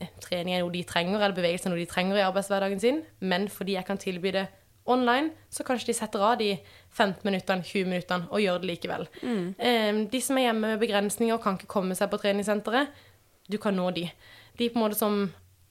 eh, 0.00 0.10
trening 0.24 0.56
er 0.56 0.64
noe 0.64 0.74
de 0.74 0.84
trenger, 0.86 1.20
eller 1.20 1.36
bevegelse 1.36 1.68
er 1.68 1.74
noe 1.74 1.82
de 1.82 1.90
trenger 1.90 2.20
i 2.20 2.24
arbeidshverdagen 2.26 2.82
sin, 2.82 3.02
men 3.20 3.48
fordi 3.52 3.76
jeg 3.78 3.88
kan 3.88 4.00
tilby 4.00 4.34
det 4.36 4.46
online, 4.86 5.32
så 5.50 5.64
kanskje 5.66 5.90
de 5.90 5.96
setter 5.98 6.22
av 6.22 6.36
de 6.38 6.52
15 6.94 7.24
minuttene, 7.26 7.64
20 7.66 7.90
minuttene 7.90 8.28
og 8.30 8.42
gjør 8.42 8.60
det 8.62 8.70
likevel. 8.70 9.08
Mm. 9.22 9.48
Eh, 9.58 10.02
de 10.12 10.20
som 10.22 10.38
er 10.38 10.48
hjemme 10.48 10.74
med 10.74 10.82
begrensninger 10.82 11.34
og 11.34 11.42
kan 11.42 11.58
ikke 11.58 11.70
komme 11.70 11.96
seg 11.98 12.10
på 12.12 12.20
treningssenteret, 12.22 12.94
du 13.50 13.58
kan 13.62 13.76
nå 13.78 13.90
de. 13.94 14.08
De 14.58 14.70
på 14.70 14.78
en 14.78 14.86
måte 14.86 14.98
som 14.98 15.26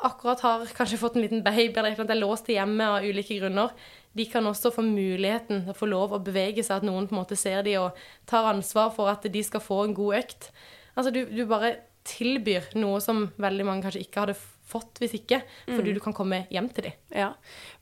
akkurat 0.06 0.41
har 0.43 0.65
kanskje 0.75 0.99
fått 0.99 1.15
en 1.15 1.23
liten 1.23 1.43
baby 1.43 1.80
eller 1.80 1.95
et 1.95 2.12
er 2.12 2.19
låst 2.19 2.49
hjemme 2.51 2.88
av 2.97 3.06
ulike 3.06 3.39
grunner, 3.39 3.71
de 4.15 4.25
kan 4.32 4.47
også 4.47 4.71
få 4.71 4.84
muligheten 4.86 5.65
til 5.65 5.73
å 5.73 5.75
få 5.75 5.88
lov 5.91 6.13
å 6.15 6.21
bevege 6.23 6.63
seg, 6.63 6.80
at 6.80 6.88
noen 6.88 7.08
på 7.08 7.15
en 7.15 7.21
måte 7.21 7.38
ser 7.39 7.65
de 7.67 7.75
og 7.82 7.97
tar 8.28 8.47
ansvar 8.47 8.93
for 8.95 9.12
at 9.12 9.25
de 9.32 9.43
skal 9.43 9.63
få 9.63 9.82
en 9.84 9.95
god 9.95 10.21
økt. 10.21 10.49
Altså, 10.95 11.12
du, 11.12 11.25
du 11.28 11.43
bare 11.49 11.73
tilbyr 12.06 12.74
noe 12.80 13.00
som 13.04 13.26
veldig 13.41 13.65
mange 13.68 13.86
kanskje 13.86 14.04
ikke 14.06 14.24
hadde 14.24 14.38
fått 14.65 14.98
hvis 15.02 15.13
ikke, 15.20 15.44
fordi 15.70 15.94
du 15.94 16.02
kan 16.02 16.13
komme 16.18 16.44
hjem 16.54 16.68
til 16.74 16.88
dem. 16.88 16.98
Ja. 17.13 17.32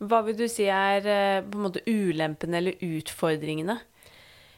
Hva 0.03 0.19
vil 0.27 0.35
du 0.37 0.45
si 0.51 0.67
er 0.67 1.07
eh, 1.07 1.39
på 1.45 1.59
en 1.59 1.65
måte 1.69 1.83
ulempene 1.87 2.59
eller 2.59 2.83
utfordringene? 2.83 3.79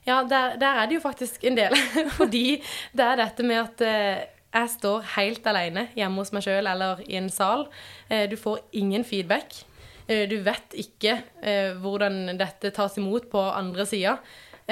Ja, 0.05 0.21
der, 0.29 0.55
der 0.61 0.81
er 0.81 0.87
det 0.87 0.99
jo 0.99 1.01
faktisk 1.01 1.43
en 1.43 1.57
del. 1.57 1.73
Fordi 2.19 2.61
det 2.93 3.05
er 3.05 3.21
dette 3.21 3.45
med 3.45 3.61
at 3.63 3.85
eh, 3.85 4.25
jeg 4.55 4.73
står 4.77 5.07
helt 5.17 5.47
alene 5.49 5.87
hjemme 5.97 6.21
hos 6.21 6.31
meg 6.35 6.45
sjøl 6.45 6.69
eller 6.69 7.01
i 7.09 7.17
en 7.19 7.31
sal. 7.33 7.65
Eh, 8.09 8.27
du 8.29 8.37
får 8.37 8.61
ingen 8.77 9.05
feedback. 9.07 9.57
Eh, 10.05 10.27
du 10.29 10.37
vet 10.45 10.77
ikke 10.77 11.17
hvordan 11.81 12.37
dette 12.37 12.71
tas 12.73 12.97
imot 13.01 13.27
på 13.31 13.41
andre 13.41 13.85
sida. 13.89 14.19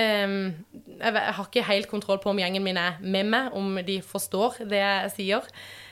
Jeg, 0.02 1.14
jeg 1.14 1.36
har 1.38 1.48
ikke 1.48 1.66
helt 1.68 1.90
kontroll 1.92 2.22
på 2.24 2.32
om 2.32 2.40
gjengen 2.42 2.66
min 2.66 2.80
er 2.82 3.02
med 3.02 3.30
meg, 3.30 3.52
om 3.54 3.78
de 3.86 4.00
forstår 4.02 4.64
det 4.70 4.82
jeg 4.82 5.12
sier. 5.18 5.52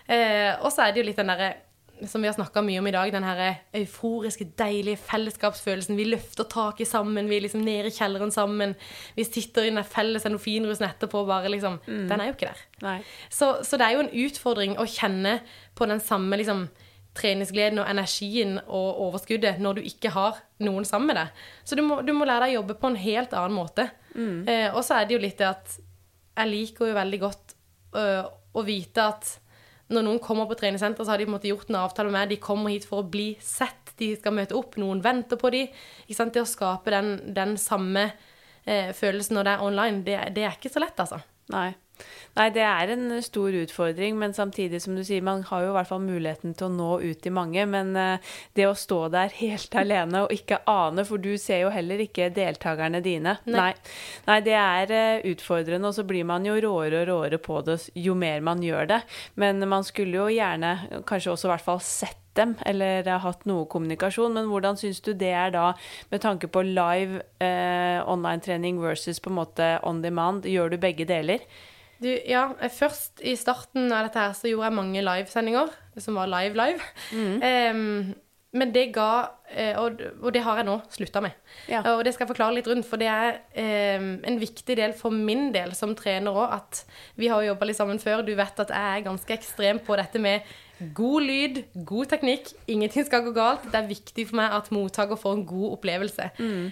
Eh, 0.10 0.56
og 0.60 0.72
så 0.74 0.88
er 0.88 0.94
det 0.94 1.04
jo 1.04 1.10
litt 1.12 1.22
den 1.22 1.30
derre 1.32 1.54
som 2.10 2.22
vi 2.22 2.30
har 2.30 2.34
snakka 2.34 2.64
mye 2.66 2.80
om 2.82 2.88
i 2.90 2.94
dag, 2.94 3.12
den 3.14 3.26
her 3.26 3.42
euforiske, 3.78 4.48
deilige 4.58 4.98
fellesskapsfølelsen. 5.06 5.98
Vi 6.00 6.08
løfter 6.10 6.48
taket 6.50 6.90
sammen, 6.90 7.30
vi 7.30 7.38
er 7.38 7.46
liksom 7.46 7.62
nede 7.66 7.92
i 7.92 7.96
kjelleren 7.96 8.34
sammen. 8.34 8.74
Vi 9.18 9.26
sitter 9.28 9.68
i 9.68 9.74
den 9.74 9.84
felles 9.86 10.26
endorfinrusen 10.26 10.88
etterpå, 10.88 11.22
bare 11.30 11.52
liksom 11.54 11.78
Den 12.10 12.20
er 12.20 12.32
jo 12.32 12.38
ikke 12.38 12.50
der. 12.50 12.64
Så, 13.30 13.60
så 13.68 13.78
det 13.78 13.86
er 13.86 13.98
jo 13.98 14.06
en 14.06 14.16
utfordring 14.26 14.78
å 14.82 14.88
kjenne 14.90 15.40
på 15.78 15.86
den 15.86 16.02
samme 16.02 16.42
liksom, 16.42 16.68
treningsgleden 17.17 17.82
og 17.82 17.89
energien 17.91 18.58
og 18.62 19.02
overskuddet 19.08 19.60
når 19.60 19.80
du 19.80 19.88
ikke 19.88 20.13
har 20.15 20.39
noen 20.63 20.88
sammen 20.88 21.12
med 21.12 21.19
deg. 21.19 21.45
Så 21.67 21.76
du 21.76 21.84
må, 21.84 22.00
du 22.06 22.13
må 22.15 22.28
lære 22.28 22.47
deg 22.47 22.56
å 22.56 22.62
jobbe 22.62 22.78
på 22.80 22.91
en 22.91 23.00
helt 23.02 23.36
annen 23.36 23.58
måte. 23.58 23.89
Eh, 24.47 24.69
og 24.71 24.84
så 24.88 25.00
er 25.00 25.08
det 25.08 25.17
jo 25.17 25.24
litt 25.24 25.39
det 25.41 25.50
at 25.50 25.78
jeg 26.32 26.52
liker 26.52 26.91
jo 26.91 26.97
veldig 26.97 27.19
godt 27.21 27.56
øh, 28.00 28.24
å 28.56 28.63
vite 28.67 29.04
at 29.04 29.34
når 29.91 30.06
noen 30.08 30.21
kommer 30.24 30.47
på 30.47 30.56
treningssenter, 30.60 31.04
så 31.04 31.12
har 31.13 31.19
de 31.19 31.28
på 31.28 31.34
en 31.34 31.36
måte 31.36 31.50
gjort 31.50 31.71
en 31.71 31.82
avtale 31.82 32.08
med 32.08 32.15
meg. 32.15 32.30
De 32.32 32.39
kommer 32.39 32.71
hit 32.71 32.88
for 32.88 33.04
å 33.04 33.10
bli 33.12 33.34
sett, 33.43 33.91
de 34.00 34.13
skal 34.15 34.36
møte 34.38 34.56
opp, 34.56 34.78
noen 34.80 35.02
venter 35.04 35.39
på 35.39 35.52
dem. 35.52 35.82
Det 36.08 36.43
å 36.43 36.47
skape 36.47 36.93
den, 36.93 37.12
den 37.36 37.58
samme 37.60 38.06
eh, 38.63 38.95
følelsen 38.95 39.36
når 39.36 39.47
det 39.47 39.54
er 39.58 39.65
online, 39.67 40.04
det, 40.08 40.17
det 40.38 40.47
er 40.47 40.56
ikke 40.56 40.71
så 40.71 40.84
lett, 40.84 40.95
altså. 41.04 41.19
Nei. 41.52 41.74
Nei, 42.38 42.48
det 42.56 42.64
er 42.64 42.94
en 42.94 43.18
stor 43.26 43.52
utfordring, 43.60 44.16
men 44.20 44.34
samtidig 44.34 44.80
som 44.84 44.96
du 44.96 45.04
sier, 45.04 45.24
man 45.26 45.44
har 45.50 45.66
jo 45.66 45.74
i 45.74 45.76
hvert 45.76 45.90
fall 45.90 46.04
muligheten 46.04 46.54
til 46.56 46.70
å 46.70 46.72
nå 46.72 46.92
ut 47.04 47.20
til 47.24 47.36
mange. 47.36 47.66
Men 47.68 47.92
eh, 48.00 48.32
det 48.56 48.70
å 48.70 48.78
stå 48.78 49.02
der 49.12 49.34
helt 49.42 49.76
alene 49.76 50.24
og 50.26 50.36
ikke 50.36 50.62
ane, 50.72 51.04
for 51.08 51.20
du 51.22 51.34
ser 51.42 51.66
jo 51.66 51.74
heller 51.76 52.00
ikke 52.06 52.30
deltakerne 52.36 53.04
dine. 53.04 53.36
Nei. 53.46 53.58
Nei, 53.60 53.74
Nei 54.30 54.40
det 54.48 54.56
er 54.62 54.96
eh, 54.96 55.28
utfordrende, 55.34 55.92
og 55.92 55.98
så 55.98 56.08
blir 56.08 56.28
man 56.28 56.48
jo 56.48 56.56
råere 56.56 57.04
og 57.04 57.12
råere 57.12 57.42
på 57.44 57.60
det 57.68 57.78
jo 58.00 58.16
mer 58.16 58.40
man 58.46 58.64
gjør 58.64 58.94
det. 58.96 59.02
Men 59.42 59.60
man 59.68 59.84
skulle 59.88 60.24
jo 60.24 60.32
gjerne 60.32 61.04
kanskje 61.10 61.36
også 61.36 61.50
i 61.50 61.54
hvert 61.56 61.68
fall 61.68 61.84
sett 61.84 62.22
dem, 62.40 62.56
eller 62.66 63.04
har 63.08 63.24
hatt 63.26 63.44
noe 63.50 63.68
kommunikasjon. 63.72 64.32
Men 64.38 64.48
hvordan 64.52 64.80
syns 64.80 65.02
du 65.04 65.12
det 65.12 65.34
er 65.36 65.52
da, 65.52 65.72
med 66.14 66.24
tanke 66.24 66.48
på 66.52 66.64
live 66.64 67.26
eh, 67.44 68.00
online-trening 68.08 68.80
versus 68.82 69.20
på 69.20 69.34
en 69.34 69.40
måte 69.42 69.74
on 69.84 70.00
demand? 70.04 70.48
Gjør 70.48 70.72
du 70.72 70.80
begge 70.82 71.08
deler? 71.10 71.44
Du, 72.02 72.10
ja, 72.10 72.48
eh, 72.60 72.74
først 72.74 73.22
i 73.22 73.36
starten 73.38 73.92
av 73.94 74.08
dette 74.08 74.24
her 74.24 74.34
så 74.38 74.50
gjorde 74.50 74.72
jeg 74.72 74.78
mange 74.80 75.06
livesendinger, 75.06 75.72
som 76.02 76.18
var 76.18 76.32
live-live. 76.32 76.92
Em, 77.46 78.14
men 78.52 78.72
det 78.76 78.90
ga 78.92 79.12
eh, 79.48 79.78
og, 79.80 80.02
og 80.20 80.34
det 80.36 80.42
har 80.44 80.60
jeg 80.60 80.68
nå 80.68 80.74
slutta 80.92 81.22
med. 81.24 81.38
Ja. 81.72 81.84
Og 81.94 82.02
det 82.04 82.12
skal 82.16 82.26
jeg 82.26 82.34
forklare 82.34 82.58
litt 82.58 82.68
rundt, 82.68 82.88
for 82.88 83.00
det 83.00 83.08
er 83.08 83.38
um, 84.02 84.10
en 84.28 84.40
viktig 84.42 84.76
del 84.76 84.96
for 84.98 85.16
min 85.16 85.54
del 85.56 85.72
som 85.78 85.94
trener 85.96 86.36
òg, 86.36 86.58
at 86.58 86.82
vi 87.22 87.30
har 87.32 87.40
jo 87.40 87.54
jobba 87.54 87.70
litt 87.70 87.80
sammen 87.80 88.02
før. 88.02 88.26
Du 88.28 88.34
vet 88.36 88.60
at 88.66 88.74
jeg 88.76 88.98
er 88.98 89.08
ganske 89.08 89.38
ekstrem 89.38 89.80
på 89.86 89.96
dette 90.00 90.20
med 90.20 90.52
god 90.98 91.28
lyd, 91.30 91.64
god 91.88 92.12
teknikk. 92.12 92.52
Ingenting 92.72 93.08
skal 93.08 93.24
gå 93.24 93.32
galt. 93.38 93.70
Det 93.72 93.78
er 93.78 93.88
viktig 93.88 94.28
for 94.32 94.42
meg 94.42 94.58
at 94.58 94.72
mottaker 94.74 95.20
får 95.20 95.38
en 95.38 95.46
god 95.48 95.78
opplevelse. 95.78 96.32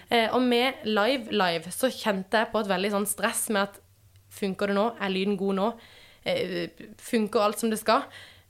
Eh, 0.10 0.28
og 0.34 0.42
med 0.44 0.84
live-live 0.90 1.72
så 1.72 1.92
kjente 1.94 2.44
jeg 2.44 2.52
på 2.52 2.64
et 2.64 2.74
veldig 2.74 2.92
sånn 2.98 3.08
stress 3.08 3.48
med 3.54 3.70
at 3.70 3.80
Funker 4.30 4.72
det 4.72 4.78
nå? 4.78 4.90
Er 5.00 5.14
lyden 5.14 5.38
god 5.40 5.58
nå? 5.60 5.70
Eh, 6.28 6.70
funker 7.02 7.46
alt 7.46 7.62
som 7.62 7.72
det 7.72 7.80
skal? 7.82 8.06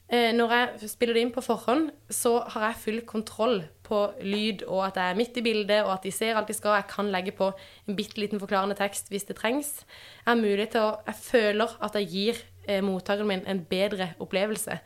Eh, 0.09 0.31
når 0.33 0.53
jeg 0.55 0.89
spiller 0.89 1.13
det 1.13 1.21
inn 1.21 1.33
på 1.33 1.43
forhånd, 1.45 1.91
så 2.09 2.39
har 2.55 2.63
jeg 2.65 2.81
full 2.81 3.01
kontroll 3.05 3.59
på 3.85 3.99
lyd, 4.25 4.63
og 4.65 4.87
at 4.87 4.97
jeg 4.97 5.13
er 5.13 5.19
midt 5.19 5.37
i 5.37 5.43
bildet, 5.45 5.83
og 5.83 5.91
at 5.93 6.07
de 6.07 6.13
ser 6.13 6.37
alt 6.37 6.49
de 6.49 6.55
skal. 6.57 6.79
Jeg 6.79 6.89
kan 6.89 7.11
legge 7.13 7.33
på 7.37 7.51
en 7.85 7.97
bitte 7.97 8.17
liten 8.17 8.41
forklarende 8.41 8.77
tekst 8.77 9.11
hvis 9.13 9.27
det 9.29 9.37
trengs. 9.37 9.83
Jeg 10.23 10.31
har 10.31 10.39
mulighet 10.39 10.73
til 10.73 10.87
å 10.87 10.95
Jeg 11.05 11.19
føler 11.21 11.75
at 11.85 11.99
jeg 11.99 12.09
gir 12.09 12.41
eh, 12.65 12.81
mottakeren 12.81 13.29
min 13.29 13.45
en 13.45 13.61
bedre 13.69 14.13
opplevelse. 14.19 14.79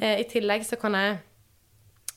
Eh, 0.00 0.22
I 0.24 0.28
tillegg 0.32 0.64
så 0.64 0.80
kan 0.80 0.96
jeg 0.96 1.18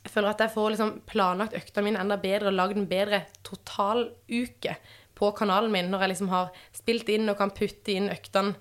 jeg 0.04 0.12
føler 0.12 0.34
at 0.34 0.42
jeg 0.44 0.52
får 0.52 0.74
liksom 0.74 0.90
planlagt 1.08 1.54
økta 1.56 1.82
mi 1.82 1.94
enda 1.96 2.18
bedre 2.20 2.50
og 2.50 2.58
lagd 2.58 2.76
en 2.76 2.90
bedre 2.90 3.22
totaluke 3.48 4.76
på 5.16 5.32
kanalen 5.38 5.72
min 5.72 5.90
når 5.92 6.00
jeg 6.06 6.10
liksom 6.14 6.30
har 6.30 6.50
spilt 6.74 7.10
inn 7.10 7.30
og 7.30 7.38
kan 7.38 7.52
putte 7.52 7.94
inn 7.94 8.10
øktene 8.10 8.56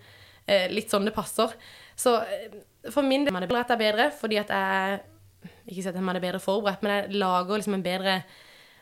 eh, 0.47 0.69
litt 0.71 0.91
sånn 0.91 1.05
det 1.09 1.15
passer. 1.15 1.55
Så 1.97 2.17
eh, 2.23 2.61
for 2.91 3.03
min 3.03 3.25
del 3.25 3.35
er 3.37 3.41
det 3.47 3.49
bedre 3.53 3.71
er 3.71 3.83
bedre, 3.83 4.11
fordi 4.21 4.39
at 4.43 4.49
jeg 4.49 5.01
Ikke 5.67 5.83
si 5.83 5.89
at 5.89 5.95
jeg 5.97 6.05
er 6.07 6.21
bedre 6.23 6.39
forberedt, 6.41 6.83
men 6.83 6.93
jeg 6.93 7.15
lager 7.19 7.57
liksom 7.59 7.75
en 7.75 7.83
bedre 7.83 8.23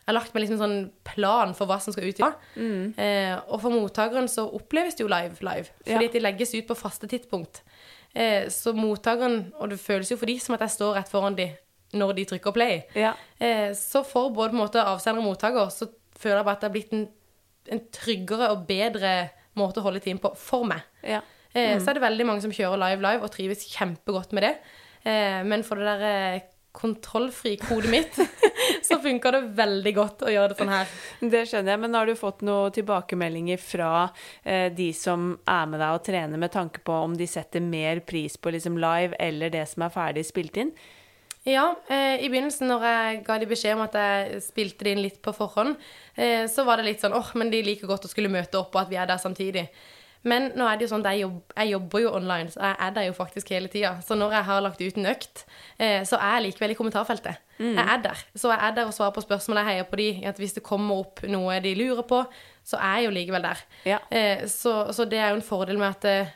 jeg 0.01 0.15
har 0.15 0.15
lagt 0.17 0.33
meg 0.33 0.41
liksom 0.43 0.57
en 0.57 0.61
sånn 0.61 0.91
plan 1.05 1.51
for 1.53 1.69
hva 1.69 1.75
som 1.79 1.93
skal 1.93 2.07
ut 2.09 2.19
Mm. 2.57 2.93
eh, 2.97 3.35
Og 3.49 3.61
for 3.61 3.69
mottakeren 3.69 4.27
så 4.27 4.47
oppleves 4.51 4.95
det 4.95 5.03
jo 5.03 5.07
live, 5.07 5.37
live. 5.41 5.69
Fordi 5.85 6.03
Ja. 6.03 6.07
at 6.09 6.13
de 6.13 6.19
legges 6.19 6.53
ut 6.55 6.67
på 6.67 6.75
faste 6.75 7.07
tidspunkt. 7.07 7.61
Eh, 8.15 8.45
så 8.49 8.73
mottakeren, 8.75 9.53
og 9.59 9.69
det 9.69 9.79
føles 9.79 10.09
jo 10.11 10.17
for 10.17 10.25
de 10.25 10.39
som 10.39 10.55
at 10.55 10.61
jeg 10.61 10.69
står 10.69 10.95
rett 10.95 11.07
foran 11.09 11.35
de 11.37 11.55
når 11.93 12.13
de 12.15 12.25
trykker 12.25 12.51
play, 12.53 12.83
Ja. 12.95 13.13
eh, 13.39 13.71
så 13.73 14.03
for 14.03 14.29
både 14.31 14.53
måte 14.53 14.83
avsender 14.83 15.21
og 15.21 15.25
mottaker, 15.37 15.69
så 15.69 15.87
føler 16.17 16.37
jeg 16.37 16.45
bare 16.45 16.55
at 16.55 16.61
det 16.61 16.69
har 16.69 16.73
blitt 16.73 16.93
en, 16.93 17.07
en 17.69 17.83
tryggere 17.93 18.49
og 18.53 18.65
bedre 18.67 19.29
måte 19.59 19.81
å 19.81 19.85
holde 19.85 19.99
tiden 19.99 20.21
på 20.23 20.33
for 20.39 20.65
meg. 20.65 20.81
ja. 21.03 21.21
Eh, 21.53 21.75
Så 21.83 21.89
er 21.91 21.97
det 21.99 22.01
veldig 22.05 22.25
mange 22.25 22.41
som 22.41 22.51
kjører 22.51 22.79
live 22.79 23.01
live 23.03 23.23
og 23.27 23.31
trives 23.33 23.65
kjempegodt 23.67 24.31
med 24.31 24.43
det. 24.43 24.53
Eh, 25.03 25.41
men 25.43 25.63
for 25.67 25.75
det 25.75 25.83
der 25.83 26.05
eh, 26.07 26.41
kontrollfri-kodet 26.71 27.89
mitt, 27.91 28.15
så 28.87 28.95
funker 29.03 29.35
det 29.35 29.41
veldig 29.57 29.93
godt 29.97 30.23
å 30.23 30.31
gjøre 30.31 30.53
det 30.53 30.57
sånn 30.61 30.71
her. 30.71 30.93
Det 31.19 31.41
skjønner 31.49 31.73
jeg, 31.73 31.81
men 31.83 31.97
har 31.99 32.07
du 32.07 32.13
fått 32.15 32.45
noen 32.47 32.71
tilbakemeldinger 32.71 33.59
fra 33.59 33.91
eh, 34.45 34.69
de 34.71 34.93
som 34.95 35.33
er 35.43 35.67
med 35.67 35.83
deg 35.83 35.97
og 35.97 36.05
trener, 36.07 36.39
med 36.39 36.53
tanke 36.55 36.79
på 36.87 36.95
om 37.03 37.17
de 37.19 37.27
setter 37.27 37.59
mer 37.59 37.99
pris 38.07 38.37
på 38.39 38.53
liksom 38.55 38.79
live 38.79 39.19
eller 39.19 39.51
det 39.51 39.65
som 39.73 39.83
er 39.83 39.91
ferdig 39.93 40.23
spilt 40.29 40.55
inn? 40.63 40.71
Ja, 41.47 41.71
eh, 41.89 42.21
i 42.21 42.29
begynnelsen 42.29 42.69
når 42.69 42.83
jeg 42.85 43.21
ga 43.25 43.37
de 43.41 43.47
beskjed 43.49 43.73
om 43.73 43.85
at 43.87 43.95
jeg 43.97 44.43
spilte 44.45 44.85
det 44.85 44.93
inn 44.93 45.01
litt 45.01 45.17
på 45.25 45.33
forhånd, 45.33 45.73
eh, 46.15 46.45
så 46.51 46.65
var 46.67 46.77
det 46.77 46.85
litt 46.85 47.01
sånn 47.01 47.15
åh, 47.17 47.31
men 47.39 47.49
de 47.49 47.63
liker 47.65 47.89
godt 47.89 48.05
å 48.05 48.11
skulle 48.11 48.29
møte 48.29 48.59
opp, 48.59 48.75
og 48.75 48.83
at 48.83 48.91
vi 48.91 48.99
er 49.01 49.09
der 49.09 49.21
samtidig. 49.21 49.65
Men 50.21 50.51
nå 50.53 50.67
er 50.69 50.77
det 50.77 50.85
jo 50.85 50.91
sånn 50.91 51.05
jeg, 51.07 51.23
jobb, 51.23 51.53
jeg 51.57 51.71
jobber 51.71 52.03
jo 52.03 52.11
online, 52.13 52.51
så 52.53 52.61
jeg 52.61 52.75
er 52.85 52.91
der 52.93 53.07
jo 53.07 53.13
faktisk 53.17 53.49
hele 53.55 53.71
tida. 53.73 53.95
Så 54.05 54.13
når 54.13 54.35
jeg 54.37 54.47
har 54.51 54.61
lagt 54.61 54.83
ut 54.83 54.99
en 54.99 55.09
økt, 55.09 55.45
eh, 55.81 56.03
så 56.05 56.19
er 56.21 56.35
jeg 56.35 56.45
likevel 56.45 56.75
i 56.75 56.77
kommentarfeltet. 56.77 57.41
Jeg 57.61 57.85
er 57.93 58.01
der. 58.01 58.21
Så 58.33 58.49
jeg 58.49 58.57
er 58.57 58.75
der 58.77 58.89
og 58.89 58.93
svarer 58.93 59.13
på 59.13 59.21
spørsmål. 59.21 59.59
Jeg 59.61 59.69
heier 59.69 59.89
på 59.89 59.97
de. 59.99 60.07
At 60.25 60.39
hvis 60.41 60.53
det 60.57 60.63
kommer 60.65 61.03
opp 61.03 61.21
noe 61.29 61.59
de 61.61 61.73
lurer 61.77 62.05
på, 62.09 62.23
så 62.65 62.77
er 62.77 63.01
jeg 63.01 63.05
jo 63.05 63.15
likevel 63.17 63.45
der. 63.45 63.65
Ja. 63.85 63.99
Eh, 64.09 64.45
så, 64.49 64.93
så 64.93 65.05
det 65.05 65.19
er 65.19 65.29
jo 65.29 65.41
en 65.41 65.45
fordel 65.45 65.77
med 65.81 65.89
at 65.89 66.07
eh, 66.09 66.31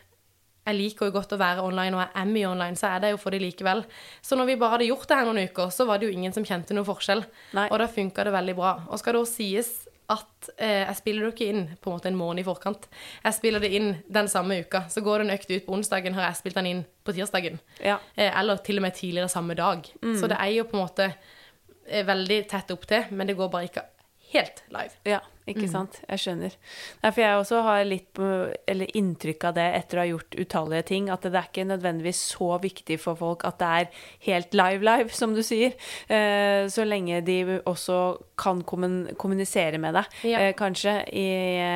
jeg 0.66 0.78
liker 0.78 1.10
jo 1.10 1.14
godt 1.14 1.34
å 1.36 1.40
være 1.40 1.64
online, 1.66 1.94
og 1.94 2.02
jeg 2.02 2.12
er 2.22 2.30
mye 2.32 2.50
online, 2.50 2.78
så 2.80 2.90
er 2.90 3.04
det 3.04 3.12
jo 3.14 3.20
for 3.22 3.36
de 3.36 3.42
likevel. 3.44 3.84
Så 4.26 4.38
når 4.38 4.50
vi 4.50 4.60
bare 4.62 4.78
hadde 4.78 4.88
gjort 4.90 5.10
det 5.10 5.18
her 5.20 5.28
noen 5.28 5.44
uker, 5.46 5.74
så 5.74 5.86
var 5.86 6.02
det 6.02 6.10
jo 6.10 6.16
ingen 6.16 6.34
som 6.34 6.46
kjente 6.48 6.74
noe 6.78 6.88
forskjell. 6.88 7.22
Nei. 7.58 7.68
Og 7.70 7.82
da 7.82 7.90
funka 7.92 8.26
det 8.26 8.34
veldig 8.34 8.56
bra. 8.58 8.72
Og 8.90 9.02
skal 9.02 9.16
det 9.16 9.22
også 9.22 9.38
sies 9.44 9.70
at 10.12 10.50
eh, 10.62 10.84
jeg 10.84 10.98
spiller 11.00 11.26
det 11.26 11.34
ikke 11.34 11.50
inn 11.50 11.64
på 11.82 11.90
en 11.90 11.96
måte 11.96 12.10
en 12.12 12.18
måned 12.18 12.42
i 12.42 12.46
forkant. 12.46 12.88
Jeg 13.24 13.38
spiller 13.38 13.62
det 13.62 13.72
inn 13.78 13.92
den 14.18 14.30
samme 14.30 14.60
uka. 14.62 14.84
Så 14.94 15.06
går 15.06 15.22
det 15.22 15.28
en 15.28 15.36
økt 15.38 15.54
ut 15.54 15.66
på 15.68 15.78
onsdagen, 15.78 16.18
har 16.18 16.30
jeg 16.30 16.42
spilt 16.42 16.60
den 16.60 16.72
inn 16.72 16.84
på 17.06 17.14
tirsdagen. 17.18 17.62
Ja. 17.78 18.00
Eh, 18.14 18.30
eller 18.30 18.62
til 18.66 18.82
og 18.82 18.86
med 18.86 18.98
tidligere 18.98 19.30
samme 19.34 19.58
dag. 19.58 19.86
Så 20.02 20.30
det 20.30 20.38
er 20.42 20.54
jo 20.54 20.68
på 20.70 20.78
en 20.78 20.86
måte 20.86 21.10
eh, 21.12 22.06
veldig 22.06 22.42
tett 22.50 22.74
opp 22.74 22.90
til, 22.90 23.14
men 23.14 23.30
det 23.30 23.38
går 23.38 23.54
bare 23.54 23.70
ikke 23.70 23.86
helt 24.34 24.66
live. 24.74 24.94
Ja, 25.10 25.22
ikke 25.46 25.68
sant. 25.70 26.00
Jeg 26.10 26.22
skjønner. 26.24 26.56
Nei, 27.04 27.12
for 27.12 27.22
jeg 27.22 27.40
også 27.40 27.62
har 27.66 27.84
litt 27.86 28.20
eller 28.20 28.98
inntrykk 28.98 29.48
av 29.50 29.58
det 29.58 29.66
etter 29.78 30.00
å 30.00 30.02
ha 30.02 30.08
gjort 30.10 30.38
utallige 30.40 30.88
ting, 30.90 31.10
at 31.14 31.26
det 31.26 31.38
er 31.38 31.50
ikke 31.50 31.68
nødvendigvis 31.70 32.22
så 32.34 32.56
viktig 32.62 32.98
for 33.02 33.20
folk 33.20 33.46
at 33.48 33.60
det 33.62 33.72
er 33.80 33.90
helt 34.26 34.58
live-live, 34.58 35.14
som 35.14 35.36
du 35.38 35.44
sier. 35.46 35.76
Eh, 36.10 36.66
så 36.72 36.86
lenge 36.88 37.22
de 37.26 37.38
også 37.62 38.00
kan 38.40 38.64
kommun 38.68 39.12
kommunisere 39.22 39.80
med 39.82 39.96
deg. 40.00 40.18
Ja. 40.28 40.42
Eh, 40.42 40.54
kanskje 40.58 40.98
i, 41.14 41.28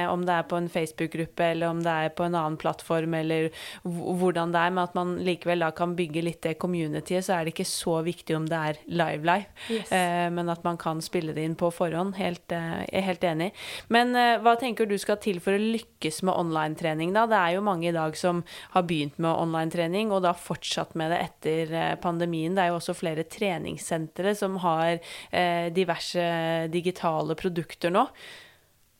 om 0.10 0.26
det 0.28 0.36
er 0.36 0.48
på 0.50 0.60
en 0.60 0.72
Facebook-gruppe, 0.72 1.52
eller 1.54 1.70
om 1.70 1.84
det 1.86 1.94
er 1.94 2.16
på 2.16 2.26
en 2.26 2.38
annen 2.40 2.58
plattform, 2.60 3.14
eller 3.20 3.50
hvordan 3.86 4.56
det 4.56 4.64
er, 4.66 4.74
men 4.76 4.84
at 4.88 4.98
man 4.98 5.16
likevel 5.26 5.66
da 5.66 5.72
kan 5.76 5.96
bygge 5.98 6.26
litt 6.26 6.42
det 6.46 6.58
communityet, 6.62 7.26
så 7.26 7.38
er 7.38 7.46
det 7.46 7.56
ikke 7.56 7.70
så 7.70 8.00
viktig 8.06 8.38
om 8.38 8.50
det 8.50 8.60
er 8.72 8.82
live-live. 8.90 9.48
Yes. 9.70 9.94
Eh, 9.94 10.28
men 10.34 10.50
at 10.52 10.66
man 10.66 10.80
kan 10.82 11.04
spille 11.06 11.36
det 11.38 11.46
inn 11.46 11.58
på 11.60 11.72
forhånd. 11.74 12.18
Helt, 12.20 12.50
eh, 12.52 12.84
helt 13.06 13.24
enig. 13.24 13.54
Men 13.94 14.14
uh, 14.18 14.40
hva 14.44 14.56
tenker 14.60 14.90
du 14.90 14.96
skal 15.02 15.20
til 15.24 15.42
for 15.44 15.56
å 15.56 15.62
lykkes 15.62 16.22
med 16.28 16.36
online-trening, 16.36 17.14
da? 17.16 17.26
Det 17.30 17.40
er 17.40 17.56
jo 17.58 17.66
mange 17.66 17.90
i 17.90 17.96
dag 17.96 18.18
som 18.20 18.44
har 18.76 18.86
begynt 18.90 19.20
med 19.22 19.32
online-trening, 19.32 20.14
og 20.16 20.24
da 20.26 20.36
fortsatt 20.38 20.96
med 21.00 21.14
det 21.14 21.22
etter 21.28 21.74
uh, 21.76 21.96
pandemien. 22.02 22.56
Det 22.56 22.66
er 22.66 22.74
jo 22.74 22.80
også 22.82 22.98
flere 22.98 23.28
treningssentre 23.30 24.36
som 24.38 24.60
har 24.66 25.00
uh, 25.00 25.68
diverse 25.76 26.30
digitale 26.74 27.38
produkter 27.40 27.94
nå. 27.94 28.08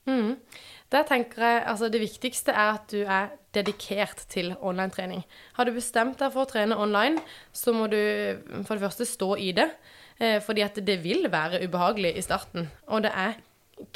Mm. 0.08 0.34
Der 0.90 1.04
tenker 1.06 1.44
jeg 1.44 1.58
altså 1.70 1.88
Det 1.92 2.00
viktigste 2.02 2.50
er 2.50 2.78
at 2.80 2.90
du 2.90 3.04
er 3.04 3.30
dedikert 3.54 4.24
til 4.30 4.52
online-trening. 4.58 5.22
Har 5.54 5.66
du 5.66 5.74
bestemt 5.74 6.18
deg 6.18 6.32
for 6.34 6.46
å 6.46 6.50
trene 6.50 6.78
online, 6.78 7.22
så 7.52 7.74
må 7.74 7.86
du 7.90 7.98
for 8.66 8.74
det 8.76 8.84
første 8.84 9.06
stå 9.06 9.34
i 9.38 9.52
det. 9.54 9.68
Eh, 10.20 10.38
fordi 10.44 10.60
at 10.60 10.76
det 10.86 10.98
vil 11.04 11.30
være 11.32 11.62
ubehagelig 11.64 12.12
i 12.16 12.24
starten. 12.24 12.68
Og 12.86 13.02
det 13.02 13.12
er 13.16 13.38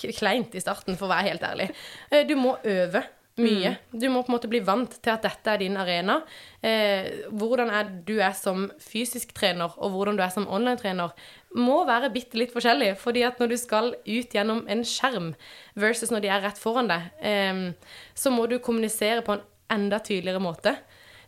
kleint 0.00 0.54
i 0.54 0.62
starten, 0.62 0.98
for 0.98 1.08
å 1.08 1.14
være 1.14 1.28
helt 1.32 1.44
ærlig. 1.46 1.68
Eh, 2.10 2.24
du 2.28 2.34
må 2.38 2.56
øve 2.62 3.04
mye. 3.40 3.72
Mm. 3.74 4.00
Du 4.00 4.06
må 4.12 4.22
på 4.22 4.30
en 4.30 4.36
måte 4.36 4.50
bli 4.50 4.60
vant 4.64 4.92
til 5.02 5.12
at 5.12 5.24
dette 5.26 5.50
er 5.50 5.62
din 5.62 5.78
arena. 5.80 6.20
Eh, 6.62 7.26
hvordan 7.34 7.72
er 7.74 7.90
du 8.06 8.14
er 8.20 8.34
som 8.38 8.68
fysisk 8.82 9.34
trener, 9.34 9.74
og 9.78 9.94
hvordan 9.94 10.18
du 10.18 10.22
er 10.22 10.32
som 10.34 10.46
online-trener, 10.46 11.14
må 11.58 11.80
være 11.86 12.12
bitte 12.14 12.38
litt 12.38 12.54
forskjellig. 12.54 12.96
fordi 12.98 13.22
at 13.22 13.38
når 13.38 13.48
du 13.48 13.56
skal 13.56 13.94
ut 13.94 14.34
gjennom 14.34 14.64
en 14.68 14.84
skjerm 14.84 15.34
versus 15.74 16.10
når 16.10 16.20
de 16.20 16.28
er 16.28 16.42
rett 16.42 16.58
foran 16.58 16.90
deg, 16.90 17.10
eh, 17.20 17.72
så 18.14 18.30
må 18.30 18.46
du 18.46 18.58
kommunisere 18.58 19.22
på 19.22 19.38
en 19.38 19.44
enda 19.70 19.98
tydeligere 19.98 20.42
måte. 20.42 20.76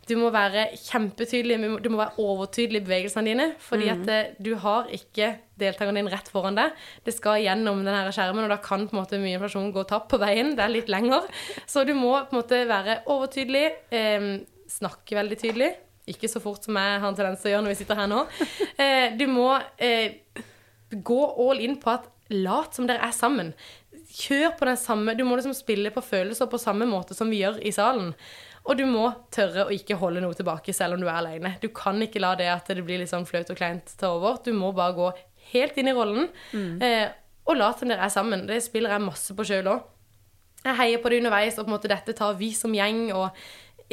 Du 0.07 0.15
må 0.19 0.29
være 0.33 0.69
kjempetydelig, 0.79 1.57
du 1.83 1.89
må 1.91 1.99
være 1.99 2.23
overtydelig 2.23 2.81
i 2.81 2.85
bevegelsene 2.85 3.27
dine. 3.27 3.47
Fordi 3.63 3.89
mm. 3.89 3.93
at 3.95 4.11
eh, 4.13 4.29
du 4.43 4.53
har 4.61 4.91
ikke 4.95 5.33
deltakeren 5.59 5.99
din 5.99 6.11
rett 6.11 6.29
foran 6.31 6.57
deg. 6.57 6.75
Det 7.05 7.15
skal 7.15 7.41
gjennom 7.43 7.83
denne 7.85 8.13
skjermen, 8.15 8.45
og 8.45 8.53
da 8.53 8.59
kan 8.63 8.85
på 8.87 8.95
en 8.95 9.01
måte 9.01 9.19
mye 9.21 9.35
informasjon 9.35 9.73
gå 9.75 9.83
tapt 9.89 10.09
på 10.13 10.21
veien. 10.21 10.53
Det 10.57 10.63
er 10.65 10.73
litt 10.73 10.91
lenger. 10.91 11.27
Så 11.69 11.83
du 11.87 11.93
må 11.97 12.13
på 12.15 12.35
en 12.35 12.41
måte 12.41 12.63
være 12.69 13.01
overtydelig, 13.13 13.65
eh, 13.91 14.29
snakke 14.71 15.19
veldig 15.19 15.39
tydelig. 15.41 15.71
Ikke 16.07 16.29
så 16.31 16.39
fort 16.39 16.63
som 16.63 16.77
jeg 16.79 16.99
har 17.01 17.09
en 17.09 17.17
tendens 17.17 17.41
til 17.43 17.51
å 17.51 17.55
gjøre 17.55 17.65
når 17.65 17.73
vi 17.73 17.79
sitter 17.81 17.99
her 17.99 18.11
nå. 18.11 18.21
Eh, 18.77 19.15
du 19.17 19.25
må 19.31 19.49
eh, 19.81 20.19
gå 20.91 21.21
all 21.43 21.59
in 21.65 21.75
på 21.81 21.89
at 21.95 22.05
lat 22.31 22.75
som 22.77 22.87
dere 22.87 23.03
er 23.03 23.15
sammen. 23.15 23.51
Kjør 24.17 24.53
på 24.59 24.67
den 24.69 24.77
samme 24.79 25.15
Du 25.17 25.23
må 25.27 25.35
liksom 25.35 25.55
spille 25.57 25.91
på 25.91 26.03
følelser 26.05 26.47
på 26.49 26.59
samme 26.61 26.87
måte 26.87 27.17
som 27.17 27.31
vi 27.31 27.41
gjør 27.41 27.59
i 27.65 27.73
salen. 27.75 28.13
Og 28.67 28.75
du 28.75 28.83
må 28.89 29.05
tørre 29.31 29.67
å 29.67 29.73
ikke 29.73 29.95
holde 29.99 30.21
noe 30.23 30.35
tilbake 30.35 30.75
selv 30.75 30.97
om 30.97 31.03
du 31.03 31.07
er 31.07 31.19
alene. 31.21 31.53
Du 31.63 31.69
kan 31.75 31.99
ikke 32.03 32.21
la 32.21 32.33
det 32.39 32.49
at 32.51 32.67
det 32.67 32.83
blir 32.83 32.99
litt 32.99 33.11
sånn 33.13 33.27
flaut 33.27 33.49
og 33.53 33.59
kleint 33.59 33.93
ta 33.99 34.11
over. 34.15 34.41
Du 34.43 34.51
må 34.55 34.73
bare 34.75 34.97
gå 34.97 35.11
helt 35.53 35.79
inn 35.79 35.87
i 35.87 35.95
rollen 35.95 36.27
mm. 36.51 36.81
eh, 36.83 37.05
og 37.47 37.55
late 37.55 37.83
som 37.83 37.93
dere 37.93 38.03
er 38.03 38.11
sammen. 38.11 38.43
Det 38.49 38.59
spiller 38.65 38.91
jeg 38.91 39.05
masse 39.05 39.35
på 39.35 39.45
sjøl 39.47 39.71
òg. 39.71 39.85
Jeg 40.65 40.75
heier 40.81 40.99
på 40.99 41.11
det 41.11 41.21
underveis, 41.21 41.55
og 41.55 41.63
på 41.63 41.71
en 41.71 41.75
måte 41.77 41.91
dette 41.91 42.15
tar 42.17 42.35
vi 42.35 42.51
som 42.57 42.73
gjeng. 42.75 43.05
Og 43.15 43.29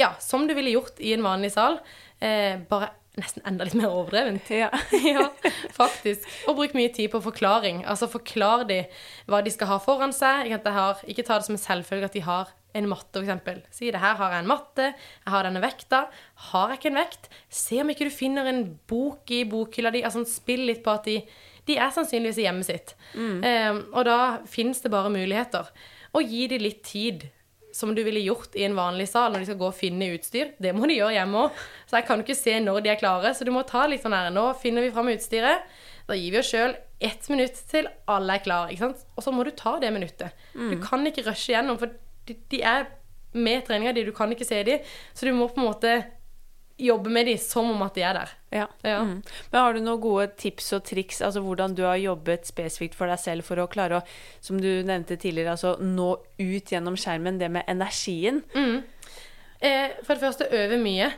ja, 0.00 0.10
som 0.18 0.48
du 0.48 0.54
ville 0.58 0.74
gjort 0.74 0.98
i 0.98 1.14
en 1.14 1.22
vanlig 1.22 1.52
sal. 1.54 1.78
Eh, 2.18 2.58
bare 2.66 2.90
nesten 3.20 3.44
enda 3.46 3.66
litt 3.68 3.76
mer 3.78 3.92
overdrevent. 3.94 4.50
Ja. 4.50 4.72
ja. 5.14 5.28
faktisk. 5.76 6.26
Og 6.50 6.58
bruk 6.58 6.74
mye 6.74 6.90
tid 6.94 7.12
på 7.12 7.22
forklaring. 7.22 7.84
Altså 7.86 8.10
forklar 8.10 8.66
de 8.66 8.82
hva 9.30 9.38
de 9.44 9.54
skal 9.54 9.70
ha 9.70 9.78
foran 9.82 10.14
seg. 10.16 10.50
Ikke, 10.50 10.74
har, 10.74 11.06
ikke 11.06 11.26
ta 11.26 11.38
det 11.38 11.46
som 11.46 11.54
en 11.54 11.62
selvfølge 11.62 12.10
at 12.10 12.18
de 12.18 12.24
har 12.26 12.50
en 12.74 12.88
matte, 12.90 13.22
f.eks. 13.22 13.68
Si 13.74 13.90
det 13.94 14.02
her 14.02 14.16
har 14.18 14.34
jeg 14.34 14.44
en 14.44 14.50
matte, 14.50 14.90
jeg 14.96 15.34
har 15.34 15.46
denne 15.46 15.62
vekta. 15.62 16.04
Har 16.50 16.72
jeg 16.72 16.80
ikke 16.80 16.90
en 16.92 17.00
vekt? 17.00 17.28
Se 17.62 17.78
om 17.82 17.92
ikke 17.92 18.08
du 18.08 18.14
finner 18.14 18.50
en 18.50 18.64
bok 18.90 19.30
i 19.34 19.44
bokhylla 19.48 19.94
di. 19.94 20.02
Altså 20.06 20.24
spill 20.28 20.66
litt 20.68 20.82
på 20.84 20.94
at 20.94 21.06
de, 21.08 21.20
de 21.68 21.78
er 21.78 21.94
sannsynligvis 21.94 22.42
i 22.42 22.48
hjemmet 22.48 22.68
sitt. 22.68 22.96
Mm. 23.14 23.38
Um, 23.46 23.80
og 23.94 24.02
da 24.10 24.18
fins 24.50 24.82
det 24.84 24.92
bare 24.94 25.12
muligheter. 25.14 25.70
Og 26.14 26.34
gi 26.34 26.48
dem 26.50 26.66
litt 26.66 26.84
tid. 26.86 27.28
Som 27.74 27.90
du 27.90 28.04
ville 28.06 28.20
gjort 28.22 28.52
i 28.54 28.62
en 28.62 28.76
vanlig 28.78 29.08
sal 29.10 29.32
når 29.34 29.42
de 29.42 29.46
skal 29.48 29.56
gå 29.58 29.66
og 29.66 29.74
finne 29.74 30.12
utstyr. 30.14 30.52
Det 30.62 30.70
må 30.78 30.86
de 30.86 31.00
gjøre 31.00 31.16
hjemme 31.16 31.40
òg. 31.40 31.62
Så 31.90 31.98
jeg 31.98 32.06
kan 32.06 32.20
ikke 32.22 32.36
se 32.38 32.54
når 32.62 32.84
de 32.84 32.92
er 32.92 33.00
klare. 33.00 33.32
Så 33.34 33.46
du 33.46 33.50
må 33.50 33.64
ta 33.66 33.82
litt 33.90 34.04
sånn 34.04 34.14
her 34.14 34.30
Nå 34.30 34.44
finner 34.60 34.86
vi 34.86 34.92
fram 34.94 35.10
utstyret. 35.10 35.66
Da 36.06 36.14
gir 36.14 36.36
vi 36.36 36.38
oss 36.38 36.52
sjøl 36.52 36.76
ett 37.04 37.26
minutt 37.32 37.58
til 37.70 37.88
alle 38.10 38.38
er 38.38 38.44
klare. 38.44 38.92
Og 38.94 39.24
så 39.26 39.32
må 39.34 39.42
du 39.42 39.50
ta 39.58 39.74
det 39.82 39.90
minuttet. 39.94 40.36
Mm. 40.54 40.70
Du 40.70 40.86
kan 40.86 41.02
ikke 41.08 41.26
rushe 41.26 41.50
gjennom, 41.50 41.80
for 41.80 41.90
de, 42.28 42.36
de 42.52 42.60
er 42.62 42.86
med 43.34 43.64
treninga 43.66 43.94
di, 43.94 44.04
du 44.06 44.12
kan 44.14 44.30
ikke 44.32 44.46
se 44.46 44.62
dem. 44.66 44.92
Så 45.14 45.26
du 45.26 45.34
må 45.34 45.48
på 45.50 45.60
en 45.60 45.68
måte 45.72 45.96
jobbe 46.76 47.10
med 47.10 47.26
dem 47.26 47.38
som 47.38 47.70
om 47.70 47.82
at 47.86 47.94
de 47.94 48.02
er 48.02 48.16
der. 48.18 48.30
Ja. 48.50 48.66
ja. 48.82 49.02
Mm. 49.06 49.20
Men 49.50 49.60
har 49.60 49.74
du 49.74 49.82
noen 49.82 50.00
gode 50.02 50.26
tips 50.40 50.72
og 50.74 50.82
triks, 50.88 51.20
altså 51.22 51.42
hvordan 51.44 51.76
du 51.78 51.84
har 51.86 52.00
jobbet 52.02 52.48
spesifikt 52.50 52.98
for 52.98 53.10
deg 53.10 53.20
selv 53.22 53.46
for 53.46 53.62
å 53.62 53.68
klare 53.70 54.00
å, 54.00 54.02
som 54.42 54.58
du 54.62 54.70
nevnte 54.86 55.18
tidligere, 55.20 55.54
altså 55.54 55.76
nå 55.78 56.16
ut 56.40 56.74
gjennom 56.74 56.98
skjermen, 56.98 57.38
det 57.38 57.52
med 57.54 57.70
energien? 57.70 58.42
Mm. 58.56 58.82
Eh, 59.64 59.94
for 60.02 60.16
det 60.16 60.26
første 60.26 60.50
øve 60.50 60.80
mye. 60.82 61.12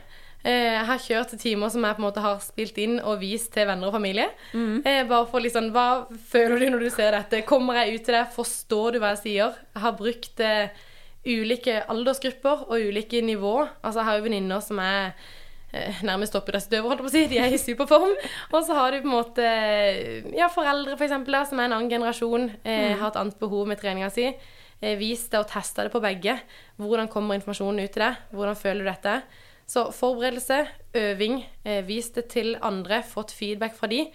Eh, 0.45 0.75
jeg 0.77 0.85
har 0.87 1.01
kjørt 1.01 1.33
timer 1.41 1.71
som 1.73 1.83
jeg 1.83 1.97
på 1.97 2.03
en 2.03 2.05
måte 2.05 2.23
har 2.23 2.37
spilt 2.43 2.77
inn 2.79 2.99
og 3.01 3.17
vist 3.23 3.49
til 3.55 3.65
venner 3.67 3.89
og 3.89 3.97
familie. 3.97 4.29
Mm. 4.53 4.83
Eh, 4.85 5.01
bare 5.09 5.25
for 5.31 5.43
liksom 5.43 5.71
Hva 5.73 6.05
føler 6.29 6.61
du 6.61 6.69
når 6.69 6.85
du 6.85 6.91
ser 6.93 7.17
dette? 7.17 7.41
Kommer 7.49 7.81
jeg 7.81 7.97
ut 7.97 8.05
til 8.05 8.19
deg? 8.19 8.29
Forstår 8.35 8.93
du 8.93 9.01
hva 9.01 9.15
jeg 9.15 9.23
sier? 9.25 9.57
Jeg 9.73 9.83
har 9.83 9.97
brukt 9.97 10.45
eh, 10.45 10.85
ulike 11.27 11.81
aldersgrupper 11.91 12.67
og 12.67 12.87
ulike 12.89 13.21
nivå. 13.21 13.59
Altså, 13.81 13.99
jeg 13.99 14.09
har 14.09 14.17
jo 14.17 14.25
venninner 14.27 14.63
som 14.63 14.79
er 14.83 15.15
eh, 15.71 16.03
nærmest 16.07 16.35
toppidrettsutøvere, 16.35 16.87
holdt 16.87 17.03
jeg 17.03 17.07
på 17.07 17.11
å 17.11 17.15
si. 17.15 17.25
De 17.31 17.41
er 17.43 17.55
i 17.55 17.61
superform. 17.61 18.13
Og 18.51 18.61
så 18.67 18.77
har 18.77 18.93
du 18.93 19.01
på 19.01 19.09
en 19.09 19.15
måte 19.15 19.49
ja, 20.37 20.51
foreldre, 20.53 20.95
for 20.95 21.07
eksempel, 21.07 21.39
som 21.49 21.59
er 21.59 21.69
en 21.69 21.79
annen 21.79 21.91
generasjon, 21.91 22.49
eh, 22.63 22.93
mm. 22.93 23.01
har 23.01 23.11
et 23.11 23.19
annet 23.23 23.41
behov 23.41 23.67
med 23.69 23.81
treninga 23.81 24.11
si. 24.13 24.31
Eh, 24.79 24.95
vis 24.99 25.25
det 25.31 25.41
og 25.41 25.49
test 25.49 25.79
det 25.79 25.91
på 25.93 26.03
begge. 26.03 26.37
Hvordan 26.81 27.09
kommer 27.11 27.37
informasjonen 27.37 27.83
ut 27.83 27.93
til 27.93 28.05
deg? 28.05 28.23
Hvordan 28.31 28.59
føler 28.59 28.85
du 28.85 28.91
dette? 28.91 29.19
Så 29.67 29.89
forberedelse, 29.91 30.61
øving, 30.95 31.41
eh, 31.65 31.81
vis 31.87 32.09
det 32.15 32.29
til 32.31 32.55
andre, 32.61 33.01
fått 33.03 33.33
feedback 33.35 33.75
fra 33.75 33.87
de. 33.87 34.05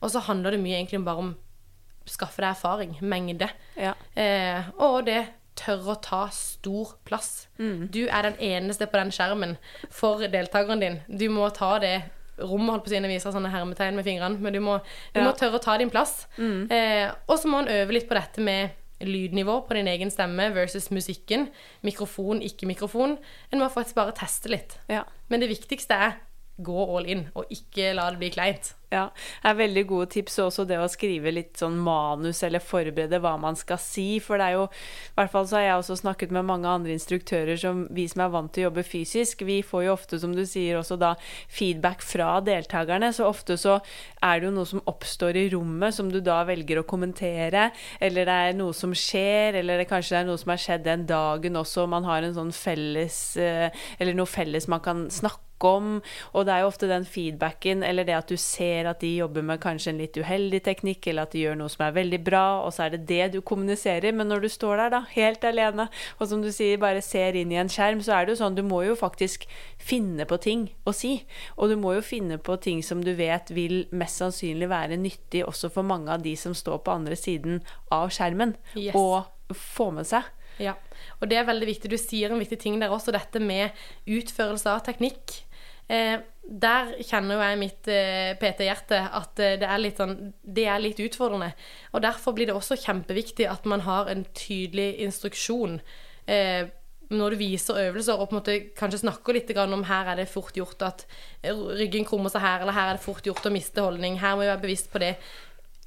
Og 0.00 0.10
så 0.10 0.22
handler 0.24 0.52
det 0.52 0.60
mye 0.60 0.78
egentlig 0.78 1.04
bare 1.04 1.18
om 1.18 1.34
skaffe 2.08 2.40
deg 2.40 2.50
erfaring, 2.54 2.96
mengde. 3.00 3.48
Ja. 3.76 3.92
Eh, 4.16 4.62
og 4.78 5.04
det 5.06 5.26
tørre 5.58 5.94
å 5.94 6.00
ta 6.02 6.24
stor 6.34 6.96
plass. 7.08 7.46
Mm. 7.58 7.88
Du 7.92 8.02
er 8.06 8.26
den 8.28 8.38
eneste 8.42 8.88
på 8.88 8.98
den 9.00 9.12
skjermen 9.14 9.56
for 9.92 10.24
deltakeren 10.32 10.82
din. 10.82 11.00
Du 11.08 11.28
må 11.32 11.48
ta 11.54 11.76
det 11.82 11.96
rommet, 12.42 12.72
holdt 12.72 12.86
på 12.86 12.90
å 12.90 12.94
si, 12.94 13.00
viser 13.12 13.34
sånne 13.34 13.52
hermetegn 13.52 13.98
med 13.98 14.06
fingrene, 14.06 14.40
men 14.42 14.54
du 14.56 14.60
må, 14.64 14.78
du 15.12 15.20
ja. 15.20 15.26
må 15.26 15.34
tørre 15.38 15.60
å 15.60 15.62
ta 15.62 15.76
din 15.78 15.92
plass. 15.92 16.24
Mm. 16.38 16.64
Eh, 16.72 17.08
og 17.28 17.36
så 17.38 17.50
må 17.50 17.62
en 17.62 17.72
øve 17.72 17.98
litt 17.98 18.08
på 18.10 18.18
dette 18.18 18.44
med 18.44 18.78
lydnivå 19.02 19.60
på 19.66 19.76
din 19.76 19.90
egen 19.90 20.12
stemme 20.14 20.48
versus 20.54 20.90
musikken. 20.94 21.48
Mikrofon, 21.86 22.42
ikke 22.42 22.68
mikrofon. 22.70 23.16
En 23.50 23.62
må 23.62 23.70
faktisk 23.72 23.98
bare 23.98 24.14
teste 24.16 24.52
litt. 24.52 24.78
Ja. 24.90 25.04
Men 25.30 25.42
det 25.42 25.50
viktigste 25.52 25.98
er 25.98 26.20
gå 26.62 26.84
all 26.96 27.08
in, 27.10 27.26
og 27.34 27.50
ikke 27.52 27.92
la 27.96 28.10
det 28.12 28.20
bli 28.22 28.30
kleint. 28.34 28.74
Ja, 28.92 29.06
det 29.40 29.48
er 29.48 29.56
veldig 29.56 29.82
gode 29.88 30.10
tips 30.12 30.34
også 30.42 30.66
det 30.68 30.76
å 30.76 30.88
skrive 30.90 31.30
litt 31.32 31.56
sånn 31.56 31.78
manus 31.80 32.42
eller 32.44 32.60
forberede 32.60 33.22
hva 33.24 33.38
man 33.40 33.56
skal 33.56 33.78
si. 33.80 34.18
For 34.20 34.36
det 34.36 34.50
er 34.50 34.58
jo 34.58 34.66
I 34.68 35.14
hvert 35.16 35.32
fall 35.32 35.46
så 35.48 35.56
har 35.56 35.64
jeg 35.64 35.78
også 35.78 35.96
snakket 36.02 36.34
med 36.36 36.44
mange 36.48 36.68
andre 36.68 36.92
instruktører 36.92 37.56
som 37.56 37.86
vi 37.88 38.04
som 38.10 38.20
er 38.26 38.34
vant 38.34 38.52
til 38.52 38.66
å 38.66 38.68
jobbe 38.68 38.84
fysisk, 38.84 39.46
vi 39.48 39.62
får 39.64 39.86
jo 39.86 39.94
ofte, 39.94 40.18
som 40.20 40.34
du 40.36 40.42
sier, 40.48 40.76
også 40.76 40.98
da 41.00 41.14
feedback 41.48 42.04
fra 42.04 42.34
deltakerne. 42.44 43.08
Så 43.16 43.24
ofte 43.30 43.56
så 43.60 43.78
er 44.20 44.40
det 44.40 44.50
jo 44.50 44.54
noe 44.58 44.68
som 44.68 44.84
oppstår 44.92 45.38
i 45.40 45.46
rommet 45.54 45.96
som 45.96 46.10
du 46.12 46.20
da 46.20 46.42
velger 46.48 46.82
å 46.82 46.86
kommentere, 46.88 47.70
eller 48.02 48.28
det 48.28 48.36
er 48.48 48.58
noe 48.58 48.76
som 48.76 48.92
skjer, 48.96 49.56
eller 49.62 49.80
det 49.80 49.88
kanskje 49.90 50.20
er 50.20 50.28
noe 50.28 50.40
som 50.40 50.52
har 50.52 50.60
skjedd 50.60 50.84
den 50.84 51.06
dagen 51.08 51.56
også, 51.56 51.88
man 51.88 52.04
har 52.08 52.26
en 52.26 52.36
sånn 52.36 52.52
felles 52.52 53.22
eh, 53.40 53.72
Eller 53.98 54.16
noe 54.16 54.28
felles 54.28 54.68
man 54.70 54.82
kan 54.84 55.06
snakke 55.12 55.40
om. 55.62 56.00
Og 56.34 56.46
det 56.46 56.54
er 56.54 56.64
jo 56.64 56.70
ofte 56.72 56.90
den 56.90 57.06
feedbacken, 57.06 57.84
eller 57.86 58.06
det 58.06 58.16
at 58.16 58.30
du 58.30 58.38
ser 58.40 58.81
at 58.90 59.02
de 59.02 59.10
jobber 59.16 59.44
med 59.46 59.60
kanskje 59.62 59.92
en 59.92 60.00
litt 60.02 60.16
uheldig 60.18 60.62
teknikk, 60.66 61.06
eller 61.10 61.26
at 61.26 61.34
de 61.34 61.44
gjør 61.44 61.58
noe 61.60 61.72
som 61.72 61.84
er 61.86 61.94
veldig 61.96 62.20
bra, 62.26 62.44
og 62.64 62.72
så 62.74 62.86
er 62.86 62.94
det 62.94 63.02
det 63.08 63.28
du 63.34 63.40
kommuniserer. 63.46 64.14
Men 64.16 64.30
når 64.32 64.44
du 64.44 64.48
står 64.52 64.82
der, 64.82 64.92
da, 64.96 65.00
helt 65.14 65.46
alene, 65.48 65.88
og 66.18 66.28
som 66.30 66.42
du 66.44 66.50
sier, 66.54 66.80
bare 66.82 67.04
ser 67.04 67.38
inn 67.38 67.54
i 67.54 67.60
en 67.60 67.70
skjerm, 67.72 68.02
så 68.04 68.16
er 68.16 68.26
det 68.26 68.34
jo 68.34 68.42
sånn, 68.42 68.58
du 68.58 68.64
må 68.66 68.82
jo 68.86 68.98
faktisk 68.98 69.46
finne 69.82 70.26
på 70.28 70.40
ting 70.42 70.68
å 70.88 70.94
si. 70.96 71.14
Og 71.56 71.72
du 71.72 71.78
må 71.80 71.96
jo 71.98 72.04
finne 72.06 72.38
på 72.42 72.58
ting 72.62 72.82
som 72.86 73.02
du 73.04 73.14
vet 73.18 73.54
vil 73.54 73.84
mest 73.94 74.22
sannsynlig 74.22 74.70
være 74.72 75.00
nyttig 75.00 75.44
også 75.46 75.72
for 75.72 75.86
mange 75.86 76.12
av 76.12 76.24
de 76.24 76.36
som 76.38 76.54
står 76.56 76.82
på 76.84 76.94
andre 76.94 77.18
siden 77.18 77.62
av 77.92 78.12
skjermen, 78.14 78.56
yes. 78.74 78.96
og 78.98 79.56
få 79.56 79.90
med 79.94 80.08
seg. 80.08 80.26
Ja, 80.60 80.74
og 81.20 81.30
det 81.30 81.38
er 81.38 81.48
veldig 81.48 81.68
viktig. 81.68 81.90
Du 81.90 81.98
sier 82.00 82.32
en 82.32 82.42
viktig 82.42 82.58
ting 82.60 82.78
der 82.80 82.92
også, 82.92 83.14
dette 83.14 83.40
med 83.42 83.72
utførelse 84.06 84.68
av 84.72 84.84
teknikk. 84.86 85.42
Eh, 85.92 86.18
der 86.42 86.94
kjenner 87.04 87.36
jo 87.36 87.44
jeg 87.44 87.58
mitt 87.60 87.88
eh, 87.92 88.32
PT-hjerte 88.40 88.98
at 89.14 89.40
eh, 89.42 89.58
det, 89.60 89.68
er 89.68 89.96
sånn, 89.98 90.16
det 90.42 90.64
er 90.66 90.80
litt 90.82 91.00
utfordrende. 91.04 91.52
Og 91.92 92.04
derfor 92.04 92.36
blir 92.36 92.48
det 92.48 92.56
også 92.56 92.78
kjempeviktig 92.80 93.48
at 93.50 93.68
man 93.68 93.84
har 93.86 94.10
en 94.10 94.24
tydelig 94.36 94.94
instruksjon. 95.04 95.80
Når 97.12 97.34
du 97.34 97.36
viser 97.36 97.80
øvelser 97.90 98.16
og 98.16 98.28
på 98.30 98.32
en 98.32 98.38
måte 98.38 98.54
kanskje 98.78 99.02
snakker 99.02 99.36
litt 99.36 99.50
om 99.58 99.82
her 99.84 100.12
er 100.12 100.20
det 100.20 100.30
fort 100.30 100.56
gjort 100.56 100.84
at 100.86 101.02
ryggen 101.44 102.06
krummer 102.08 102.32
seg 102.32 102.44
her, 102.44 102.62
eller 102.62 102.76
her 102.76 102.92
er 102.92 102.96
det 102.96 103.04
fort 103.04 103.26
gjort 103.26 103.48
å 103.48 103.52
miste 103.52 103.82
holdning, 103.84 104.20
her 104.22 104.36
må 104.36 104.44
vi 104.44 104.52
være 104.52 104.62
bevisst 104.62 104.88
på 104.92 105.02
det. 105.02 105.16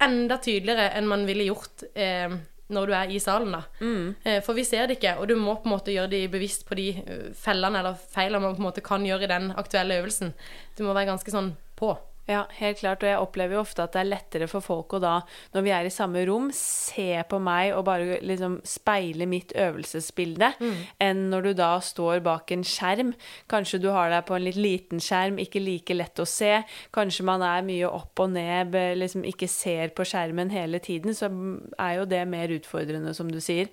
Enda 0.04 0.36
tydeligere 0.44 0.92
enn 0.94 1.08
man 1.08 1.24
ville 1.26 1.48
gjort 1.48 1.86
eh, 1.96 2.36
når 2.72 2.88
du 2.88 2.94
er 2.98 3.12
i 3.14 3.20
salen, 3.22 3.52
da. 3.54 3.62
Mm. 3.78 4.40
For 4.44 4.58
vi 4.58 4.64
ser 4.66 4.88
det 4.88 4.98
ikke, 4.98 5.16
og 5.20 5.28
du 5.30 5.36
må 5.38 5.54
på 5.60 5.68
en 5.68 5.74
måte 5.76 5.94
gjøre 5.94 6.10
de 6.12 6.24
bevisst 6.32 6.66
på 6.66 6.78
de 6.78 6.88
eh, 6.98 7.28
fellene 7.38 7.82
eller 7.82 7.98
feilene 8.14 8.42
man 8.42 8.56
på 8.56 8.62
en 8.62 8.68
måte 8.68 8.84
kan 8.86 9.06
gjøre 9.06 9.28
i 9.28 9.30
den 9.30 9.52
aktuelle 9.54 10.00
øvelsen. 10.00 10.34
Du 10.78 10.82
må 10.86 10.96
være 10.96 11.12
ganske 11.12 11.34
sånn 11.34 11.54
på. 11.78 11.94
Ja, 12.26 12.40
helt 12.58 12.80
klart. 12.80 13.04
Og 13.04 13.08
jeg 13.08 13.22
opplever 13.22 13.54
jo 13.54 13.60
ofte 13.62 13.84
at 13.84 13.94
det 13.94 14.00
er 14.00 14.08
lettere 14.08 14.46
for 14.50 14.64
folk 14.64 14.96
å 14.96 14.98
da, 15.02 15.14
når 15.54 15.62
vi 15.62 15.70
er 15.70 15.86
i 15.86 15.92
samme 15.94 16.24
rom, 16.26 16.48
se 16.54 17.20
på 17.30 17.38
meg 17.38 17.70
og 17.76 17.84
bare 17.86 18.16
liksom 18.26 18.56
speile 18.66 19.28
mitt 19.30 19.52
øvelsesbilde, 19.54 20.48
enn 21.02 21.20
når 21.30 21.46
du 21.46 21.52
da 21.60 21.68
står 21.78 22.24
bak 22.26 22.50
en 22.50 22.64
skjerm. 22.66 23.12
Kanskje 23.46 23.78
du 23.84 23.90
har 23.94 24.10
deg 24.10 24.24
på 24.26 24.34
en 24.34 24.42
litt 24.42 24.58
liten 24.58 24.98
skjerm, 25.02 25.38
ikke 25.38 25.62
like 25.62 25.94
lett 25.94 26.18
å 26.18 26.26
se. 26.26 26.64
Kanskje 26.96 27.26
man 27.28 27.44
er 27.46 27.62
mye 27.62 27.86
opp 27.86 28.18
og 28.24 28.34
ned, 28.34 28.74
liksom 28.98 29.22
ikke 29.30 29.46
ser 29.50 29.94
på 29.94 30.02
skjermen 30.10 30.50
hele 30.50 30.82
tiden, 30.82 31.14
så 31.14 31.30
er 31.78 32.00
jo 32.00 32.08
det 32.10 32.24
mer 32.26 32.50
utfordrende, 32.58 33.14
som 33.14 33.30
du 33.30 33.38
sier. 33.40 33.70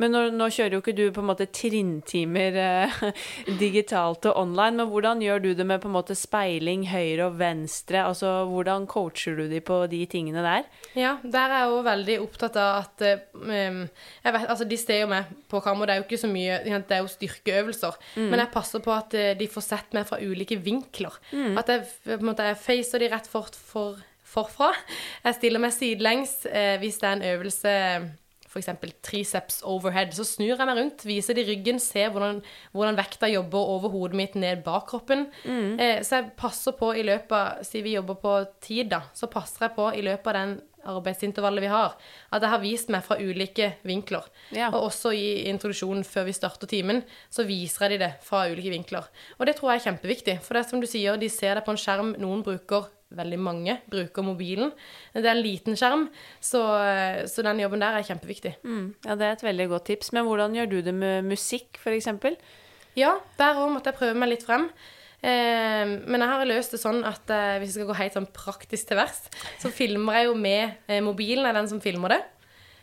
Men 0.00 0.16
nå, 0.16 0.24
nå 0.40 0.48
kjører 0.48 0.78
jo 0.78 0.80
ikke 0.80 0.96
du 0.96 1.04
på 1.12 1.20
en 1.20 1.28
måte 1.34 1.50
trinntimer 1.52 2.56
eh, 2.64 2.98
digitalt 3.60 4.24
og 4.30 4.40
online, 4.40 4.80
men 4.80 4.88
hvordan 4.88 5.20
gjør 5.20 5.44
du 5.44 5.52
det 5.60 5.68
med 5.68 5.84
på 5.84 5.92
en 5.92 5.98
måte 6.00 6.16
speiling 6.16 6.88
høyre 6.88 7.28
og 7.28 7.36
venstre? 7.44 7.89
Altså 7.98 8.44
hvordan 8.46 8.86
coacher 8.90 9.36
du 9.36 9.48
de 9.50 9.60
på 9.60 9.80
de 9.90 10.04
tingene 10.10 10.42
der? 10.44 10.68
Ja, 10.94 11.16
der 11.22 11.50
er 11.50 11.64
jeg 11.64 11.72
jo 11.72 11.80
veldig 11.86 12.16
opptatt 12.22 12.58
av 12.60 12.84
at 12.84 13.04
um, 13.34 13.80
jeg 14.24 14.34
vet, 14.36 14.46
altså 14.46 14.68
De 14.70 14.78
ser 14.78 15.02
jo 15.02 15.10
meg 15.10 15.32
på 15.50 15.60
kamera, 15.64 15.90
det 15.90 15.94
er 15.94 16.02
jo 16.02 16.06
ikke 16.06 16.20
så 16.22 16.30
mye 16.30 16.60
Det 16.66 16.96
er 16.96 17.02
jo 17.02 17.10
styrkeøvelser. 17.10 17.98
Men 18.20 18.38
jeg 18.44 18.52
passer 18.54 18.84
på 18.84 18.94
at 18.94 19.14
eh, 19.18 19.32
de 19.38 19.48
får 19.50 19.66
sett 19.66 19.96
meg 19.96 20.06
fra 20.08 20.20
ulike 20.22 20.58
vinkler. 20.60 21.18
At 21.58 21.68
jeg 21.72 21.86
på 22.04 22.18
en 22.20 22.30
måte, 22.30 22.46
jeg 22.46 22.60
facer 22.60 23.02
de 23.02 23.10
rett 23.12 23.28
fort 23.30 23.56
for, 23.56 23.98
forfra. 24.24 24.70
Jeg 25.24 25.38
stiller 25.40 25.62
meg 25.62 25.74
sidelengs 25.74 26.44
eh, 26.50 26.76
hvis 26.82 27.00
det 27.02 27.08
er 27.08 27.18
en 27.18 27.28
øvelse 27.34 27.76
F.eks. 28.50 28.70
triceps 29.06 29.60
overhead. 29.62 30.14
Så 30.16 30.26
snur 30.26 30.56
jeg 30.56 30.66
meg 30.66 30.78
rundt, 30.78 31.04
viser 31.06 31.38
de 31.38 31.46
ryggen, 31.46 31.78
ser 31.82 32.10
hvordan, 32.10 32.40
hvordan 32.74 32.98
vekta 32.98 33.30
jobber 33.30 33.74
over 33.76 33.92
hodet 33.94 34.18
mitt 34.18 34.34
ned 34.34 34.64
bak 34.66 34.88
kroppen. 34.90 35.28
Eh, 35.78 36.00
så 36.06 36.18
jeg 36.18 36.32
passer 36.40 36.74
på 36.78 36.92
i 36.98 37.06
løpet 37.06 37.36
av 37.36 37.62
Siden 37.66 37.86
vi 37.86 37.94
jobber 37.94 38.18
på 38.20 38.32
tid, 38.64 38.90
da, 38.90 39.04
så 39.14 39.28
passer 39.30 39.68
jeg 39.68 39.76
på 39.76 39.86
i 39.94 40.02
løpet 40.04 40.26
av 40.32 40.36
den 40.40 40.58
arbeidsintervallet 40.90 41.64
vi 41.64 41.70
har, 41.70 41.96
at 42.32 42.42
jeg 42.42 42.52
har 42.54 42.62
vist 42.62 42.92
meg 42.92 43.04
fra 43.04 43.18
ulike 43.20 43.74
vinkler. 43.86 44.26
Ja. 44.56 44.70
Og 44.72 44.88
også 44.88 45.12
i 45.16 45.46
introduksjonen 45.50 46.06
før 46.08 46.28
vi 46.30 46.36
starter 46.36 46.70
timen, 46.70 47.02
så 47.32 47.44
viser 47.48 47.86
jeg 47.86 47.98
de 47.98 48.06
det 48.06 48.12
fra 48.24 48.46
ulike 48.50 48.72
vinkler. 48.72 49.10
Og 49.38 49.46
det 49.48 49.58
tror 49.58 49.74
jeg 49.74 49.82
er 49.82 49.86
kjempeviktig, 49.90 50.38
for 50.44 50.56
det 50.56 50.64
er 50.64 50.70
som 50.70 50.82
du 50.82 50.88
sier, 50.90 51.20
de 51.20 51.28
ser 51.32 51.58
det 51.58 51.66
på 51.66 51.74
en 51.74 51.80
skjerm. 51.80 52.14
Noen 52.22 52.44
bruker 52.46 52.88
Veldig 53.18 53.38
mange 53.42 53.74
bruker 53.90 54.22
mobilen. 54.22 54.70
Det 55.14 55.24
er 55.24 55.32
en 55.32 55.42
liten 55.42 55.74
skjerm, 55.78 56.06
så, 56.38 56.60
så 57.26 57.42
den 57.42 57.58
jobben 57.64 57.82
der 57.82 57.98
er 57.98 58.06
kjempeviktig. 58.06 58.52
Mm, 58.62 58.84
ja, 59.02 59.16
det 59.18 59.26
er 59.26 59.34
et 59.34 59.42
veldig 59.48 59.66
godt 59.72 59.88
tips. 59.90 60.12
Men 60.14 60.28
hvordan 60.28 60.54
gjør 60.54 60.70
du 60.70 60.78
det 60.86 60.94
med 60.94 61.26
musikk, 61.26 61.80
f.eks.? 61.82 62.06
Ja, 62.98 63.16
der 63.38 63.58
òg 63.58 63.72
måtte 63.74 63.90
jeg 63.90 63.98
prøve 63.98 64.18
meg 64.18 64.30
litt 64.32 64.46
frem. 64.46 64.68
Eh, 65.20 65.84
men 65.84 66.22
jeg 66.22 66.32
har 66.32 66.48
løst 66.48 66.74
det 66.74 66.80
sånn 66.80 67.02
at 67.04 67.30
eh, 67.34 67.58
hvis 67.60 67.74
jeg 67.74 67.80
skal 67.80 67.90
gå 67.90 67.98
helt 67.98 68.16
sånn 68.16 68.30
praktisk 68.34 68.88
til 68.88 69.00
verks, 69.00 69.26
så 69.60 69.72
filmer 69.74 70.20
jeg 70.20 70.30
jo 70.30 70.36
med 70.38 70.78
eh, 70.88 71.02
mobilen, 71.04 71.44
er 71.46 71.58
den 71.58 71.68
som 71.70 71.82
filmer 71.82 72.14
det. 72.14 72.20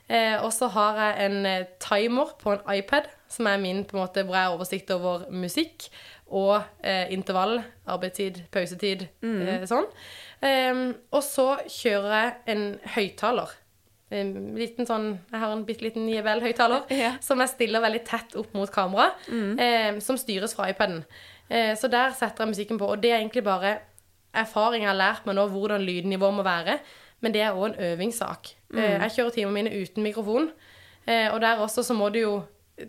Eh, 0.08 0.38
og 0.40 0.54
så 0.56 0.70
har 0.72 1.00
jeg 1.02 1.26
en 1.26 1.50
eh, 1.50 1.70
timer 1.84 2.36
på 2.40 2.54
en 2.54 2.68
iPad, 2.78 3.10
som 3.28 3.50
er 3.50 3.60
min 3.60 3.82
på 3.84 3.98
en 3.98 4.04
måte, 4.06 4.24
hvor 4.24 4.38
jeg 4.38 4.48
har 4.48 4.56
oversikt 4.56 4.94
over 4.96 5.26
musikk 5.34 5.90
og 6.30 6.62
eh, 6.84 7.06
intervall, 7.14 7.62
arbeidstid, 7.88 8.42
pausetid, 8.52 9.08
eh, 9.24 9.64
sånn. 9.70 9.86
Eh, 10.44 10.82
og 11.12 11.24
så 11.24 11.48
kjører 11.72 12.12
jeg 12.18 12.34
en 12.56 12.66
høyttaler. 12.96 13.56
En 14.12 14.30
liten 14.56 14.88
sånn, 14.88 15.10
jeg 15.34 15.40
har 15.42 15.52
en 15.52 15.66
bitte 15.68 15.84
liten 15.84 16.06
JBL-høyttaler 16.08 16.86
Ja. 16.96 17.14
som 17.20 17.40
jeg 17.44 17.50
stiller 17.52 17.84
veldig 17.84 18.04
tett 18.08 18.36
opp 18.40 18.54
mot 18.56 18.72
kamera, 18.72 19.10
eh, 19.60 19.98
som 20.04 20.16
styres 20.20 20.56
fra 20.56 20.70
iPaden. 20.72 21.02
Eh, 21.50 21.74
så 21.80 21.90
der 21.92 22.12
setter 22.16 22.44
jeg 22.46 22.54
musikken 22.54 22.80
på, 22.80 22.88
og 22.92 23.02
det 23.04 23.12
er 23.12 23.20
egentlig 23.22 23.44
bare 23.44 23.78
erfaring 24.38 24.84
jeg 24.84 24.92
har 24.92 25.00
lært 25.00 25.26
meg 25.28 25.36
nå 25.36 25.48
hvordan 25.52 25.84
lydnivået 25.84 26.34
må 26.40 26.44
være, 26.48 26.78
men 27.24 27.34
det 27.34 27.42
er 27.42 27.56
òg 27.58 27.72
en 27.74 27.80
øvingssak. 27.92 28.52
Eh, 28.76 28.96
jeg 29.02 29.12
kjører 29.18 29.36
timene 29.36 29.56
mine 29.64 29.76
uten 29.84 30.04
mikrofon, 30.04 30.52
eh, 31.08 31.28
og 31.34 31.42
der 31.42 31.60
også 31.64 31.84
så 31.84 31.96
må 31.98 32.10
du 32.14 32.20
jo 32.20 32.34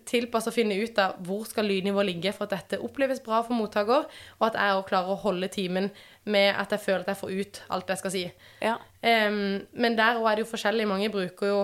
tilpasse 0.09 0.51
og 0.51 0.55
finne 0.57 0.77
ut 0.83 0.99
av 1.01 1.17
hvor 1.25 1.47
skal 1.49 1.65
lydnivået 1.69 2.07
ligge 2.11 2.33
for 2.37 2.45
at 2.45 2.55
dette 2.57 2.81
oppleves 2.85 3.23
bra 3.25 3.41
for 3.47 3.57
mottaker, 3.57 4.05
og 4.39 4.47
at 4.51 4.59
jeg 4.61 4.77
også 4.77 4.89
klarer 4.91 5.15
å 5.15 5.21
holde 5.23 5.49
timen 5.49 5.91
med 6.29 6.53
at 6.61 6.75
jeg 6.75 6.83
føler 6.85 7.07
at 7.07 7.13
jeg 7.15 7.21
får 7.23 7.35
ut 7.41 7.61
alt 7.77 7.93
jeg 7.95 8.03
skal 8.03 8.15
si. 8.15 8.25
Ja. 8.63 8.77
Um, 9.03 9.61
men 9.73 9.97
der 9.99 10.19
også 10.19 10.31
er 10.33 10.37
det 10.41 10.45
jo 10.45 10.51
forskjellig. 10.53 10.89
Mange 10.91 11.09
bruker 11.15 11.53
jo 11.53 11.61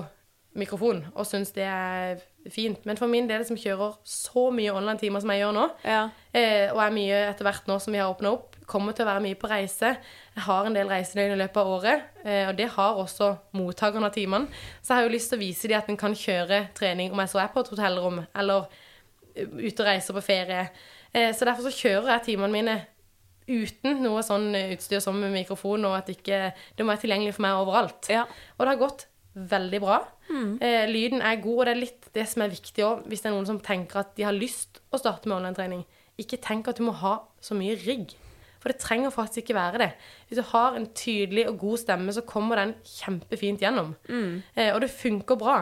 mikrofon 0.55 1.03
og 1.15 1.27
syns 1.27 1.51
det 1.57 1.67
er 1.67 2.21
fint. 2.53 2.85
Men 2.87 2.97
for 3.01 3.11
min 3.11 3.27
del 3.29 3.45
som 3.45 3.59
kjører 3.59 3.97
så 4.09 4.49
mye 4.55 4.73
online-timer 4.73 5.21
som 5.25 5.33
jeg 5.35 5.43
gjør 5.45 5.55
nå, 5.57 5.69
Ja. 5.85 6.03
uh, 6.09 6.67
og 6.77 6.81
er 6.85 6.95
mye 6.97 7.23
etter 7.31 7.45
hvert 7.49 7.69
nå 7.69 7.79
som 7.83 7.93
vi 7.93 8.01
har 8.01 8.13
åpna 8.13 8.33
opp, 8.37 8.54
kommer 8.67 8.97
til 8.97 9.05
å 9.05 9.11
være 9.11 9.23
mye 9.25 9.39
på 9.39 9.51
reise. 9.51 9.95
Jeg 10.35 10.45
har 10.47 10.67
en 10.67 10.77
del 10.77 10.91
reisedøgn 10.91 11.35
i 11.35 11.41
løpet 11.41 11.61
av 11.61 11.73
året, 11.75 12.09
eh, 12.25 12.49
og 12.49 12.57
det 12.59 12.71
har 12.77 13.01
også 13.03 13.31
mottakerne 13.59 14.11
av 14.11 14.17
timene. 14.17 14.65
Så 14.81 14.93
jeg 14.93 14.97
har 14.97 15.09
jo 15.09 15.15
lyst 15.15 15.33
til 15.33 15.41
å 15.41 15.45
vise 15.45 15.71
dem 15.71 15.79
at 15.79 15.93
en 15.93 16.01
kan 16.01 16.17
kjøre 16.17 16.61
trening 16.77 17.13
om 17.13 17.23
jeg 17.23 17.33
så 17.35 17.45
er 17.45 17.53
på 17.55 17.65
et 17.65 17.71
hotellrom 17.75 18.23
eller 18.25 18.67
eh, 19.35 19.47
ute 19.47 19.85
og 19.85 19.89
reiser 19.89 20.17
på 20.17 20.25
ferie. 20.25 20.67
Eh, 21.13 21.31
så 21.37 21.49
derfor 21.49 21.69
så 21.69 21.77
kjører 21.77 22.15
jeg 22.17 22.29
timene 22.31 22.53
mine 22.55 22.77
uten 23.45 24.01
noe 24.01 24.23
sånn 24.25 24.55
utstyr 24.57 25.03
som 25.05 25.19
mikrofon, 25.21 25.85
og 25.85 25.99
at 25.99 26.09
ikke 26.13 26.47
det 26.77 26.85
må 26.85 26.95
være 26.95 27.05
tilgjengelig 27.05 27.37
for 27.37 27.45
meg 27.45 27.61
overalt. 27.61 28.09
Ja. 28.09 28.25
Og 28.57 28.65
det 28.65 28.73
har 28.73 28.81
gått 28.87 29.07
veldig 29.35 29.81
bra. 29.83 30.01
Eh, 30.61 30.89
lyden 30.89 31.23
er 31.23 31.43
god, 31.43 31.59
og 31.59 31.67
det 31.67 31.75
er 31.75 31.83
litt 31.83 32.09
det 32.15 32.25
som 32.31 32.45
er 32.45 32.53
viktig 32.53 32.85
òg, 32.87 33.05
hvis 33.11 33.25
det 33.25 33.31
er 33.31 33.37
noen 33.37 33.49
som 33.49 33.61
tenker 33.61 34.01
at 34.01 34.15
de 34.17 34.27
har 34.27 34.37
lyst 34.37 34.81
å 34.95 35.01
starte 35.01 35.29
med 35.29 35.37
online-trening. 35.41 35.85
Ikke 36.21 36.41
tenk 36.41 36.71
at 36.71 36.79
du 36.79 36.87
må 36.87 36.95
ha 37.03 37.19
så 37.43 37.57
mye 37.59 37.77
rigg. 37.83 38.15
For 38.65 38.73
det 38.73 38.81
trenger 38.81 39.13
faktisk 39.13 39.43
ikke 39.43 39.59
være 39.59 39.81
det. 39.83 39.91
Hvis 40.31 40.41
du 40.41 40.47
har 40.55 40.79
en 40.79 40.87
tydelig 40.97 41.43
og 41.51 41.59
god 41.61 41.83
stemme, 41.83 42.13
så 42.17 42.23
kommer 42.25 42.57
den 42.57 42.71
kjempefint 42.89 43.61
gjennom. 43.61 43.91
Eh, 44.57 44.71
og 44.73 44.81
det 44.81 44.89
funker 44.89 45.37
bra. 45.37 45.59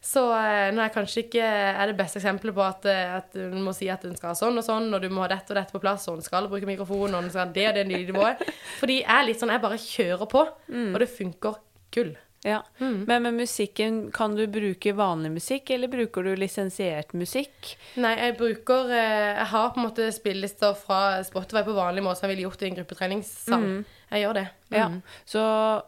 Så 0.00 0.22
eh, 0.32 0.70
nå 0.72 0.80
er 0.80 0.94
kanskje 0.94 1.26
ikke 1.26 1.44
er 1.44 1.90
det 1.90 1.96
beste 1.98 2.22
eksempelet 2.22 2.56
på 2.56 2.62
at, 2.64 2.86
eh, 2.88 3.16
at 3.18 3.36
du 3.36 3.58
må 3.60 3.74
si 3.76 3.90
at 3.92 4.06
den 4.06 4.16
skal 4.16 4.32
ha 4.32 4.38
sånn 4.38 4.56
og 4.56 4.64
sånn, 4.64 4.88
og 4.96 5.04
du 5.04 5.10
må 5.12 5.26
ha 5.26 5.28
dette 5.34 5.52
og 5.52 5.58
dette 5.60 5.74
på 5.74 5.82
plass, 5.82 6.06
og 6.08 6.16
den 6.16 6.24
skal 6.24 6.48
bruke 6.48 6.70
mikrofon, 6.70 7.10
og 7.10 7.20
den 7.20 7.28
skal 7.34 7.44
ha 7.44 7.52
det 7.52 7.66
og 7.68 7.76
det 7.76 7.84
nivået. 7.90 8.46
Fordi 8.80 9.02
jeg 9.02 9.12
er 9.18 9.28
litt 9.28 9.42
sånn 9.42 9.52
Jeg 9.52 9.64
bare 9.66 9.82
kjører 9.82 10.32
på, 10.32 10.46
og 10.94 10.98
det 11.04 11.10
funker 11.18 11.60
gull. 11.92 12.16
Ja. 12.46 12.62
Men 12.78 13.22
med 13.22 13.34
musikken, 13.34 14.10
kan 14.14 14.36
du 14.36 14.44
bruke 14.46 14.92
vanlig 14.94 15.32
musikk, 15.38 15.70
eller 15.74 15.90
bruker 15.90 16.22
du 16.22 16.36
lisensiert 16.38 17.12
musikk? 17.18 17.72
Nei, 17.98 18.14
jeg 18.20 18.36
bruker 18.38 18.92
eh, 18.94 19.32
Jeg 19.40 19.48
har 19.52 19.70
på 19.74 19.80
en 19.80 19.88
måte 19.88 20.06
spillelister 20.14 20.76
fra 20.78 21.00
Spotify 21.26 21.64
på 21.66 21.74
vanlig 21.76 22.04
måte 22.06 22.20
som 22.20 22.28
jeg 22.28 22.36
ville 22.36 22.46
gjort 22.46 22.62
i 22.62 22.70
en 22.70 22.78
gruppetreningssal. 22.78 23.66
Jeg 24.10 24.20
gjør 24.24 24.32
det. 24.38 24.46
Ja. 24.72 24.86
Mm. 24.88 25.02
Så, 25.24 25.42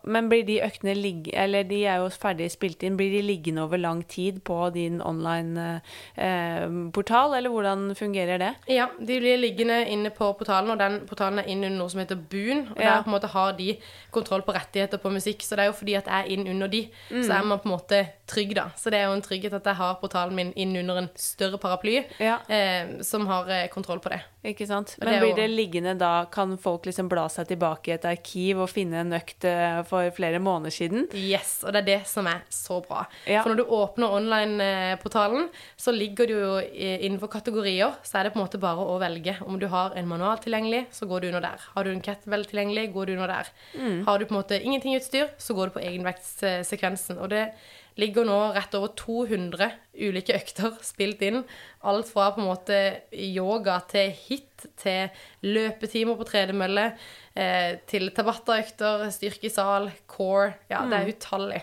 men 0.05 0.29
blir 0.29 0.45
de 0.49 0.61
øktene 0.65 0.95
ligge, 0.97 1.33
eller 1.37 1.63
de 1.69 1.83
er 1.89 1.97
jo 2.01 2.09
ferdig 2.13 2.51
spilt 2.53 2.83
inn, 2.85 2.97
blir 2.97 3.11
de 3.13 3.21
liggende 3.25 3.63
over 3.65 3.77
lang 3.81 4.03
tid 4.09 4.41
på 4.45 4.71
din 4.75 5.01
online-portal, 5.05 7.35
eller 7.37 7.51
hvordan 7.53 7.95
fungerer 7.97 8.39
det? 8.41 8.53
Ja, 8.73 8.87
de 8.99 9.21
blir 9.21 9.37
liggende 9.41 9.83
inne 9.89 10.11
på 10.11 10.33
portalen, 10.39 10.71
og 10.73 10.79
den 10.81 11.01
portalen 11.09 11.39
er 11.43 11.49
inn 11.53 11.65
under 11.65 11.79
noe 11.79 11.91
som 11.93 12.01
heter 12.01 12.17
Boon. 12.17 12.67
Og 12.73 12.79
Ja. 12.81 12.85
der 12.97 13.03
på 13.03 13.09
en 13.11 13.17
måte 13.17 13.29
har 13.33 13.53
de 13.59 13.77
kontroll 14.11 14.43
på 14.43 14.53
rettigheter 14.57 14.99
på 14.99 15.11
musikk, 15.13 15.43
så 15.43 15.57
det 15.57 15.63
er 15.65 15.69
jo 15.73 15.79
fordi 15.81 15.95
at 15.95 16.07
jeg 16.07 16.21
er 16.21 16.25
inn 16.33 16.49
under 16.49 16.67
de, 16.69 16.89
så 17.11 17.33
er 17.39 17.43
man 17.45 17.59
på 17.59 17.65
en 17.69 17.77
måte 17.77 18.07
trygg, 18.31 18.55
da. 18.57 18.69
Så 18.79 18.91
det 18.95 19.01
er 19.03 19.09
jo 19.11 19.17
en 19.19 19.25
trygghet 19.27 19.55
at 19.59 19.67
jeg 19.67 19.79
har 19.81 19.97
portalen 20.01 20.37
min 20.39 20.53
inn 20.57 20.77
under 20.81 21.03
en 21.03 21.09
større 21.19 21.59
paraply 21.61 21.99
Ja. 22.23 22.39
eh, 22.49 23.01
som 23.07 23.27
har 23.31 23.49
eh, 23.51 23.67
kontroll 23.73 24.01
på 24.01 24.13
det. 24.15 24.21
Ikke 24.47 24.65
sant? 24.65 24.95
Men 25.03 25.11
det 25.13 25.19
blir 25.21 25.35
det 25.37 25.49
liggende 25.53 25.93
da, 26.01 26.25
kan 26.33 26.55
folk 26.57 26.87
liksom 26.89 27.11
bla 27.13 27.27
seg 27.29 27.51
tilbake 27.51 27.91
i 27.91 27.95
et 27.99 28.07
arkiv 28.09 28.63
og 28.65 28.71
finne 28.73 29.03
en 29.03 29.13
økt 29.19 29.45
eh, 29.45 29.83
for 29.91 30.09
flere 30.17 30.39
måneder 30.41 30.73
siden? 30.73 31.09
Yes, 31.13 31.59
og 31.67 31.75
det 31.77 31.83
er 31.83 31.89
det 31.91 31.99
som 32.09 32.29
er 32.31 32.41
så 32.49 32.79
bra. 32.87 33.03
Ja. 33.29 33.43
For 33.43 33.53
når 33.53 33.61
du 33.61 33.75
åpner 33.77 34.15
online-portalen, 34.17 35.49
så 35.77 35.93
ligger 35.93 36.27
du 36.31 36.35
jo 36.39 36.55
innenfor 36.63 37.29
kategorier, 37.33 37.99
så 38.07 38.19
er 38.21 38.29
det 38.29 38.33
på 38.35 38.41
en 38.41 38.47
måte 38.47 38.61
bare 38.63 38.81
å 38.81 38.97
velge. 39.03 39.37
Om 39.45 39.59
du 39.61 39.67
har 39.73 39.93
en 39.99 40.09
manual 40.09 40.41
tilgjengelig, 40.41 40.87
så 40.97 41.09
går 41.11 41.21
du 41.21 41.29
under 41.35 41.45
der. 41.51 41.67
Har 41.75 41.85
du 41.85 41.93
en 41.93 42.01
kettlebell 42.05 42.47
tilgjengelig, 42.49 42.87
går 42.95 43.07
du 43.11 43.13
under 43.19 43.35
der. 43.35 43.53
Mm. 43.77 44.01
Har 44.09 44.19
du 44.19 44.25
på 44.25 44.35
en 44.35 44.41
måte 44.41 44.61
ingenting 44.63 44.97
utstyr, 44.97 45.29
så 45.41 45.55
går 45.59 45.71
du 45.71 45.77
på 45.77 45.85
egenvektssekvensen. 45.85 47.19
Og 47.21 47.31
det 47.33 47.51
ligger 47.99 48.27
nå 48.29 48.39
rett 48.55 48.75
over 48.79 48.93
200 48.99 49.71
ulike 50.01 50.37
økter 50.37 50.77
spilt 50.85 51.23
inn. 51.27 51.43
Alt 51.83 52.11
fra 52.13 52.31
på 52.35 52.43
en 52.43 52.49
måte 52.51 52.79
yoga 53.11 53.81
til 53.91 54.13
hit, 54.15 54.69
til 54.81 55.11
løpetimer 55.47 56.19
på 56.19 56.29
tredemølle, 56.29 56.91
eh, 57.35 57.79
til 57.91 58.11
tabata-økter, 58.17 59.09
styrke 59.15 59.49
i 59.49 59.55
sal, 59.55 59.91
core 60.07 60.55
Ja, 60.71 60.85
det 60.87 61.01
er 61.01 61.15
utallig. 61.15 61.63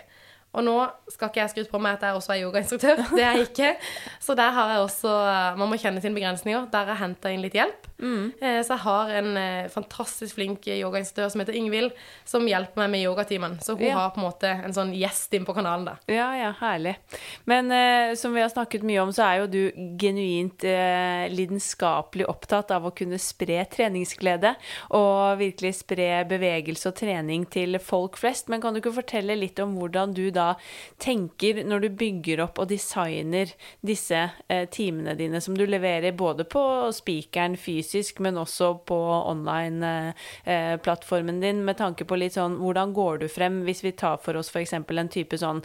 Og 0.58 0.66
nå 0.66 0.76
skal 1.12 1.30
ikke 1.30 1.42
jeg 1.44 1.52
skryte 1.54 1.72
på 1.72 1.80
meg 1.82 1.98
at 1.98 2.08
jeg 2.08 2.18
også 2.18 2.34
er 2.34 2.42
yogainstruktør. 2.42 3.02
Det 3.14 3.22
er 3.22 3.38
jeg 3.38 3.48
ikke. 3.48 3.74
Så 4.22 4.34
der 4.38 4.50
har 4.54 4.74
jeg 4.74 4.82
også 4.84 5.12
Man 5.58 5.70
må 5.70 5.78
kjenne 5.78 6.02
sine 6.02 6.16
begrensninger. 6.16 6.66
Der 6.72 6.84
har 6.84 6.96
jeg 6.96 7.02
henta 7.04 7.32
inn 7.32 7.44
litt 7.44 7.56
hjelp. 7.56 7.86
Mm. 7.98 8.30
Så 8.38 8.74
jeg 8.74 8.82
har 8.84 9.12
en 9.18 9.30
eh, 9.40 9.70
fantastisk 9.72 10.36
flink 10.36 10.68
yogainstruktør 10.70 11.32
som 11.32 11.42
heter 11.42 11.56
Ingvild, 11.58 11.94
som 12.28 12.46
hjelper 12.46 12.84
meg 12.84 12.92
med 12.92 13.02
yogatimen. 13.06 13.56
Så 13.64 13.74
hun 13.78 13.88
ja. 13.88 13.96
har 13.98 14.12
på 14.14 14.20
en 14.20 14.26
måte 14.28 14.50
en 14.52 14.74
sånn 14.74 14.92
gjest 14.94 15.34
inn 15.34 15.46
på 15.48 15.54
kanalen, 15.56 15.88
da. 15.88 15.96
Ja, 16.10 16.28
ja, 16.38 16.52
herlig. 16.60 16.94
Men 17.50 17.72
eh, 17.74 18.14
som 18.18 18.34
vi 18.36 18.42
har 18.44 18.52
snakket 18.52 18.86
mye 18.86 19.02
om, 19.02 19.12
så 19.14 19.26
er 19.26 19.42
jo 19.42 19.50
du 19.50 19.62
genuint 20.00 20.66
eh, 20.66 21.26
lidenskapelig 21.32 22.28
opptatt 22.30 22.74
av 22.74 22.86
å 22.86 22.94
kunne 22.94 23.18
spre 23.22 23.64
treningsglede. 23.70 24.54
Og 24.98 25.38
virkelig 25.42 25.78
spre 25.82 26.22
bevegelse 26.28 26.92
og 26.92 26.98
trening 26.98 27.46
til 27.50 27.80
folk 27.82 28.18
flest. 28.20 28.50
Men 28.52 28.62
kan 28.62 28.74
du 28.74 28.82
ikke 28.82 28.94
fortelle 29.00 29.38
litt 29.38 29.58
om 29.62 29.74
hvordan 29.78 30.14
du 30.16 30.28
da 30.34 30.47
tenker 31.02 31.64
når 31.66 31.84
du 31.84 31.88
bygger 32.00 32.40
opp 32.44 32.56
og 32.62 32.70
designer 32.70 33.46
disse 33.84 34.20
eh, 34.48 34.66
timene 34.72 35.14
dine 35.18 35.40
som 35.44 35.54
du 35.58 35.64
leverer 35.66 36.16
både 36.18 36.44
på 36.48 36.62
spikeren 36.94 37.56
fysisk 37.60 38.20
men 38.24 38.38
også 38.40 38.66
på 38.88 38.98
online-plattformen 39.32 41.40
din, 41.42 41.64
med 41.66 41.76
tanke 41.80 42.04
på 42.08 42.18
litt 42.18 42.34
sånn 42.38 42.54
hvordan 42.62 42.94
går 42.96 43.14
du 43.22 43.28
frem 43.32 43.56
hvis 43.66 43.84
vi 43.84 43.92
tar 43.98 44.16
for 44.22 44.34
oss 44.38 44.50
f.eks. 44.52 44.72
en 44.78 45.12
type 45.12 45.36
sånn 45.38 45.60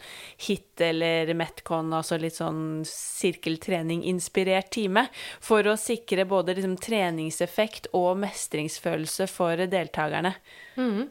hit 0.47 0.81
eller 0.81 1.33
metcon, 1.37 1.93
altså 1.93 2.17
litt 2.21 2.37
sånn 2.37 2.83
sirkeltrening-inspirert 2.87 4.71
time, 4.73 5.07
for 5.43 5.67
å 5.67 5.75
sikre 5.79 6.25
både 6.29 6.55
liksom 6.57 6.77
treningseffekt 6.81 7.91
og 7.97 8.17
mestringsfølelse 8.23 9.27
for 9.31 9.65
deltakerne? 9.69 10.35
Mm. 10.77 11.09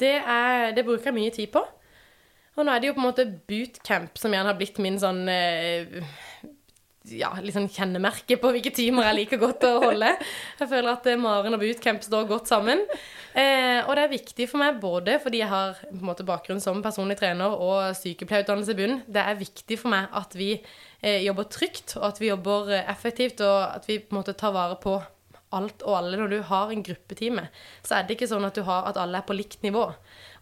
Det, 0.00 0.16
er, 0.18 0.72
det 0.74 0.84
bruker 0.86 1.10
jeg 1.10 1.18
mye 1.18 1.34
tid 1.34 1.52
på. 1.54 1.62
Og 2.54 2.66
nå 2.66 2.72
er 2.72 2.82
det 2.82 2.90
jo 2.90 2.96
på 2.96 3.02
en 3.02 3.08
måte 3.08 3.30
bootcamp 3.50 4.20
som 4.20 4.34
gjerne 4.34 4.52
har 4.52 4.58
blitt 4.58 4.78
min 4.82 5.00
sånn 5.02 5.24
eh, 5.30 6.04
ja, 7.12 7.34
liksom 7.42 7.66
kjennemerke 7.68 8.38
på 8.40 8.50
hvilke 8.54 8.72
timer 8.72 9.08
jeg 9.10 9.18
liker 9.18 9.40
godt 9.42 9.66
å 9.68 9.72
holde. 9.82 10.14
Jeg 10.60 10.70
føler 10.70 10.90
at 10.94 11.08
eh, 11.10 11.20
Maren 11.20 11.56
og 11.56 11.60
bootcamp 11.60 12.04
står 12.04 12.28
godt 12.30 12.48
sammen. 12.48 12.80
Eh, 13.34 13.80
og 13.84 13.92
det 13.96 14.04
er 14.04 14.12
viktig 14.14 14.46
for 14.48 14.62
meg 14.62 14.78
både 14.80 15.18
fordi 15.22 15.42
jeg 15.42 15.50
har 15.50 15.74
på 15.82 15.98
en 15.98 16.08
måte 16.08 16.26
bakgrunn 16.26 16.62
som 16.62 16.80
personlig 16.84 17.18
trener 17.20 17.56
og 17.58 17.92
sykepleierutdannelse 17.98 18.76
i 18.76 18.78
bunn. 18.78 19.00
Det 19.04 19.24
er 19.24 19.40
viktig 19.40 19.78
for 19.80 19.92
meg 19.92 20.14
at 20.16 20.38
vi 20.38 20.52
eh, 20.54 21.20
jobber 21.26 21.50
trygt, 21.52 21.96
og 21.98 22.08
at 22.12 22.22
vi 22.22 22.30
jobber 22.30 22.72
eh, 22.72 22.86
effektivt, 22.94 23.44
og 23.44 23.58
at 23.74 23.90
vi 23.90 24.00
på 24.00 24.14
en 24.14 24.22
måte 24.22 24.36
tar 24.38 24.54
vare 24.56 24.78
på 24.80 24.96
alt 25.56 25.86
og 25.86 25.98
alle. 26.00 26.18
Når 26.20 26.32
du 26.32 26.38
har 26.50 26.72
en 26.72 26.84
gruppetime, 26.84 27.48
så 27.86 27.98
er 27.98 28.06
det 28.06 28.18
ikke 28.18 28.30
sånn 28.30 28.46
at, 28.48 28.60
har, 28.66 28.86
at 28.90 29.00
alle 29.00 29.20
er 29.20 29.28
på 29.28 29.36
likt 29.36 29.64
nivå. 29.66 29.86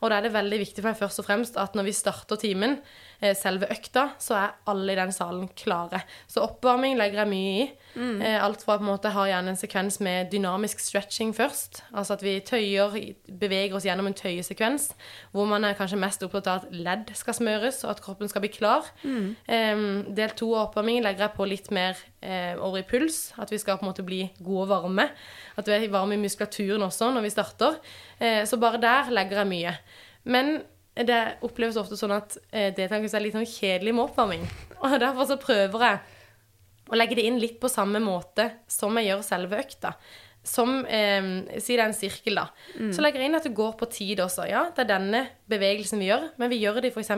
Og 0.02 0.10
da 0.10 0.18
er 0.18 0.26
det 0.26 0.34
veldig 0.34 0.60
viktig 0.64 0.82
for 0.82 0.90
meg 0.90 1.00
først 1.00 1.22
og 1.22 1.28
fremst 1.28 1.58
at 1.60 1.76
når 1.78 1.88
vi 1.90 1.96
starter 1.96 2.40
timen, 2.40 2.80
Eh, 3.22 3.36
selve 3.38 3.68
økta, 3.70 4.08
så 4.18 4.34
er 4.34 4.54
alle 4.72 4.96
i 4.96 4.98
den 4.98 5.12
salen 5.14 5.46
klare. 5.54 6.00
Så 6.26 6.42
oppvarming 6.42 6.96
legger 6.98 7.22
jeg 7.22 7.30
mye 7.30 7.50
i. 7.60 7.66
Mm. 7.94 8.22
Eh, 8.22 8.44
alt 8.44 8.62
fra 8.64 8.78
på 8.78 8.84
en 8.84 8.88
måte 8.88 9.12
har 9.12 9.28
gjerne 9.28 9.52
en 9.52 9.58
sekvens 9.58 9.98
med 10.00 10.30
dynamisk 10.32 10.80
stretching 10.80 11.34
først. 11.36 11.82
Altså 11.92 12.16
at 12.16 12.24
vi 12.24 12.38
tøyer, 12.40 12.96
beveger 13.28 13.76
oss 13.76 13.86
gjennom 13.86 14.08
en 14.08 14.16
tøyesekvens 14.16 14.90
hvor 15.32 15.48
man 15.50 15.64
er 15.64 15.76
kanskje 15.78 16.00
mest 16.00 16.24
opptatt 16.24 16.48
av 16.48 16.62
at 16.62 16.74
ledd 16.74 17.12
skal 17.16 17.36
smøres, 17.36 17.82
og 17.84 17.94
at 17.94 18.02
kroppen 18.04 18.30
skal 18.30 18.44
bli 18.44 18.52
klar. 18.52 18.88
Mm. 19.02 19.28
Um, 19.48 19.86
del 20.16 20.34
to 20.38 20.52
av 20.54 20.68
oppvarmingen 20.68 21.04
legger 21.06 21.26
jeg 21.26 21.36
på 21.36 21.48
litt 21.48 21.70
mer 21.74 21.98
uh, 22.24 22.54
over 22.64 22.80
i 22.82 22.86
puls. 22.88 23.20
At 23.40 23.52
vi 23.52 23.60
skal 23.60 23.78
på 23.80 23.86
en 23.86 23.92
måte 23.92 24.06
bli 24.06 24.24
gode 24.40 24.66
og 24.66 24.72
varme. 24.72 25.08
At 25.56 25.68
vi 25.68 25.76
er 25.76 25.88
varme 25.92 26.16
i 26.16 26.22
muskulaturen 26.22 26.84
også 26.88 27.12
når 27.12 27.26
vi 27.28 27.34
starter. 27.34 27.80
Uh, 28.20 28.42
så 28.48 28.60
bare 28.60 28.80
der 28.82 29.12
legger 29.12 29.42
jeg 29.42 29.52
mye. 29.52 29.76
Men 30.24 30.60
det 30.92 31.20
oppleves 31.44 31.78
ofte 31.80 31.96
sånn 31.96 32.12
at 32.14 32.34
eh, 32.50 32.68
deltakelse 32.76 33.16
er 33.16 33.24
litt 33.24 33.36
sånn 33.36 33.48
kjedelig 33.48 33.94
med 33.96 34.04
oppvarming. 34.04 34.42
Og 34.84 34.98
derfor 35.00 35.28
så 35.30 35.38
prøver 35.40 35.86
jeg 35.86 36.02
å 36.90 36.98
legge 36.98 37.18
det 37.18 37.24
inn 37.28 37.40
litt 37.42 37.60
på 37.62 37.70
samme 37.70 38.02
måte 38.02 38.50
som 38.70 38.96
jeg 38.98 39.10
gjør 39.10 39.24
selve 39.26 39.62
økta. 39.62 39.94
Som 40.42 40.80
eh, 40.90 41.22
Si 41.62 41.76
det 41.76 41.82
er 41.84 41.86
en 41.86 41.94
sirkel, 41.94 42.40
da. 42.40 42.48
Mm. 42.74 42.90
Så 42.94 43.04
legger 43.04 43.22
jeg 43.22 43.30
inn 43.30 43.38
at 43.38 43.46
det 43.46 43.54
går 43.56 43.76
på 43.78 43.86
tid 43.94 44.22
også. 44.24 44.48
Ja, 44.50 44.64
det 44.74 44.84
er 44.84 44.92
denne 44.96 45.24
bevegelsen 45.50 46.02
vi 46.02 46.10
gjør, 46.10 46.32
men 46.42 46.50
vi 46.50 46.58
gjør 46.62 46.80
det 46.82 46.90
i 46.90 46.94
f.eks. 46.94 47.12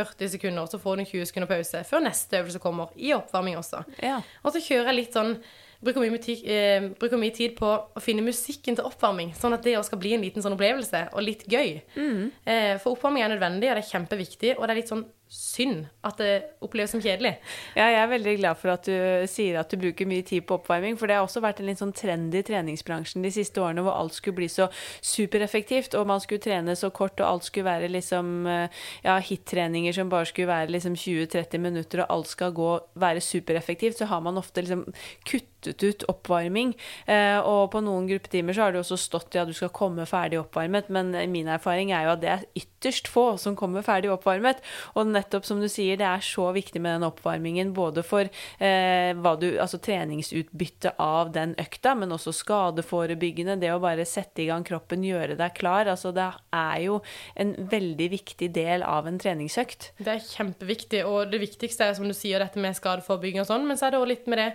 40 0.00 0.34
sekunder, 0.36 0.70
så 0.70 0.80
får 0.80 0.96
du 0.96 1.04
en 1.04 1.10
20 1.12 1.32
sekunder 1.32 1.50
pause 1.50 1.82
før 1.88 2.06
neste 2.06 2.40
øvelse 2.40 2.62
kommer. 2.62 2.94
I 2.96 3.12
oppvarming 3.18 3.60
også. 3.60 3.84
Ja. 4.00 4.22
Og 4.44 4.56
så 4.56 4.64
kjører 4.64 4.94
jeg 4.94 5.02
litt 5.02 5.18
sånn 5.18 5.36
bruker 5.80 6.02
mye, 6.04 6.34
eh, 6.44 6.88
bruker 7.00 7.20
mye, 7.20 7.34
tid 7.34 7.56
på 7.56 7.68
å 7.68 8.02
finne 8.04 8.24
musikken 8.24 8.76
til 8.76 8.84
oppvarming, 8.84 9.32
sånn 9.36 9.56
at 9.56 9.64
det 9.64 9.78
også 9.78 9.94
skal 9.94 10.02
bli 10.02 10.12
en 10.16 10.24
liten 10.24 10.44
sånn 10.44 10.56
opplevelse, 10.56 11.06
og 11.14 11.24
litt 11.24 11.46
gøy. 11.48 11.80
Mm. 11.96 12.32
Eh, 12.44 12.74
for 12.82 12.94
oppvarming 12.94 13.24
er 13.24 13.32
nødvendig, 13.32 13.70
og 13.70 13.78
det 13.78 13.84
er 13.84 13.92
kjempeviktig, 13.92 14.52
og 14.58 14.66
det 14.66 14.74
er 14.74 14.80
litt 14.82 14.92
sånn 14.92 15.06
synd 15.30 15.84
at 16.02 16.18
det 16.18 16.30
oppleves 16.64 16.90
som 16.90 17.02
kjedelig. 17.02 17.36
Ja, 17.76 17.86
jeg 17.86 17.98
er 18.00 18.08
veldig 18.10 18.32
glad 18.40 18.58
for 18.58 18.72
at 18.72 18.86
du 18.88 19.26
sier 19.30 19.60
at 19.60 19.70
du 19.70 19.78
bruker 19.78 20.08
mye 20.10 20.24
tid 20.26 20.42
på 20.48 20.56
oppvarming, 20.58 20.96
for 20.98 21.06
det 21.06 21.16
har 21.16 21.26
også 21.26 21.42
vært 21.44 21.60
en 21.62 21.68
litt 21.70 21.78
sånn 21.78 21.94
trend 21.94 22.34
i 22.34 22.42
treningsbransjen 22.46 23.22
de 23.22 23.30
siste 23.34 23.62
årene 23.62 23.84
hvor 23.86 23.94
alt 23.94 24.16
skulle 24.16 24.40
bli 24.40 24.48
så 24.50 24.66
supereffektivt, 25.06 25.94
og 25.94 26.08
man 26.10 26.22
skulle 26.22 26.42
trene 26.42 26.74
så 26.78 26.90
kort, 26.94 27.20
og 27.22 27.28
alt 27.28 27.46
skulle 27.46 27.68
være 27.68 27.92
liksom 27.94 28.48
eh, 28.50 28.82
ja, 29.06 29.14
hit-treninger 29.22 29.94
som 29.94 30.10
bare 30.10 30.26
skulle 30.30 30.50
være 30.50 30.74
liksom 30.74 30.98
20-30 30.98 31.62
minutter, 31.62 32.02
og 32.02 32.16
alt 32.16 32.32
skal 32.32 32.56
gå 32.56 32.72
være 32.98 33.22
supereffektivt, 33.22 34.00
så 34.00 34.10
har 34.10 34.26
man 34.26 34.40
ofte 34.40 34.66
liksom 34.66 34.82
kuttet 35.30 35.86
ut 35.86 36.08
oppvarming. 36.10 36.74
Eh, 37.06 37.38
og 37.38 37.70
på 37.70 37.84
noen 37.86 38.10
gruppetimer 38.10 38.56
så 38.56 38.66
har 38.66 38.74
det 38.74 38.82
også 38.82 38.98
stått 38.98 39.38
ja, 39.38 39.46
du 39.46 39.54
skal 39.54 39.70
komme 39.70 40.08
ferdig 40.10 40.42
oppvarmet, 40.42 40.90
men 40.90 41.14
min 41.30 41.54
erfaring 41.54 41.94
er 41.94 42.08
jo 42.08 42.16
at 42.18 42.26
det 42.26 42.34
er 42.34 42.46
ytterst 42.80 43.08
få 43.08 43.36
som 43.38 43.56
kommer 43.56 43.84
ferdig 43.84 44.10
oppvarmet. 44.10 44.60
og 44.94 45.06
nettopp 45.06 45.44
som 45.44 45.60
du 45.60 45.68
sier, 45.68 45.96
det 45.96 46.06
er 46.06 46.20
så 46.24 46.50
viktig 46.52 46.80
med 46.80 46.96
den 46.96 47.08
oppvarmingen. 47.08 47.74
Både 47.74 48.02
for 48.02 48.24
eh, 48.24 49.12
du, 49.40 49.48
altså 49.60 49.78
treningsutbytte 49.78 50.94
av 50.98 51.32
den 51.32 51.54
økta, 51.60 51.94
men 51.94 52.12
også 52.12 52.32
skadeforebyggende. 52.32 53.58
Det 53.60 53.72
å 53.72 53.80
bare 53.80 54.06
sette 54.08 54.42
i 54.42 54.48
gang 54.48 54.64
kroppen, 54.64 55.04
gjøre 55.04 55.36
deg 55.36 55.54
klar. 55.54 55.90
Altså 55.90 56.12
det 56.12 56.30
er 56.52 56.80
jo 56.86 57.00
en 57.36 57.54
veldig 57.70 58.10
viktig 58.10 58.50
del 58.54 58.82
av 58.82 59.08
en 59.08 59.20
treningsøkt. 59.20 59.92
Det 59.98 60.14
er 60.16 60.24
kjempeviktig, 60.24 61.04
og 61.04 61.30
det 61.32 61.42
viktigste 61.42 61.90
er 61.90 61.98
som 61.98 62.08
du 62.08 62.16
sier, 62.16 62.40
dette 62.40 62.60
med 62.60 62.76
skadeforebygging 62.78 63.44
og 63.44 63.50
sånn, 63.50 63.66
men 63.68 63.78
så 63.78 63.88
er 63.88 63.94
det 63.94 64.00
òg 64.00 64.14
litt 64.14 64.30
med 64.30 64.40
det 64.40 64.52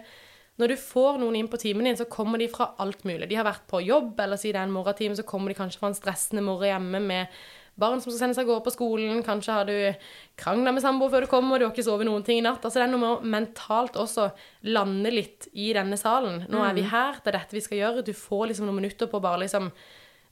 når 0.55 0.71
du 0.71 0.79
får 0.79 1.17
noen 1.19 1.35
inn 1.35 1.49
på 1.51 1.59
timen 1.59 1.83
din, 1.83 1.97
så 1.99 2.07
kommer 2.07 2.39
de 2.39 2.47
fra 2.47 2.69
alt 2.79 3.03
mulig. 3.03 3.27
De 3.27 3.35
har 3.35 3.43
vært 3.47 3.65
på 3.67 3.81
jobb, 3.83 4.13
eller 4.23 4.39
si 4.39 4.53
det 4.53 4.61
er 4.61 4.69
en 4.69 4.75
morgentime, 4.75 5.17
så 5.17 5.25
kommer 5.27 5.51
de 5.51 5.57
kanskje 5.57 5.81
fra 5.81 5.89
en 5.91 5.97
stressende 5.97 6.43
morgen 6.45 6.69
hjemme 6.69 7.01
med 7.03 7.39
barn 7.79 7.99
som 7.99 8.11
skal 8.11 8.21
sendes 8.21 8.39
av 8.39 8.47
gårde 8.47 8.63
på 8.65 8.73
skolen, 8.73 9.19
kanskje 9.25 9.55
har 9.57 9.67
du 9.67 10.05
krangla 10.39 10.71
med 10.75 10.83
samboer 10.83 11.11
før 11.11 11.25
du 11.25 11.31
kommer, 11.31 11.59
du 11.59 11.67
har 11.67 11.73
ikke 11.73 11.85
sovet 11.87 12.07
noen 12.07 12.23
ting 12.23 12.39
i 12.39 12.45
natt. 12.45 12.63
Altså 12.63 12.79
Det 12.79 12.85
er 12.85 12.93
noe 12.93 13.03
med 13.03 13.11
å 13.11 13.33
mentalt 13.35 13.99
også 13.99 14.29
lande 14.71 15.11
litt 15.11 15.49
i 15.53 15.71
denne 15.75 15.99
salen. 15.99 16.45
Nå 16.51 16.63
er 16.63 16.77
vi 16.77 16.85
mm. 16.85 16.89
her, 16.93 17.19
det 17.19 17.33
er 17.33 17.39
dette 17.39 17.57
vi 17.57 17.63
skal 17.65 17.81
gjøre. 17.81 18.05
Du 18.07 18.13
får 18.15 18.49
liksom 18.51 18.69
noen 18.69 18.79
minutter 18.79 19.11
på 19.11 19.19
å 19.19 19.25
bare 19.25 19.43
liksom 19.43 19.69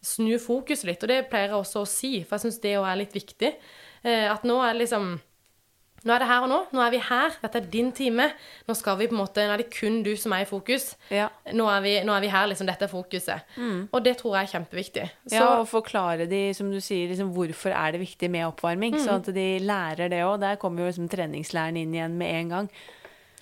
snu 0.03 0.33
fokuset 0.39 0.87
litt. 0.87 1.03
Og 1.03 1.11
det 1.11 1.25
pleier 1.31 1.51
jeg 1.51 1.59
også 1.59 1.83
å 1.83 1.89
si, 1.89 2.13
for 2.23 2.37
jeg 2.37 2.47
syns 2.47 2.63
det 2.63 2.77
òg 2.79 2.87
er 2.89 3.01
litt 3.03 3.15
viktig. 3.15 3.53
Eh, 4.03 4.27
at 4.31 4.47
nå 4.47 4.59
er 4.63 4.79
liksom 4.79 5.13
nå 6.03 6.11
er 6.11 6.19
det 6.19 6.27
her 6.27 6.43
og 6.43 6.49
nå. 6.51 6.59
Nå 6.75 6.81
er 6.83 6.91
vi 6.91 6.99
her. 6.99 7.35
Dette 7.39 7.61
er 7.61 7.67
din 7.71 7.91
time. 7.95 8.25
Nå 8.67 8.75
skal 8.75 8.97
vi 8.99 9.07
på 9.07 9.15
en 9.15 9.21
måte, 9.21 9.45
nå 9.47 9.55
er 9.55 9.63
det 9.63 9.69
kun 9.71 10.01
du 10.03 10.11
som 10.19 10.35
er 10.35 10.43
i 10.43 10.47
fokus. 10.49 10.89
Ja. 11.13 11.29
Nå, 11.55 11.67
er 11.71 11.83
vi, 11.85 11.93
nå, 12.03 12.15
er 12.15 12.25
vi, 12.25 12.31
her, 12.33 12.47
liksom. 12.51 12.67
Dette 12.67 12.89
er 12.89 12.91
fokuset. 12.91 13.53
Mm. 13.55 13.85
Og 13.87 14.03
det 14.03 14.17
tror 14.19 14.35
jeg 14.35 14.49
er 14.49 14.53
kjempeviktig. 14.57 15.05
Så, 15.29 15.37
ja, 15.37 15.45
og 15.61 15.69
forklare 15.71 16.27
de, 16.27 16.41
som 16.57 16.71
du 16.73 16.81
sier, 16.83 17.07
liksom, 17.11 17.31
hvorfor 17.35 17.71
er 17.71 17.95
det 17.95 18.01
viktig 18.03 18.29
med 18.33 18.49
oppvarming. 18.49 18.97
Mm. 18.97 19.03
Sånn 19.05 19.23
at 19.23 19.29
de 19.37 19.47
lærer 19.63 20.11
det 20.11 20.23
òg. 20.25 20.41
Der 20.43 20.59
kommer 20.59 20.83
jo 20.83 20.91
liksom 20.91 21.07
treningslæren 21.11 21.79
inn 21.79 21.95
igjen 21.95 22.17
med 22.19 22.39
en 22.41 22.51
gang. 22.57 22.73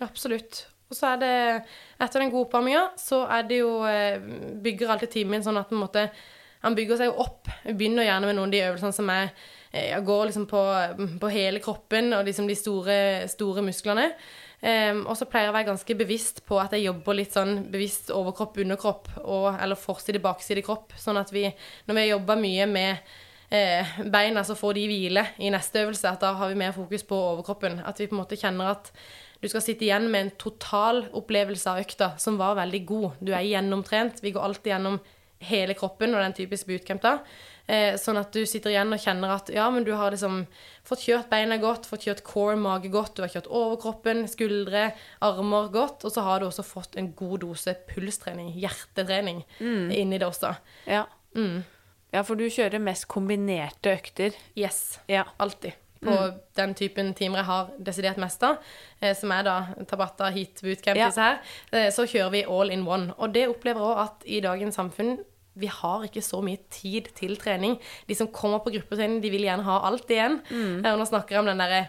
Absolutt. 0.05 0.67
Og 0.91 0.97
så 0.97 1.13
er 1.13 1.21
det 1.21 1.33
Etter 2.01 2.19
den 2.19 2.33
gode 2.33 2.49
oppvarminga, 2.49 2.91
så 2.99 3.23
er 3.31 3.47
det 3.47 3.61
jo 3.61 3.79
eh, 3.87 4.19
Bygger 4.61 4.91
alltid 4.91 5.13
timen 5.13 5.43
sånn 5.45 5.59
at 5.61 5.69
på 5.69 5.77
en 5.77 5.85
måte 5.85 6.03
Han 6.65 6.75
bygger 6.77 6.99
seg 6.99 7.09
jo 7.09 7.23
opp. 7.23 7.49
Vi 7.63 7.73
begynner 7.77 8.05
gjerne 8.05 8.27
med 8.27 8.37
noen 8.37 8.51
av 8.51 8.53
de 8.53 8.63
øvelsene 8.67 8.93
som 8.93 9.09
er 9.09 9.31
jeg 9.71 10.03
går 10.03 10.25
liksom 10.27 10.45
på, 10.51 10.61
på 11.21 11.31
hele 11.31 11.61
kroppen 11.63 12.11
og 12.17 12.25
liksom 12.27 12.47
de 12.49 12.55
store, 12.59 12.97
store 13.31 13.63
musklene. 13.63 14.09
Um, 14.61 15.07
og 15.09 15.15
så 15.17 15.25
pleier 15.25 15.47
jeg 15.47 15.53
å 15.53 15.55
være 15.55 15.69
ganske 15.71 15.95
bevisst 15.97 16.43
på 16.45 16.59
at 16.61 16.75
jeg 16.75 16.85
jobber 16.85 17.17
litt 17.17 17.33
sånn 17.33 17.63
bevisst 17.73 18.11
overkropp, 18.13 18.59
underkropp, 18.61 19.07
og, 19.23 19.47
eller 19.55 19.79
forside, 19.79 20.21
bakside 20.21 20.61
kropp. 20.65 20.93
Sånn 21.01 21.17
at 21.17 21.31
vi, 21.33 21.47
når 21.87 21.97
vi 21.97 22.03
har 22.03 22.11
jobba 22.11 22.35
mye 22.37 22.67
med 22.69 23.15
eh, 23.49 23.95
beina, 24.13 24.43
så 24.45 24.57
får 24.59 24.77
de 24.77 24.85
hvile 24.91 25.25
i 25.41 25.49
neste 25.53 25.81
øvelse. 25.85 26.11
At 26.11 26.21
da 26.21 26.35
har 26.37 26.51
vi 26.51 26.59
mer 26.61 26.75
fokus 26.75 27.07
på 27.07 27.23
overkroppen. 27.31 27.79
At 27.89 28.03
vi 28.03 28.09
på 28.11 28.17
en 28.17 28.21
måte 28.21 28.37
kjenner 28.37 28.75
at 28.75 28.91
du 29.41 29.49
skal 29.49 29.65
sitte 29.65 29.87
igjen 29.87 30.05
med 30.13 30.27
en 30.27 30.35
total 30.37 31.07
opplevelse 31.17 31.71
av 31.71 31.81
økta 31.81 32.11
som 32.21 32.37
var 32.37 32.59
veldig 32.59 32.83
god. 32.85 33.23
Du 33.23 33.33
er 33.33 33.47
gjennomtrent. 33.47 34.21
Vi 34.21 34.35
går 34.35 34.45
alltid 34.45 34.75
gjennom 34.75 34.99
hele 35.41 35.73
kroppen, 35.73 36.13
og 36.13 36.21
den 36.21 36.37
typiske 36.37 36.69
bootcamp 36.69 37.01
da. 37.01 37.15
Eh, 37.67 37.95
sånn 37.99 38.19
at 38.19 38.33
du 38.33 38.41
sitter 38.49 38.73
igjen 38.73 38.91
og 38.93 39.01
kjenner 39.01 39.35
at 39.35 39.51
ja, 39.53 39.67
men 39.71 39.85
du 39.87 39.91
har 39.95 40.11
liksom 40.13 40.45
fått 40.87 41.05
kjørt 41.05 41.29
beina 41.31 41.57
godt, 41.61 41.85
fått 41.89 42.07
kjørt 42.07 42.23
core, 42.27 42.55
mage 42.59 42.89
godt, 42.91 43.13
du 43.15 43.23
har 43.23 43.31
kjørt 43.31 43.51
overkroppen, 43.51 44.25
skuldre, 44.31 44.89
armer 45.23 45.69
godt, 45.73 46.05
og 46.07 46.15
så 46.15 46.25
har 46.25 46.41
du 46.41 46.49
også 46.49 46.65
fått 46.67 46.97
en 46.99 47.11
god 47.17 47.45
dose 47.45 47.75
pulstrening, 47.91 48.49
hjertetrening, 48.57 49.43
mm. 49.59 49.91
inni 49.93 50.19
det 50.21 50.27
også. 50.27 50.55
Ja. 50.89 51.05
Mm. 51.37 51.61
ja, 52.11 52.25
for 52.27 52.35
du 52.35 52.49
kjører 52.51 52.81
mest 52.83 53.07
kombinerte 53.11 53.93
økter. 53.93 54.35
Yes. 54.57 54.99
Ja. 55.07 55.29
Alltid. 55.39 55.77
på 56.01 56.13
den 56.57 56.71
typen 56.73 57.11
timer 57.13 57.43
jeg 57.43 57.45
har 57.45 57.67
desidert 57.77 58.17
mest 58.17 58.41
av, 58.41 58.55
eh, 59.01 59.13
som 59.13 59.31
er 59.35 59.43
da 59.45 59.57
Tabata, 59.85 60.31
Heat, 60.33 60.61
Bootcamp, 60.65 60.97
Ja. 60.97 61.09
disse 61.11 61.21
her, 61.21 61.39
eh, 61.71 61.91
så 61.91 62.07
kjører 62.09 62.31
vi 62.31 62.43
all 62.43 62.71
in 62.71 62.87
one. 62.87 63.13
Og 63.19 63.31
det 63.33 63.47
opplever 63.47 63.77
jeg 63.77 63.85
også 63.85 64.03
at 64.07 64.23
i 64.25 64.39
dagens 64.41 64.75
samfunn 64.75 65.19
vi 65.59 65.67
har 65.67 66.05
ikke 66.07 66.23
så 66.23 66.39
mye 66.45 66.61
tid 66.71 67.09
til 67.17 67.35
trening. 67.41 67.77
De 68.07 68.15
som 68.15 68.29
kommer 68.31 68.61
på 68.63 68.71
gruppetrening, 68.75 69.19
de 69.23 69.31
vil 69.33 69.43
gjerne 69.47 69.65
ha 69.67 69.79
alt 69.89 70.09
igjen. 70.11 70.39
Mm. 70.49 70.77
Og 70.85 71.01
nå 71.01 71.07
snakker 71.09 71.35
jeg 71.35 71.43
om 71.43 71.49
den 71.51 71.59
derre 71.59 71.81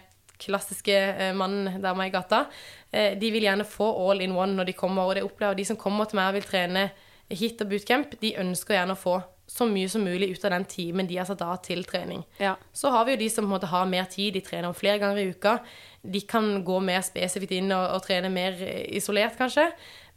klassiske 0.42 0.94
eh, 0.96 1.34
mannen 1.38 1.80
dama 1.82 2.06
i 2.08 2.10
gata. 2.10 2.46
Eh, 2.90 3.14
De 3.18 3.30
vil 3.30 3.46
gjerne 3.46 3.66
få 3.68 3.86
all 4.10 4.24
in 4.24 4.34
one 4.34 4.56
når 4.58 4.72
de 4.72 4.78
kommer, 4.78 5.06
og 5.06 5.14
det 5.14 5.22
opplever 5.26 5.54
de 5.58 5.66
som 5.68 5.78
kommer 5.78 6.10
til 6.10 6.18
meg 6.18 6.32
og 6.32 6.40
vil 6.40 6.48
trene 6.48 6.88
hit 7.32 7.62
og 7.62 7.70
bootcamp, 7.70 8.18
de 8.20 8.34
ønsker 8.42 8.74
gjerne 8.76 8.96
å 8.96 8.98
få 8.98 9.20
så 9.52 9.66
mye 9.68 9.88
som 9.90 10.04
mulig 10.04 10.30
ut 10.32 10.44
av 10.48 10.52
den 10.54 10.64
timen 10.68 11.06
de 11.08 11.16
har 11.18 11.26
satt 11.28 11.42
av 11.44 11.58
til 11.64 11.82
trening. 11.84 12.22
Ja. 12.40 12.54
Så 12.72 12.90
har 12.92 13.04
vi 13.04 13.14
jo 13.14 13.20
de 13.20 13.28
som 13.32 13.48
måte 13.50 13.68
har 13.68 13.88
mer 13.90 14.06
tid, 14.08 14.32
de 14.34 14.40
trener 14.44 14.72
flere 14.76 15.00
ganger 15.02 15.20
i 15.20 15.32
uka. 15.34 15.58
De 16.02 16.22
kan 16.26 16.62
gå 16.64 16.78
mer 16.84 17.02
spesifikt 17.04 17.52
inn 17.58 17.72
og, 17.74 17.82
og 17.98 18.04
trene 18.06 18.30
mer 18.32 18.56
eh, 18.64 18.86
isolert, 18.96 19.36
kanskje. 19.38 19.68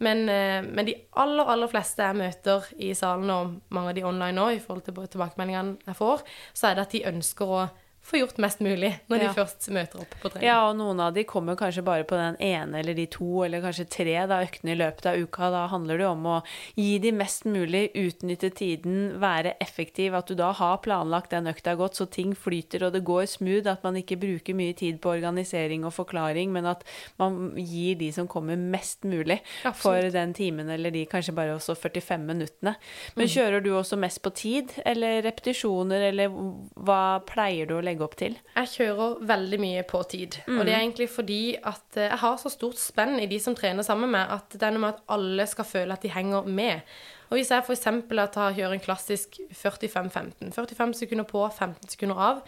Men, 0.03 0.29
eh, 0.29 0.61
men 0.65 0.85
de 0.85 0.95
aller, 1.21 1.47
aller 1.47 1.71
fleste 1.71 2.03
jeg 2.03 2.19
møter 2.19 2.67
i 2.83 2.91
salen, 2.97 3.29
og 3.31 3.55
mange 3.75 3.93
av 3.93 3.95
de 3.95 4.03
online 4.07 4.35
nå, 4.35 4.49
i 4.51 4.59
forhold 4.59 4.83
til 4.83 4.97
tilbakemeldingene 5.15 5.77
jeg 5.87 5.99
får, 5.99 6.25
så 6.53 6.67
er 6.67 6.75
det 6.75 6.85
at 6.87 6.95
de 6.97 7.05
ønsker 7.13 7.53
å 7.55 7.61
få 8.05 8.19
gjort 8.21 8.37
mest 8.37 8.59
mulig 8.61 8.91
når 9.09 9.17
Ja. 9.17 9.27
de 9.27 9.33
først 9.39 9.67
møter 9.73 10.01
opp 10.03 10.13
på 10.21 10.29
trening. 10.29 10.43
Ja, 10.45 10.69
og 10.69 10.75
noen 10.77 10.99
av 11.01 11.13
de 11.15 11.23
kommer 11.25 11.55
kanskje 11.57 11.83
bare 11.83 12.03
på 12.05 12.15
den 12.19 12.35
ene 12.39 12.79
eller 12.79 12.93
de 12.93 13.07
to 13.09 13.43
eller 13.43 13.61
kanskje 13.63 13.87
tre 13.89 14.13
da, 14.29 14.41
øktene 14.45 14.75
i 14.75 14.77
løpet 14.77 15.05
av 15.09 15.17
uka. 15.17 15.49
Da 15.49 15.63
handler 15.71 15.97
det 15.97 16.05
om 16.07 16.23
å 16.29 16.43
gi 16.77 16.99
de 17.01 17.11
mest 17.11 17.45
mulig, 17.49 17.89
utnytte 17.97 18.51
tiden, 18.53 19.19
være 19.19 19.55
effektiv. 19.59 20.13
At 20.13 20.27
du 20.27 20.35
da 20.35 20.51
har 20.53 20.77
planlagt 20.85 21.31
den 21.31 21.47
økta 21.49 21.75
godt, 21.75 21.95
så 21.97 22.05
ting 22.09 22.35
flyter 22.35 22.85
og 22.85 22.93
det 22.93 23.03
går 23.03 23.25
smooth. 23.25 23.65
At 23.71 23.83
man 23.83 23.95
ikke 23.95 24.19
bruker 24.21 24.53
mye 24.53 24.75
tid 24.77 25.01
på 25.01 25.09
organisering 25.17 25.83
og 25.83 25.93
forklaring, 25.97 26.51
men 26.53 26.65
at 26.67 26.83
man 27.17 27.53
gir 27.57 27.95
de 27.95 28.11
som 28.11 28.27
kommer 28.27 28.55
mest 28.55 29.01
mulig 29.03 29.39
Absolutt. 29.63 29.81
for 29.81 30.09
den 30.11 30.33
timen, 30.33 30.69
eller 30.69 30.91
de 30.91 31.05
kanskje 31.07 31.33
bare 31.33 31.55
også 31.57 31.75
45 31.75 32.21
minuttene. 32.27 32.75
Men 33.15 33.27
kjører 33.27 33.63
du 33.63 33.71
også 33.71 33.97
mest 33.97 34.21
på 34.21 34.29
tid, 34.33 34.69
eller 34.85 35.23
repetisjoner, 35.23 36.09
eller 36.11 36.29
hva 36.29 37.19
pleier 37.25 37.65
du 37.67 37.73
å 37.79 37.81
legge 37.83 37.94
opp 38.03 38.17
til? 38.19 38.35
Jeg 38.57 38.71
kjører 38.73 39.19
veldig 39.31 39.59
mye 39.63 39.83
på 39.87 40.01
tid. 40.11 40.39
Og 40.51 40.65
det 40.65 40.73
er 40.73 40.81
egentlig 40.81 41.07
fordi 41.13 41.55
at 41.55 41.99
eh, 41.99 42.09
jeg 42.09 42.21
har 42.25 42.37
så 42.41 42.51
stort 42.51 42.81
spenn 42.81 43.15
i 43.23 43.29
de 43.31 43.39
som 43.39 43.55
trener 43.55 43.87
sammen 43.87 44.11
med, 44.11 44.27
at 44.35 44.51
det 44.51 44.63
er 44.67 44.75
noe 44.75 44.83
med 44.83 44.97
at 44.97 45.03
alle 45.15 45.47
skal 45.47 45.69
føle 45.69 45.95
at 45.95 46.03
de 46.03 46.11
henger 46.11 46.49
med. 46.49 46.95
Og 47.29 47.39
hvis 47.39 47.51
jeg 47.51 47.63
f.eks. 47.65 47.87
kjører 48.11 48.73
en 48.75 48.83
klassisk 48.83 49.39
45-15, 49.49 50.51
45 50.53 50.93
sekunder 51.01 51.25
på, 51.29 51.41
15 51.47 51.95
sekunder 51.95 52.19
av, 52.21 52.41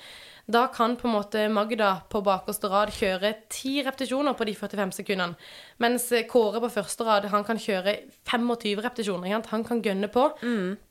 da 0.47 0.61
kan 0.71 0.93
på 0.95 1.09
en 1.09 1.15
måte 1.17 1.41
Magda 1.51 1.89
på 2.07 2.21
bakerste 2.23 2.69
rad 2.71 2.93
kjøre 2.95 3.33
10 3.49 3.81
repetisjoner 3.89 4.35
på 4.37 4.45
de 4.47 4.53
45 4.55 4.93
sekundene. 5.01 5.35
Mens 5.83 6.07
Kåre 6.31 6.61
på 6.63 6.69
første 6.71 7.03
rad 7.03 7.27
han 7.33 7.43
kan 7.43 7.59
kjøre 7.59 7.97
25 8.23 8.79
repetisjoner. 8.85 9.41
Han 9.51 9.65
kan 9.67 9.83
gønne 9.83 10.07
på, 10.07 10.29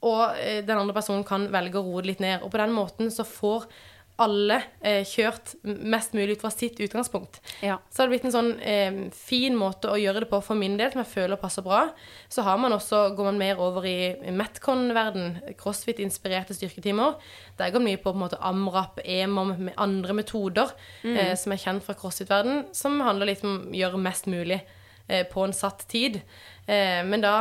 og 0.04 0.22
eh, 0.42 0.61
den 0.61 0.76
andre 0.76 0.96
personen 0.98 1.24
kan 1.24 1.48
velge 1.52 1.80
å 1.80 1.86
roe 1.86 2.04
det 2.04 2.12
litt 2.12 2.24
ned. 2.24 2.44
Og 2.44 2.52
på 2.52 2.61
den 2.61 2.76
måten 2.76 3.09
så 3.11 3.24
får 3.24 3.64
alle 4.23 4.57
eh, 4.81 5.03
kjørt 5.05 5.53
mest 5.62 6.14
mulig 6.17 6.37
ut 6.37 6.45
fra 6.45 6.51
sitt 6.53 6.79
utgangspunkt. 6.81 7.39
Ja. 7.64 7.77
Så 7.91 8.01
har 8.01 8.09
det 8.09 8.14
blitt 8.14 8.29
en 8.29 8.35
sånn 8.35 8.53
eh, 8.64 9.01
fin 9.12 9.57
måte 9.59 9.91
å 9.93 9.99
gjøre 10.01 10.25
det 10.25 10.31
på 10.31 10.41
for 10.45 10.59
min 10.59 10.79
del, 10.81 10.89
som 10.93 11.03
jeg 11.03 11.12
føler 11.12 11.41
passer 11.41 11.64
bra. 11.67 11.83
Så 12.33 12.45
har 12.47 12.57
man 12.61 12.75
også, 12.77 13.03
går 13.17 13.29
man 13.29 13.41
mer 13.43 13.61
over 13.62 13.85
i 13.89 14.14
Metcon-verden, 14.33 15.37
crossfit-inspirerte 15.61 16.57
styrketimer. 16.57 17.21
Der 17.61 17.75
går 17.75 17.85
mye 17.85 18.01
på, 18.01 18.14
på 18.14 18.23
måte 18.25 18.41
amrap, 18.41 19.03
emom, 19.05 19.53
med 19.69 19.77
andre 19.81 20.17
metoder 20.17 20.73
eh, 21.05 21.35
som 21.37 21.53
er 21.53 21.62
kjent 21.62 21.85
fra 21.85 21.97
crossfit-verden, 21.99 22.67
som 22.77 22.99
handler 23.05 23.35
litt 23.35 23.45
om 23.45 23.61
å 23.69 23.77
gjøre 23.77 24.01
mest 24.01 24.31
mulig 24.33 24.62
eh, 24.62 25.27
på 25.29 25.45
en 25.45 25.57
satt 25.57 25.85
tid. 25.93 26.23
Eh, 26.64 27.03
men 27.05 27.25
da 27.25 27.37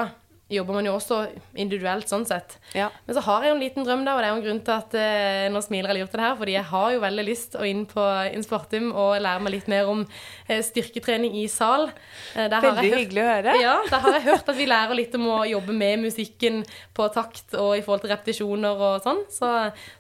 jobber 0.50 0.76
man 0.78 0.86
jo 0.86 0.92
også 0.94 1.16
individuelt 1.58 2.06
sånn 2.12 2.26
sett. 2.30 2.58
Ja. 2.78 2.92
Men 3.08 3.16
så 3.18 3.22
har 3.26 3.42
jeg 3.42 3.50
jo 3.50 3.56
en 3.56 3.64
liten 3.64 3.86
drøm, 3.88 4.04
da, 4.06 4.14
og 4.14 4.20
det 4.22 4.28
er 4.28 4.34
jo 4.34 4.38
en 4.38 4.44
grunn 4.46 4.60
til 4.68 4.74
at 4.76 4.94
eh, 5.00 5.46
nå 5.50 5.62
smiler 5.66 5.90
jeg 5.90 6.04
lurt 6.04 6.12
til 6.14 6.20
det 6.22 6.26
her, 6.28 6.36
fordi 6.38 6.54
jeg 6.54 6.68
har 6.70 6.92
jo 6.94 7.00
veldig 7.02 7.26
lyst 7.26 7.56
å 7.58 7.66
inn 7.66 7.82
på 7.90 8.04
Insportum 8.38 8.92
og 8.94 9.16
lære 9.26 9.42
meg 9.42 9.56
litt 9.56 9.70
mer 9.72 9.90
om 9.90 10.04
eh, 10.06 10.62
styrketrening 10.68 11.34
i 11.42 11.48
sal. 11.50 11.88
Eh, 12.36 12.46
Veldig 12.46 12.76
hørt- 12.78 13.00
hyggelig 13.00 13.24
å 13.24 13.30
høre. 13.32 13.56
Ja, 13.64 13.74
der 13.90 14.04
har 14.06 14.18
jeg 14.20 14.26
hørt 14.28 14.52
at 14.54 14.60
vi 14.60 14.68
lærer 14.70 15.00
litt 15.00 15.18
om 15.18 15.26
å 15.34 15.40
jobbe 15.50 15.74
med 15.74 16.04
musikken 16.06 16.62
på 16.94 17.10
takt 17.16 17.58
og 17.58 17.74
i 17.80 17.82
forhold 17.82 18.06
til 18.06 18.14
repetisjoner 18.14 18.86
og 18.92 19.02
sånn. 19.08 19.24
Så, 19.34 19.50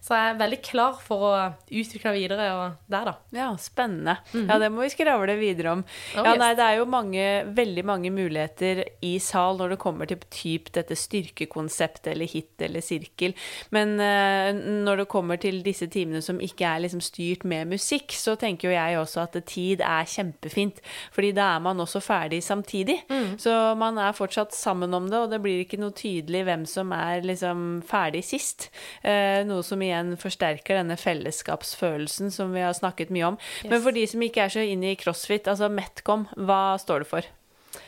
så 0.05 0.13
jeg 0.19 0.35
er 0.35 0.39
veldig 0.43 0.61
klar 0.69 1.01
for 1.01 1.25
å 1.31 1.33
utvikle 1.73 2.13
meg 2.13 2.19
videre 2.21 2.51
og 2.59 2.77
der, 2.91 3.09
da. 3.09 3.15
Ja, 3.35 3.49
spennende. 3.57 4.19
Ja, 4.35 4.59
det 4.61 4.69
må 4.73 4.85
vi 4.85 4.93
skravle 4.93 5.39
videre 5.41 5.73
om. 5.79 5.81
Oh, 6.13 6.21
Ja, 6.21 6.35
yes. 6.35 6.39
nei, 6.45 6.53
det 6.61 6.69
er 6.69 6.77
jo 6.83 6.85
mange, 6.89 7.25
veldig 7.57 7.85
mange 7.89 8.13
muligheter 8.13 8.85
i 9.01 9.15
sal 9.23 9.57
når 9.57 9.73
det 9.75 9.81
kommer 9.81 10.05
til 10.09 10.21
typ 10.35 10.71
dette 10.75 10.97
styrkekonseptet 10.99 12.11
eller 12.13 12.29
hit 12.29 12.61
eller 12.65 12.83
sirkel. 12.83 13.35
Men 13.75 13.95
eh, 14.03 14.51
når 14.85 15.03
det 15.03 15.09
kommer 15.11 15.39
til 15.41 15.61
disse 15.65 15.87
timene 15.91 16.21
som 16.25 16.41
ikke 16.43 16.67
er 16.67 16.83
liksom 16.85 17.03
styrt 17.03 17.45
med 17.47 17.71
musikk, 17.71 18.13
så 18.15 18.35
tenker 18.39 18.69
jo 18.69 18.75
jeg 18.75 18.99
også 18.99 19.23
at 19.25 19.37
tid 19.49 19.83
er 19.85 20.09
kjempefint. 20.09 20.81
Fordi 21.15 21.31
da 21.35 21.53
er 21.55 21.63
man 21.63 21.81
også 21.83 22.01
ferdig 22.03 22.41
samtidig. 22.43 22.99
Så 23.41 23.53
man 23.79 23.99
er 24.01 24.15
fortsatt 24.15 24.55
sammen 24.55 24.93
om 24.93 25.09
det, 25.11 25.19
og 25.19 25.31
det 25.31 25.41
blir 25.43 25.63
ikke 25.63 25.79
noe 25.81 25.95
tydelig 25.95 26.43
hvem 26.47 26.65
som 26.69 26.91
er 26.95 27.25
liksom 27.25 27.65
ferdig 27.87 28.23
sist. 28.27 28.69
Eh, 29.03 29.41
noe 29.47 29.63
som 29.65 29.81
igjen 29.83 30.15
forsterker 30.19 30.79
denne 30.81 30.97
fellesskapsfølelsen 30.99 32.33
som 32.33 32.53
vi 32.55 32.63
har 32.65 32.75
snakket 32.77 33.13
mye 33.13 33.33
om. 33.33 33.39
Men 33.69 33.81
for 33.81 33.95
de 33.95 34.05
som 34.09 34.23
ikke 34.25 34.45
er 34.45 34.53
så 34.53 34.65
inne 34.65 34.93
i 34.93 34.99
crossfit, 34.99 35.49
altså 35.51 35.71
Metcom, 35.71 36.27
hva 36.35 36.77
står 36.81 37.05
det 37.05 37.11
for? 37.11 37.33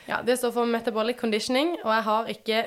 Ja, 0.07 0.21
Det 0.21 0.37
står 0.39 0.53
for 0.55 0.65
metabolic 0.69 1.19
conditioning, 1.19 1.75
og 1.83 1.91
jeg 1.93 2.03
har 2.03 2.31
ikke 2.31 2.63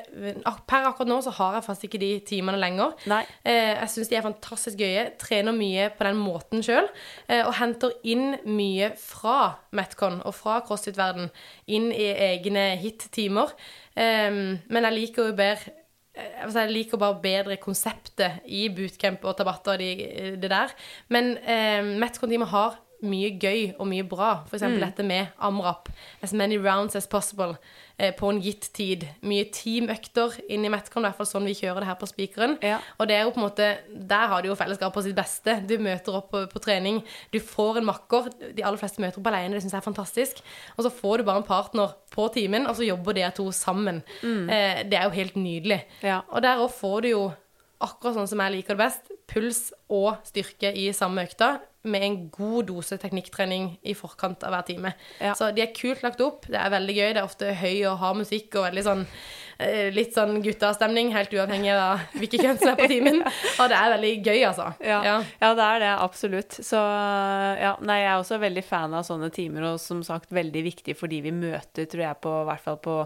Per 0.70 0.86
akkurat 0.86 1.08
nå 1.08 1.18
så 1.24 1.32
har 1.36 1.56
jeg 1.56 1.64
faktisk 1.66 1.84
ikke 1.88 2.00
de 2.02 2.10
timene 2.26 2.60
lenger. 2.60 2.94
Nei. 3.10 3.22
Eh, 3.44 3.74
jeg 3.80 3.90
syns 3.94 4.10
de 4.10 4.18
er 4.18 4.26
fantastisk 4.26 4.78
gøye. 4.78 5.06
Trener 5.20 5.56
mye 5.56 5.88
på 5.96 6.06
den 6.06 6.20
måten 6.20 6.64
sjøl. 6.64 6.88
Eh, 7.28 7.42
og 7.46 7.54
henter 7.58 7.94
inn 8.04 8.36
mye 8.44 8.92
fra 9.00 9.56
Metcon 9.76 10.20
og 10.24 10.34
fra 10.36 10.60
CrossFit-verden 10.66 11.30
inn 11.66 11.90
i 11.92 12.10
egne 12.30 12.76
hit-timer. 12.80 13.54
Eh, 13.96 14.30
men 14.30 14.88
jeg 14.88 14.98
liker 14.98 15.30
jo 15.30 15.36
bedre 15.38 15.76
jeg 16.20 16.42
vil 16.42 16.52
si, 16.52 16.58
jeg 16.58 16.74
liker 16.74 17.00
bare 17.00 17.20
bedre 17.22 17.56
konseptet 17.62 18.46
i 18.50 18.64
bootcamp 18.74 19.22
og 19.24 19.36
tabatter 19.38 19.76
og 19.76 19.82
de, 19.82 20.32
det 20.42 20.50
der. 20.50 20.72
Men 21.08 21.36
eh, 21.38 21.86
Metcon-teamet 22.02 22.50
har 22.50 22.80
mye 23.02 23.34
gøy 23.40 23.74
og 23.78 23.86
mye 23.90 24.06
bra. 24.06 24.32
For 24.48 24.58
eksempel 24.58 24.82
dette 24.84 25.06
med 25.06 25.30
amrap. 25.38 25.88
As 26.22 26.34
many 26.36 26.58
rounds 26.60 26.96
as 26.96 27.08
possible. 27.10 27.56
Eh, 28.00 28.14
på 28.16 28.30
en 28.32 28.38
gitt 28.40 28.70
tid. 28.72 29.04
Mye 29.28 29.44
teamøkter 29.52 30.38
inn 30.48 30.64
i 30.64 30.70
Metcon, 30.72 31.04
i 31.04 31.08
hvert 31.10 31.18
fall 31.18 31.28
sånn 31.28 31.48
vi 31.48 31.56
kjører 31.58 31.82
det 31.82 31.88
her 31.90 31.98
på 32.00 32.08
spikeren. 32.08 32.54
Ja. 32.64 32.78
Og 32.96 33.10
det 33.10 33.18
er 33.18 33.26
jo 33.26 33.34
på 33.34 33.42
en 33.42 33.44
måte 33.44 33.66
Der 33.90 34.30
har 34.30 34.40
du 34.40 34.48
jo 34.48 34.56
fellesskap 34.56 34.94
på 34.94 35.02
sitt 35.04 35.16
beste. 35.18 35.58
Du 35.68 35.76
møter 35.82 36.16
opp 36.16 36.30
på, 36.32 36.46
på 36.48 36.62
trening. 36.64 37.02
Du 37.34 37.36
får 37.44 37.80
en 37.80 37.88
makker. 37.90 38.30
De 38.56 38.64
aller 38.64 38.80
fleste 38.80 39.04
møter 39.04 39.20
opp 39.20 39.28
alene, 39.28 39.52
det 39.52 39.64
syns 39.64 39.76
jeg 39.76 39.82
er 39.82 39.88
fantastisk. 39.90 40.40
Og 40.78 40.86
så 40.86 40.94
får 41.00 41.20
du 41.20 41.28
bare 41.28 41.42
en 41.42 41.48
partner 41.50 41.92
på 42.14 42.26
timen, 42.32 42.66
og 42.70 42.78
så 42.78 42.88
jobber 42.88 43.18
dere 43.18 43.34
to 43.36 43.50
sammen. 43.52 44.00
Eh, 44.24 44.80
det 44.88 44.96
er 44.96 45.04
jo 45.04 45.16
helt 45.18 45.36
nydelig. 45.36 45.82
Ja. 46.00 46.22
Og 46.32 46.40
der 46.46 46.62
òg 46.64 46.72
får 46.72 47.04
du 47.04 47.12
jo, 47.12 47.24
akkurat 47.80 48.16
sånn 48.16 48.28
som 48.32 48.40
jeg 48.44 48.56
liker 48.56 48.76
det 48.76 48.86
best, 48.86 49.12
puls 49.30 49.60
og 49.92 50.24
styrke 50.28 50.72
i 50.72 50.88
samme 50.96 51.28
økta. 51.28 51.58
Med 51.82 52.04
en 52.04 52.16
god 52.28 52.66
dose 52.68 52.98
teknikktrening 53.00 53.70
i 53.88 53.94
forkant 53.96 54.42
av 54.44 54.52
hver 54.52 54.66
time. 54.68 54.94
Ja. 55.20 55.32
Så 55.38 55.48
de 55.56 55.64
er 55.64 55.74
kult 55.76 56.02
lagt 56.04 56.20
opp. 56.20 56.44
Det 56.50 56.58
er 56.60 56.72
veldig 56.74 56.96
gøy. 56.96 57.06
Det 57.14 57.22
er 57.22 57.28
ofte 57.28 57.54
høy 57.56 57.76
og 57.88 58.00
hard 58.02 58.20
musikk 58.20 58.58
og 58.58 58.66
veldig 58.68 58.84
sånn 58.84 59.06
eh, 59.60 59.88
litt 59.94 60.14
sånn 60.16 60.40
guttastemning, 60.44 61.12
helt 61.14 61.32
uavhengig 61.36 61.72
av 61.74 62.04
hvilke 62.16 62.40
kjønn 62.42 62.58
som 62.60 62.72
er 62.72 62.78
på 62.80 62.88
timen. 62.90 63.20
Og 63.22 63.70
det 63.70 63.78
er 63.78 63.94
veldig 63.94 64.12
gøy, 64.18 64.40
altså. 64.48 64.68
Ja, 64.84 65.00
ja. 65.06 65.16
det 65.40 65.66
er 65.66 65.82
det, 65.84 65.92
absolutt. 66.04 66.58
Så 66.64 66.80
ja, 66.80 67.74
nei, 67.84 68.00
jeg 68.02 68.10
er 68.12 68.20
også 68.20 68.40
veldig 68.42 68.64
fan 68.66 68.96
av 68.96 69.06
sånne 69.08 69.30
timer, 69.34 69.70
og 69.72 69.80
som 69.82 70.02
sagt 70.06 70.32
veldig 70.34 70.64
viktig 70.66 70.96
fordi 70.98 71.22
vi 71.24 71.34
møter, 71.34 71.88
tror 71.90 72.04
jeg, 72.06 72.20
på 72.24 72.34
i 72.42 72.46
hvert 72.50 72.64
fall 72.64 72.80
på 72.84 72.96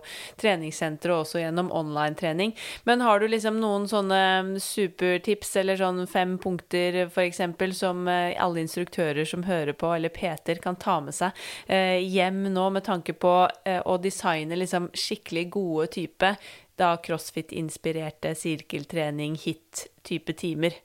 treningssentre 0.41 1.15
og 1.15 1.25
også 1.25 1.43
gjennom 1.43 1.71
online-trening. 1.75 2.55
Men 2.89 3.05
har 3.05 3.21
du 3.23 3.29
liksom 3.31 3.61
noen 3.63 3.89
sånne 3.91 4.59
supertips 4.63 5.55
eller 5.63 5.81
sånn 5.81 6.05
fem 6.11 6.37
punkter 6.43 7.05
f.eks. 7.07 7.43
som 7.79 8.09
eh, 8.11 8.35
alle 8.41 8.64
instruktører 8.65 9.29
som 9.29 9.47
hører 9.49 9.77
på, 9.79 9.93
eller 9.95 10.13
Peter, 10.15 10.59
kan 10.63 10.79
ta 10.81 10.99
med 11.05 11.17
seg 11.17 11.37
eh, 11.69 12.01
hjem 12.03 12.47
nå 12.55 12.69
med 12.75 12.87
tanke 12.89 13.17
på 13.17 13.35
eh, 13.65 13.81
å 13.81 13.99
designe 14.03 14.59
liksom 14.59 14.91
skikkelig 14.97 15.49
gode 15.55 15.91
type 15.99 16.35
da 16.81 16.95
crossfit-inspirerte 17.03 18.35
sirkeltrening, 18.39 19.37
hit-type 19.39 20.35
timer? 20.41 20.81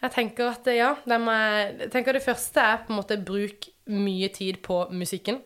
Jeg 0.00 0.12
tenker 0.12 0.52
at 0.52 0.68
ja, 0.72 0.92
må, 1.20 1.34
jeg 1.34 1.90
tenker 1.92 2.16
det 2.16 2.24
første 2.24 2.62
er 2.62 2.82
på 2.84 2.92
en 2.92 3.00
måte 3.00 3.18
bruk 3.20 3.68
mye 3.92 4.28
tid 4.32 4.60
på 4.64 4.84
musikken. 4.92 5.40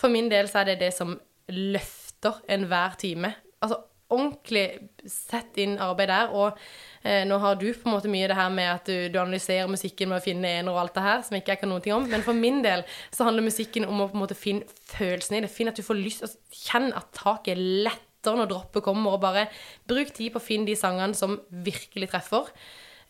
For 0.00 0.12
min 0.12 0.30
del 0.32 0.48
så 0.50 0.62
er 0.62 0.72
det 0.72 0.80
det 0.84 0.92
som 0.96 1.16
løfter 1.52 2.40
enhver 2.52 2.96
time. 3.00 3.34
Altså 3.64 3.82
ordentlig 4.12 4.64
sett 5.08 5.56
inn 5.60 5.76
arbeid 5.82 6.10
der. 6.10 6.32
Og 6.36 6.58
eh, 7.02 7.22
nå 7.28 7.38
har 7.42 7.58
du 7.60 7.66
på 7.72 7.88
en 7.88 7.94
måte 7.96 8.10
mye 8.12 8.28
det 8.30 8.38
her 8.38 8.52
med 8.52 8.70
at 8.70 8.88
du, 8.88 9.08
du 9.12 9.18
analyserer 9.20 9.70
musikken 9.70 10.10
med 10.10 10.20
å 10.20 10.24
finne 10.24 10.52
ener 10.60 10.72
og 10.72 10.82
alt 10.82 10.96
det 10.96 11.06
her, 11.06 11.24
som 11.26 11.38
ikke 11.38 11.54
jeg 11.54 11.62
kan 11.62 11.72
noen 11.72 11.84
ting 11.84 11.96
om. 11.96 12.08
Men 12.10 12.24
for 12.26 12.36
min 12.36 12.62
del 12.64 12.84
så 13.14 13.28
handler 13.28 13.48
musikken 13.48 13.88
om 13.88 14.04
å 14.04 14.08
på 14.10 14.18
en 14.18 14.24
måte 14.24 14.38
finne 14.38 14.68
følelsen 14.92 15.38
i 15.38 15.44
det. 15.44 15.52
Finn 15.52 15.72
at 15.72 15.80
du 15.80 15.84
får 15.86 16.00
lyst 16.00 16.26
altså, 16.26 16.40
å 16.40 16.62
kjenne 16.64 17.00
at 17.00 17.12
taket 17.16 17.54
er 17.56 17.66
lettere 17.88 18.38
når 18.40 18.52
droppet 18.52 18.86
kommer, 18.86 19.16
og 19.16 19.24
bare 19.24 19.48
bruk 19.90 20.14
tid 20.16 20.32
på 20.34 20.40
å 20.40 20.44
finne 20.44 20.68
de 20.70 20.78
sangene 20.78 21.16
som 21.18 21.38
virkelig 21.64 22.12
treffer. 22.12 22.48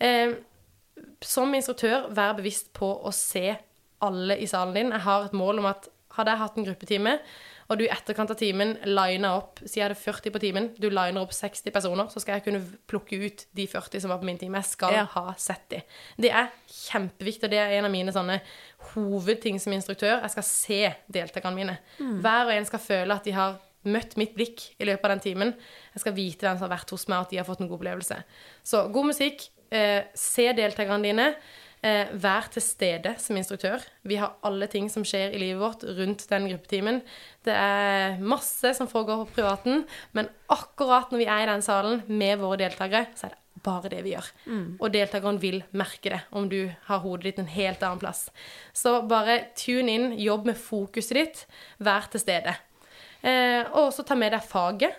Eh, 0.03 0.37
som 1.25 1.55
instruktør, 1.55 2.09
vær 2.15 2.37
bevisst 2.39 2.73
på 2.77 2.87
å 2.87 3.13
se 3.15 3.55
alle 4.05 4.37
i 4.43 4.47
salen 4.51 4.75
din. 4.77 4.93
Jeg 4.95 5.07
har 5.07 5.27
et 5.27 5.37
mål 5.37 5.63
om 5.63 5.69
at 5.71 5.89
hadde 6.15 6.35
jeg 6.35 6.43
hatt 6.43 6.59
en 6.59 6.67
gruppetime, 6.69 7.15
og 7.69 7.79
du 7.79 7.85
i 7.85 7.89
etterkant 7.89 8.31
av 8.31 8.37
timen 8.37 8.75
liner 8.85 9.39
opp 9.39 9.61
Si 9.65 9.81
jeg 9.81 9.87
hadde 9.89 9.97
40 9.97 10.31
på 10.35 10.41
timen, 10.43 10.67
du 10.79 10.89
liner 10.91 11.21
opp 11.23 11.33
60 11.33 11.71
personer, 11.73 12.09
så 12.13 12.21
skal 12.21 12.35
jeg 12.39 12.45
kunne 12.45 12.61
plukke 12.87 13.17
ut 13.25 13.47
de 13.57 13.67
40 13.67 14.01
som 14.05 14.11
var 14.11 14.19
på 14.21 14.25
min 14.29 14.39
time. 14.39 14.59
Jeg 14.61 14.65
skal 14.65 14.93
Ja. 14.93 15.05
ha 15.05 15.33
sett 15.37 15.69
de. 15.71 15.83
Det 16.21 16.31
er 16.31 16.51
kjempeviktig, 16.69 17.45
og 17.45 17.51
det 17.51 17.59
er 17.59 17.79
en 17.79 17.85
av 17.87 17.91
mine 17.91 18.13
sånne 18.13 18.41
hovedting 18.95 19.59
som 19.61 19.73
instruktør. 19.73 20.21
Jeg 20.23 20.31
skal 20.35 20.47
se 20.49 20.81
deltakerne 21.13 21.57
mine. 21.59 21.79
Hver 21.99 22.47
og 22.51 22.53
en 22.57 22.65
skal 22.69 22.79
føle 22.85 23.15
at 23.17 23.25
de 23.25 23.33
har 23.37 23.59
møtt 23.85 24.17
mitt 24.17 24.35
blikk 24.37 24.71
i 24.81 24.85
løpet 24.89 25.05
av 25.05 25.11
den 25.15 25.21
timen. 25.25 25.55
Jeg 25.95 26.01
skal 26.05 26.15
vite 26.17 26.47
hvem 26.47 26.57
som 26.59 26.69
har 26.69 26.77
vært 26.79 26.91
hos 26.95 27.07
meg, 27.09 27.21
at 27.27 27.31
de 27.31 27.37
har 27.41 27.45
fått 27.49 27.61
en 27.61 27.69
god 27.69 27.81
opplevelse. 27.81 28.23
Så 28.65 28.87
god 28.93 29.11
musikk, 29.11 29.49
eh, 29.71 30.05
se 30.15 30.53
deltakerne 30.53 31.03
dine. 31.03 31.35
Eh, 31.85 32.09
vær 32.17 32.47
til 32.49 32.63
stede 32.65 33.11
som 33.21 33.37
instruktør. 33.37 33.83
Vi 34.09 34.17
har 34.17 34.39
alle 34.47 34.71
ting 34.73 34.87
som 34.89 35.05
skjer 35.05 35.35
i 35.35 35.41
livet 35.43 35.61
vårt 35.61 35.83
rundt 35.99 36.23
den 36.31 36.47
gruppetimen. 36.49 37.03
Det 37.45 37.53
er 37.53 38.23
masse 38.25 38.71
som 38.79 38.89
foregår 38.89 39.27
på 39.27 39.37
privaten, 39.37 39.83
men 40.17 40.31
akkurat 40.49 41.13
når 41.13 41.21
vi 41.21 41.29
er 41.29 41.45
i 41.45 41.51
den 41.51 41.65
salen 41.67 42.01
med 42.09 42.41
våre 42.41 42.63
deltakere, 42.63 43.11
så 43.19 43.29
er 43.29 43.35
det 43.35 43.65
bare 43.65 43.93
det 43.93 44.01
vi 44.07 44.15
gjør. 44.15 44.31
Og 44.81 44.95
deltakeren 44.97 45.43
vil 45.43 45.61
merke 45.77 46.15
det, 46.15 46.23
om 46.33 46.49
du 46.49 46.73
har 46.89 47.05
hodet 47.05 47.29
ditt 47.29 47.45
en 47.45 47.53
helt 47.53 47.85
annen 47.85 48.01
plass. 48.01 48.31
Så 48.73 49.03
bare 49.09 49.43
tune 49.53 49.93
inn, 49.93 50.13
jobb 50.17 50.49
med 50.49 50.61
fokuset 50.61 51.21
ditt, 51.21 51.47
vær 51.85 52.09
til 52.09 52.25
stede. 52.25 52.57
Eh, 53.21 53.61
og 53.75 53.91
også 53.91 54.09
ta 54.09 54.17
med 54.17 54.33
deg 54.33 54.45
faget. 54.45 54.97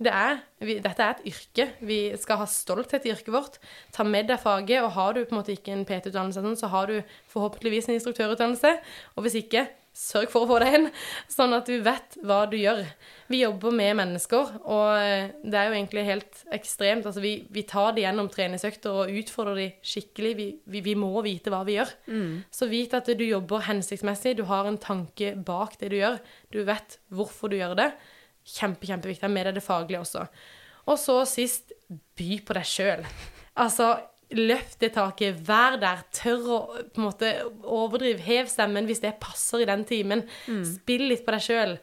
Det 0.00 0.08
er, 0.08 0.40
vi, 0.64 0.78
dette 0.80 1.04
er 1.04 1.18
et 1.18 1.26
yrke. 1.28 1.66
Vi 1.84 1.98
skal 2.20 2.40
ha 2.40 2.46
stolthet 2.48 3.04
i 3.06 3.12
yrket 3.12 3.34
vårt. 3.34 3.58
Ta 3.92 4.06
med 4.06 4.30
deg 4.30 4.40
faget, 4.40 4.80
og 4.80 4.94
har 4.96 5.12
du 5.14 5.22
på 5.24 5.34
en 5.34 5.42
måte 5.42 5.52
ikke 5.52 5.74
en 5.74 5.84
PT-utdannelse, 5.88 6.56
så 6.58 6.72
har 6.72 6.88
du 6.88 6.96
forhåpentligvis 7.34 7.90
en 7.90 7.98
instruktørutdannelse. 7.98 8.72
Og 9.16 9.26
hvis 9.26 9.36
ikke, 9.42 9.66
sørg 9.92 10.30
for 10.32 10.46
å 10.46 10.48
få 10.48 10.58
deg 10.62 10.76
en, 10.78 10.86
sånn 11.36 11.52
at 11.52 11.68
du 11.68 11.76
vet 11.84 12.16
hva 12.24 12.40
du 12.48 12.56
gjør. 12.56 12.80
Vi 13.28 13.42
jobber 13.42 13.74
med 13.76 13.98
mennesker, 14.00 14.54
og 14.64 14.86
eh, 14.96 15.28
det 15.44 15.60
er 15.60 15.68
jo 15.68 15.76
egentlig 15.76 16.06
helt 16.08 16.40
ekstremt. 16.56 17.04
Altså, 17.08 17.20
vi, 17.24 17.34
vi 17.52 17.66
tar 17.68 17.92
det 17.92 18.06
gjennom 18.06 18.30
treningsøkter 18.32 19.02
og 19.04 19.12
utfordrer 19.20 19.60
de 19.60 19.68
skikkelig. 19.92 20.32
Vi, 20.40 20.48
vi, 20.72 20.82
vi 20.88 20.96
må 20.98 21.12
vite 21.24 21.52
hva 21.52 21.60
vi 21.68 21.76
gjør. 21.76 21.92
Så 22.48 22.70
vit 22.72 22.96
at 22.96 23.12
du 23.12 23.26
jobber 23.28 23.68
hensiktsmessig, 23.68 24.38
du 24.40 24.46
har 24.48 24.68
en 24.68 24.80
tanke 24.80 25.34
bak 25.36 25.76
det 25.80 25.92
du 25.92 26.00
gjør. 26.00 26.18
Du 26.52 26.62
vet 26.68 26.98
hvorfor 27.12 27.52
du 27.52 27.60
gjør 27.60 27.76
det. 27.84 27.92
Kjempe, 28.44 28.86
kjempeviktig. 28.88 29.30
Mer 29.30 29.46
er 29.50 29.52
det 29.56 29.62
faglige 29.64 30.00
også. 30.02 30.26
Og 30.90 30.98
så 30.98 31.20
sist, 31.30 31.72
by 32.18 32.40
på 32.46 32.56
deg 32.58 32.66
sjøl. 32.66 33.04
Altså, 33.62 33.92
løft 34.34 34.78
det 34.82 34.94
taket. 34.96 35.38
Vær 35.46 35.76
der. 35.82 36.02
Tør 36.16 36.48
å 36.50 36.58
på 36.88 36.98
en 37.02 37.06
måte 37.06 37.30
overdrive. 37.62 38.18
Hev 38.26 38.48
stemmen 38.50 38.88
hvis 38.88 39.02
det 39.04 39.14
passer 39.22 39.62
i 39.62 39.68
den 39.70 39.84
timen. 39.88 40.24
Spill 40.46 41.06
litt 41.12 41.24
på 41.26 41.34
deg 41.36 41.44
sjøl. 41.46 41.76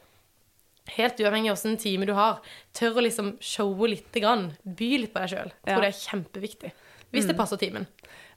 Helt 0.96 1.20
uavhengig 1.22 1.52
av 1.52 1.60
hvilken 1.60 1.78
time 1.80 2.08
du 2.10 2.16
har. 2.18 2.40
Tør 2.74 2.98
å 2.98 3.04
liksom 3.06 3.36
showe 3.46 3.88
lite 3.92 4.24
grann. 4.24 4.50
By 4.66 4.92
litt 5.04 5.14
på 5.14 5.22
deg 5.22 5.36
sjøl. 5.36 5.52
Jeg 5.64 5.76
tror 5.76 5.84
Ja. 5.84 5.86
det 5.86 5.94
er 5.94 6.04
kjempeviktig. 6.10 6.72
Hvis 7.14 7.26
det 7.30 7.38
passer 7.38 7.58
timen. 7.58 7.88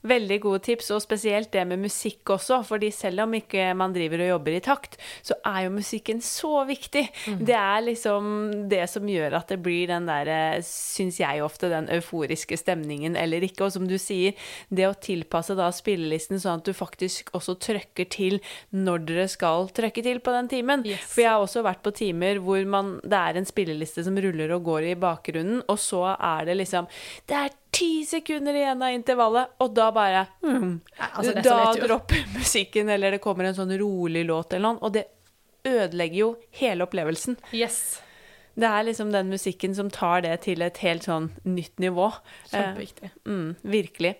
Veldig 0.02 0.38
gode 0.42 0.62
tips, 0.66 0.90
og 0.94 1.02
spesielt 1.04 1.52
det 1.54 1.62
med 1.68 1.78
musikk 1.84 2.34
også. 2.34 2.62
fordi 2.66 2.90
selv 2.90 3.22
om 3.24 3.34
ikke 3.38 3.70
man 3.78 3.92
driver 3.94 4.24
og 4.24 4.30
jobber 4.32 4.56
i 4.56 4.62
takt, 4.64 4.98
så 5.22 5.36
er 5.46 5.64
jo 5.66 5.76
musikken 5.76 6.20
så 6.20 6.64
viktig. 6.66 7.04
Det 7.38 7.54
er 7.54 7.84
liksom 7.86 8.68
det 8.70 8.82
som 8.90 9.06
gjør 9.08 9.38
at 9.38 9.52
det 9.52 9.60
blir 9.62 9.86
den 9.90 10.08
derre, 10.10 10.62
syns 10.66 11.20
jeg 11.22 11.42
ofte, 11.44 11.70
den 11.70 11.88
euforiske 11.92 12.58
stemningen 12.58 13.16
eller 13.16 13.44
ikke. 13.46 13.66
Og 13.66 13.76
som 13.76 13.86
du 13.88 13.96
sier, 14.00 14.34
det 14.70 14.88
å 14.88 14.98
tilpasse 14.98 15.54
da 15.58 15.70
spillelisten 15.74 16.40
sånn 16.42 16.60
at 16.60 16.66
du 16.66 16.74
faktisk 16.76 17.30
også 17.36 17.56
trøkker 17.62 18.10
til 18.10 18.40
når 18.74 19.06
dere 19.06 19.28
skal 19.30 19.70
trøkke 19.74 20.02
til 20.04 20.22
på 20.24 20.34
den 20.34 20.50
timen. 20.50 20.86
Yes. 20.88 21.06
For 21.14 21.24
jeg 21.24 21.30
har 21.30 21.46
også 21.46 21.64
vært 21.66 21.84
på 21.86 21.94
timer 21.94 22.42
hvor 22.42 22.62
man, 22.66 22.96
det 23.06 23.18
er 23.18 23.38
en 23.38 23.48
spilleliste 23.48 24.04
som 24.06 24.18
ruller 24.18 24.54
og 24.56 24.66
går 24.66 24.92
i 24.92 24.98
bakgrunnen, 24.98 25.62
og 25.70 25.78
så 25.78 26.04
er 26.16 26.48
det 26.48 26.58
liksom 26.58 26.88
Det 27.28 27.36
er 27.38 27.52
ti 27.72 28.04
sekunder 28.06 28.54
igjen 28.54 28.82
av 28.84 28.92
intervallet, 28.92 29.54
og 29.64 29.74
da 29.74 29.88
bare 29.96 30.26
mm, 30.44 30.72
altså, 31.08 31.32
Da 31.40 31.58
dropper 31.80 32.26
musikken, 32.34 32.90
eller 32.92 33.16
det 33.16 33.22
kommer 33.24 33.48
en 33.48 33.56
sånn 33.56 33.72
rolig 33.80 34.26
låt 34.28 34.52
eller 34.52 34.74
noe, 34.74 34.80
og 34.84 34.92
det 34.92 35.06
ødelegger 35.64 36.18
jo 36.18 36.30
hele 36.58 36.84
opplevelsen. 36.84 37.38
Yes. 37.56 38.00
Det 38.54 38.68
er 38.68 38.84
liksom 38.84 39.12
den 39.14 39.30
musikken 39.32 39.72
som 39.74 39.88
tar 39.92 40.22
det 40.26 40.34
til 40.44 40.60
et 40.64 40.76
helt 40.84 41.06
sånn 41.06 41.30
nytt 41.48 41.80
nivå. 41.80 42.10
Kjempeviktig. 42.50 43.08
Mm, 43.24 43.54
virkelig. 43.64 44.10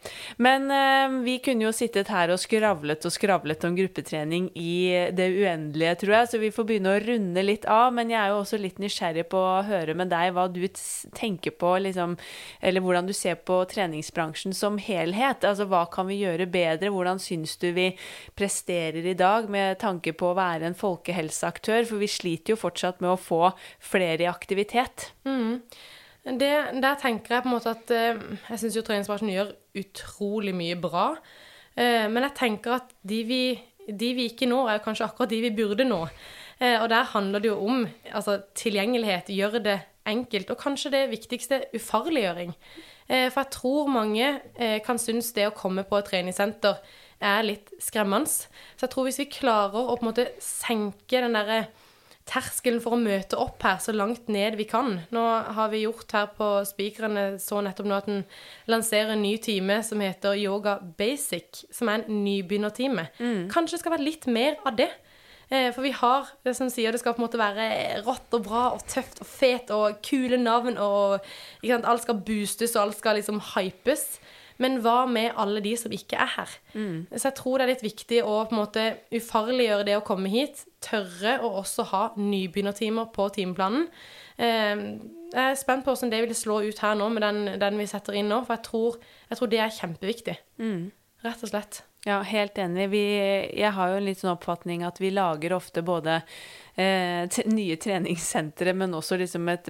Men 0.41 0.71
eh, 0.73 1.17
vi 1.27 1.35
kunne 1.45 1.67
jo 1.67 1.73
sittet 1.77 2.09
her 2.13 2.33
og 2.33 2.41
skravlet 2.41 3.05
og 3.05 3.13
skravlet 3.13 3.67
om 3.69 3.77
gruppetrening 3.77 4.49
i 4.57 5.11
det 5.13 5.29
uendelige, 5.37 5.99
tror 6.03 6.15
jeg, 6.17 6.31
så 6.33 6.41
vi 6.41 6.53
får 6.55 6.69
begynne 6.69 6.95
å 6.95 7.03
runde 7.05 7.45
litt 7.45 7.67
av. 7.69 7.93
Men 7.93 8.13
jeg 8.13 8.21
er 8.23 8.33
jo 8.33 8.39
også 8.41 8.61
litt 8.63 8.81
nysgjerrig 8.83 9.27
på 9.33 9.43
å 9.43 9.61
høre 9.69 9.97
med 9.99 10.09
deg 10.13 10.33
hva 10.33 10.47
du 10.53 10.63
tenker 11.19 11.53
på, 11.61 11.75
liksom, 11.85 12.17
eller 12.65 12.85
hvordan 12.85 13.11
du 13.11 13.15
ser 13.17 13.37
på 13.37 13.61
treningsbransjen 13.69 14.57
som 14.57 14.81
helhet. 14.81 15.45
Altså 15.45 15.69
hva 15.69 15.85
kan 15.93 16.09
vi 16.09 16.23
gjøre 16.23 16.49
bedre? 16.49 16.93
Hvordan 16.95 17.21
syns 17.21 17.59
du 17.61 17.69
vi 17.77 17.91
presterer 18.39 19.05
i 19.05 19.17
dag 19.19 19.53
med 19.53 19.77
tanke 19.83 20.17
på 20.17 20.33
å 20.33 20.39
være 20.41 20.71
en 20.71 20.79
folkehelseaktør? 20.79 21.85
For 21.91 22.01
vi 22.01 22.11
sliter 22.11 22.57
jo 22.57 22.61
fortsatt 22.65 23.05
med 23.05 23.13
å 23.13 23.21
få 23.21 23.45
flere 23.83 24.22
i 24.23 24.31
aktivitet. 24.31 25.11
Det, 26.23 26.51
der 26.79 26.99
tenker 27.03 27.35
jeg 27.35 27.43
på 27.43 27.51
en 27.51 27.57
måte 27.57 27.73
at 27.73 27.91
eh, 27.91 28.21
Jeg 28.53 28.61
syns 28.61 28.77
jo 28.79 28.85
treningsbransjen 28.87 29.33
gjør 29.33 29.51
utrolig 29.81 30.55
mye 30.55 30.77
bra. 30.79 31.09
Eh, 31.75 32.07
men 32.07 32.23
jeg 32.29 32.37
tenker 32.39 32.77
at 32.79 32.95
de 33.03 33.19
vi, 33.27 33.43
de 33.89 34.13
vi 34.15 34.29
ikke 34.31 34.47
når, 34.47 34.71
er 34.71 34.85
kanskje 34.85 35.09
akkurat 35.09 35.33
de 35.33 35.41
vi 35.43 35.55
burde 35.57 35.87
nå. 35.89 36.05
Eh, 36.63 36.79
og 36.79 36.87
der 36.95 37.11
handler 37.11 37.43
det 37.43 37.51
jo 37.51 37.59
om 37.67 37.83
altså, 38.13 38.39
tilgjengelighet, 38.55 39.35
gjøre 39.35 39.65
det 39.67 39.79
enkelt. 40.07 40.55
Og 40.55 40.63
kanskje 40.63 40.95
det 40.95 41.05
viktigste 41.11 41.65
ufarliggjøring. 41.75 42.55
For 43.13 43.43
jeg 43.43 43.51
tror 43.53 43.89
mange 43.93 44.27
kan 44.87 44.97
synes 44.97 45.35
det 45.37 45.45
å 45.45 45.53
komme 45.53 45.83
på 45.85 45.99
et 45.99 46.07
treningssenter 46.09 46.79
er 47.21 47.43
litt 47.45 47.69
skremmende. 47.83 48.31
Så 48.31 48.87
jeg 48.87 48.93
tror 48.95 49.05
hvis 49.05 49.19
vi 49.21 49.27
klarer 49.29 49.83
å 49.83 49.97
på 49.99 50.07
en 50.07 50.09
måte 50.09 50.29
senke 50.41 51.21
den 51.21 51.37
derre 51.37 51.67
terskelen 52.29 52.81
for 52.83 52.95
å 52.95 53.01
møte 53.01 53.39
opp 53.41 53.63
her 53.67 53.79
så 53.83 53.93
langt 53.95 54.29
ned 54.33 54.57
vi 54.61 54.67
kan. 54.71 55.01
Nå 55.15 55.23
har 55.57 55.71
vi 55.73 55.83
gjort 55.85 56.13
her 56.15 56.29
på 56.37 56.51
Spikrene 56.69 57.39
så 57.43 57.61
nettopp 57.65 57.89
nå 57.91 57.97
at 57.99 58.11
en 58.11 58.25
lanserer 58.71 59.15
en 59.17 59.23
ny 59.25 59.37
time 59.43 59.81
som 59.87 60.01
heter 60.01 60.39
Yoga 60.39 60.79
Basic, 60.99 61.65
som 61.75 61.91
er 61.91 62.05
en 62.07 62.23
nybegynnertime. 62.25 63.09
Kanskje 63.53 63.77
det 63.77 63.83
skal 63.85 63.97
være 63.97 64.07
litt 64.07 64.29
mer 64.31 64.61
av 64.65 64.77
det. 64.79 64.91
Eh, 65.53 65.69
For 65.75 65.83
vi 65.85 65.91
har 65.93 66.31
det 66.47 66.55
som 66.57 66.71
sier 66.73 66.93
det 66.95 67.01
skal 67.03 67.13
på 67.13 67.21
en 67.21 67.27
måte 67.27 67.41
være 67.41 68.03
rått 68.07 68.33
og 68.39 68.47
bra 68.47 68.63
og 68.73 68.87
tøft 68.89 69.21
og 69.21 69.29
fet 69.29 69.73
og 69.75 69.99
kule 70.07 70.39
navn 70.41 70.79
og 70.81 71.19
sant, 71.67 71.85
alt 71.85 72.07
skal 72.07 72.23
boostes 72.25 72.77
og 72.77 72.87
alt 72.87 72.97
skal 73.03 73.19
liksom 73.21 73.43
hypes. 73.53 74.07
Men 74.63 74.79
hva 74.85 75.01
med 75.11 75.33
alle 75.43 75.61
de 75.65 75.73
som 75.81 75.93
ikke 75.95 76.17
er 76.23 76.31
her? 76.37 76.53
Så 77.19 77.27
jeg 77.31 77.37
tror 77.41 77.59
det 77.59 77.65
er 77.67 77.73
litt 77.75 77.85
viktig 77.87 78.21
å 78.23 78.37
på 78.47 78.55
en 78.55 78.61
måte 78.63 78.85
ufarliggjøre 79.19 79.87
det 79.91 79.97
å 79.99 80.05
komme 80.07 80.31
hit. 80.33 80.65
Tørre 80.83 81.37
å 81.43 81.51
også 81.63 81.85
ha 81.93 82.03
nybegynnertimer 82.19 83.11
på 83.15 83.29
timeplanen. 83.35 83.89
Eh, 84.39 84.87
Jeg 85.33 85.49
er 85.49 85.55
spent 85.57 85.85
på 85.87 85.95
hvordan 85.95 86.11
det 86.13 86.19
vil 86.27 86.35
slå 86.37 86.59
ut 86.69 86.79
her 86.85 86.95
nå 87.01 87.07
med 87.09 87.23
den, 87.25 87.59
den 87.61 87.79
vi 87.81 87.87
setter 87.89 88.13
inn 88.21 88.29
nå, 88.29 88.43
for 88.45 88.53
jeg 88.59 88.65
tror, 88.67 88.99
jeg 89.31 89.39
tror 89.39 89.49
det 89.49 89.61
er 89.65 89.79
kjempeviktig. 89.79 90.35
Rett 91.25 91.43
og 91.47 91.49
slett. 91.53 91.79
Ja, 92.05 92.19
helt 92.27 92.59
enig. 92.59 92.89
Vi, 92.91 93.01
jeg 93.57 93.71
har 93.73 93.93
jo 93.93 93.97
en 94.01 94.05
litt 94.09 94.19
sånn 94.21 94.33
oppfatning 94.35 94.83
at 94.85 94.99
vi 95.01 95.13
lager 95.15 95.55
ofte 95.57 95.85
både 95.87 96.19
nye 96.77 97.77
treningssentre, 97.77 98.73
men 98.73 98.95
også 98.97 99.19
liksom 99.21 99.49
et 99.53 99.69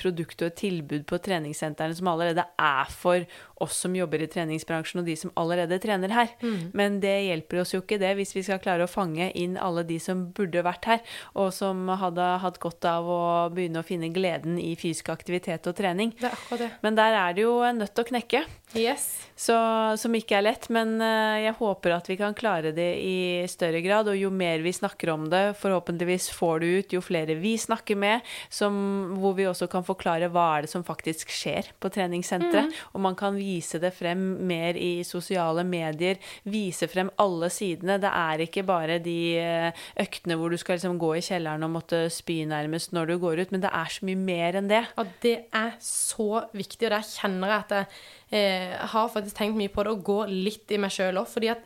produkt 0.00 0.42
og 0.42 0.50
et 0.50 0.58
tilbud 0.60 1.06
på 1.08 1.20
treningssentrene 1.24 1.96
som 1.96 2.10
allerede 2.12 2.44
er 2.60 2.92
for 2.92 3.24
oss 3.62 3.78
som 3.84 3.94
jobber 3.96 4.24
i 4.24 4.28
treningsbransjen, 4.30 5.00
og 5.00 5.08
de 5.08 5.16
som 5.16 5.32
allerede 5.38 5.78
trener 5.82 6.12
her. 6.12 6.34
Men 6.76 6.98
det 7.00 7.14
hjelper 7.28 7.62
oss 7.62 7.72
jo 7.74 7.82
ikke 7.82 8.00
det 8.02 8.12
hvis 8.18 8.34
vi 8.36 8.44
skal 8.46 8.60
klare 8.62 8.84
å 8.84 8.90
fange 8.90 9.30
inn 9.38 9.56
alle 9.56 9.86
de 9.88 9.98
som 10.02 10.26
burde 10.34 10.64
vært 10.66 10.88
her, 10.90 11.04
og 11.38 11.52
som 11.56 11.86
hadde 11.88 12.28
hatt 12.42 12.58
godt 12.62 12.84
av 12.90 13.08
å 13.08 13.22
begynne 13.54 13.80
å 13.80 13.86
finne 13.86 14.12
gleden 14.12 14.58
i 14.60 14.74
fysisk 14.76 15.12
aktivitet 15.14 15.68
og 15.70 15.78
trening. 15.78 16.12
Det 16.20 16.32
er 16.32 16.66
det. 16.66 16.72
Men 16.82 16.98
der 16.98 17.16
er 17.16 17.36
det 17.36 17.46
jo 17.46 17.60
en 17.64 17.80
nøtt 17.80 18.02
å 18.02 18.06
knekke. 18.08 18.44
Yes. 18.78 19.08
Så, 19.36 19.54
som 20.00 20.14
ikke 20.16 20.38
er 20.38 20.46
lett, 20.46 20.68
men 20.72 20.94
eh, 21.02 21.44
jeg 21.46 21.56
håper 21.58 21.96
at 21.96 22.08
vi 22.08 22.16
kan 22.20 22.36
klare 22.36 22.72
det 22.76 22.90
i 23.04 23.16
større 23.50 23.82
grad. 23.84 24.08
Og 24.08 24.18
jo 24.18 24.30
mer 24.32 24.62
vi 24.64 24.72
snakker 24.74 25.12
om 25.12 25.28
det, 25.32 25.42
forhåpentligvis 25.60 26.30
får 26.42 26.62
du 26.62 26.68
ut, 26.80 26.94
jo 26.96 27.02
flere 27.04 27.38
vi 27.38 27.54
snakker 27.60 27.98
med, 27.98 28.26
som, 28.50 28.74
hvor 29.22 29.36
vi 29.38 29.46
også 29.48 29.68
kan 29.70 29.86
forklare 29.86 30.30
hva 30.32 30.48
er 30.56 30.66
det 30.66 30.72
som 30.72 30.84
faktisk 30.86 31.30
skjer 31.32 31.70
på 31.82 31.90
treningssenteret. 31.94 32.70
Mm. 32.70 32.80
Og 32.92 33.04
man 33.06 33.18
kan 33.18 33.38
vise 33.38 33.80
det 33.82 33.92
frem 33.96 34.22
mer 34.48 34.78
i 34.78 35.04
sosiale 35.06 35.64
medier, 35.66 36.20
vise 36.50 36.88
frem 36.90 37.12
alle 37.22 37.50
sidene. 37.52 38.00
Det 38.02 38.10
er 38.10 38.46
ikke 38.46 38.66
bare 38.66 38.98
de 39.02 39.18
eh, 39.40 39.84
øktene 40.02 40.38
hvor 40.38 40.52
du 40.52 40.58
skal 40.60 40.78
liksom 40.78 40.98
gå 41.00 41.14
i 41.18 41.24
kjelleren 41.24 41.66
og 41.66 41.74
måtte 41.78 42.04
spy 42.12 42.42
nærmest 42.48 42.94
når 42.96 43.12
du 43.12 43.16
går 43.22 43.44
ut, 43.44 43.54
men 43.54 43.62
det 43.64 43.72
er 43.72 43.92
så 43.92 44.08
mye 44.08 44.18
mer 44.18 44.58
enn 44.58 44.70
det. 44.72 44.84
Og 45.00 45.14
det 45.22 45.36
er 45.54 45.76
så 45.82 46.46
viktig, 46.52 46.88
og 46.88 46.96
der 46.96 47.06
kjenner 47.06 47.54
jeg 47.54 47.62
at 47.62 47.76
jeg 47.78 47.86
eh, 48.32 48.72
har 48.92 49.10
faktisk 49.12 49.36
tenkt 49.38 49.58
mye 49.58 49.70
på 49.72 49.84
det, 49.84 49.92
og 49.92 50.04
går 50.06 50.32
litt 50.32 50.72
i 50.72 50.78
meg 50.80 50.92
sjøl 50.94 51.20
òg. 51.20 51.28
fordi 51.30 51.50
at 51.52 51.64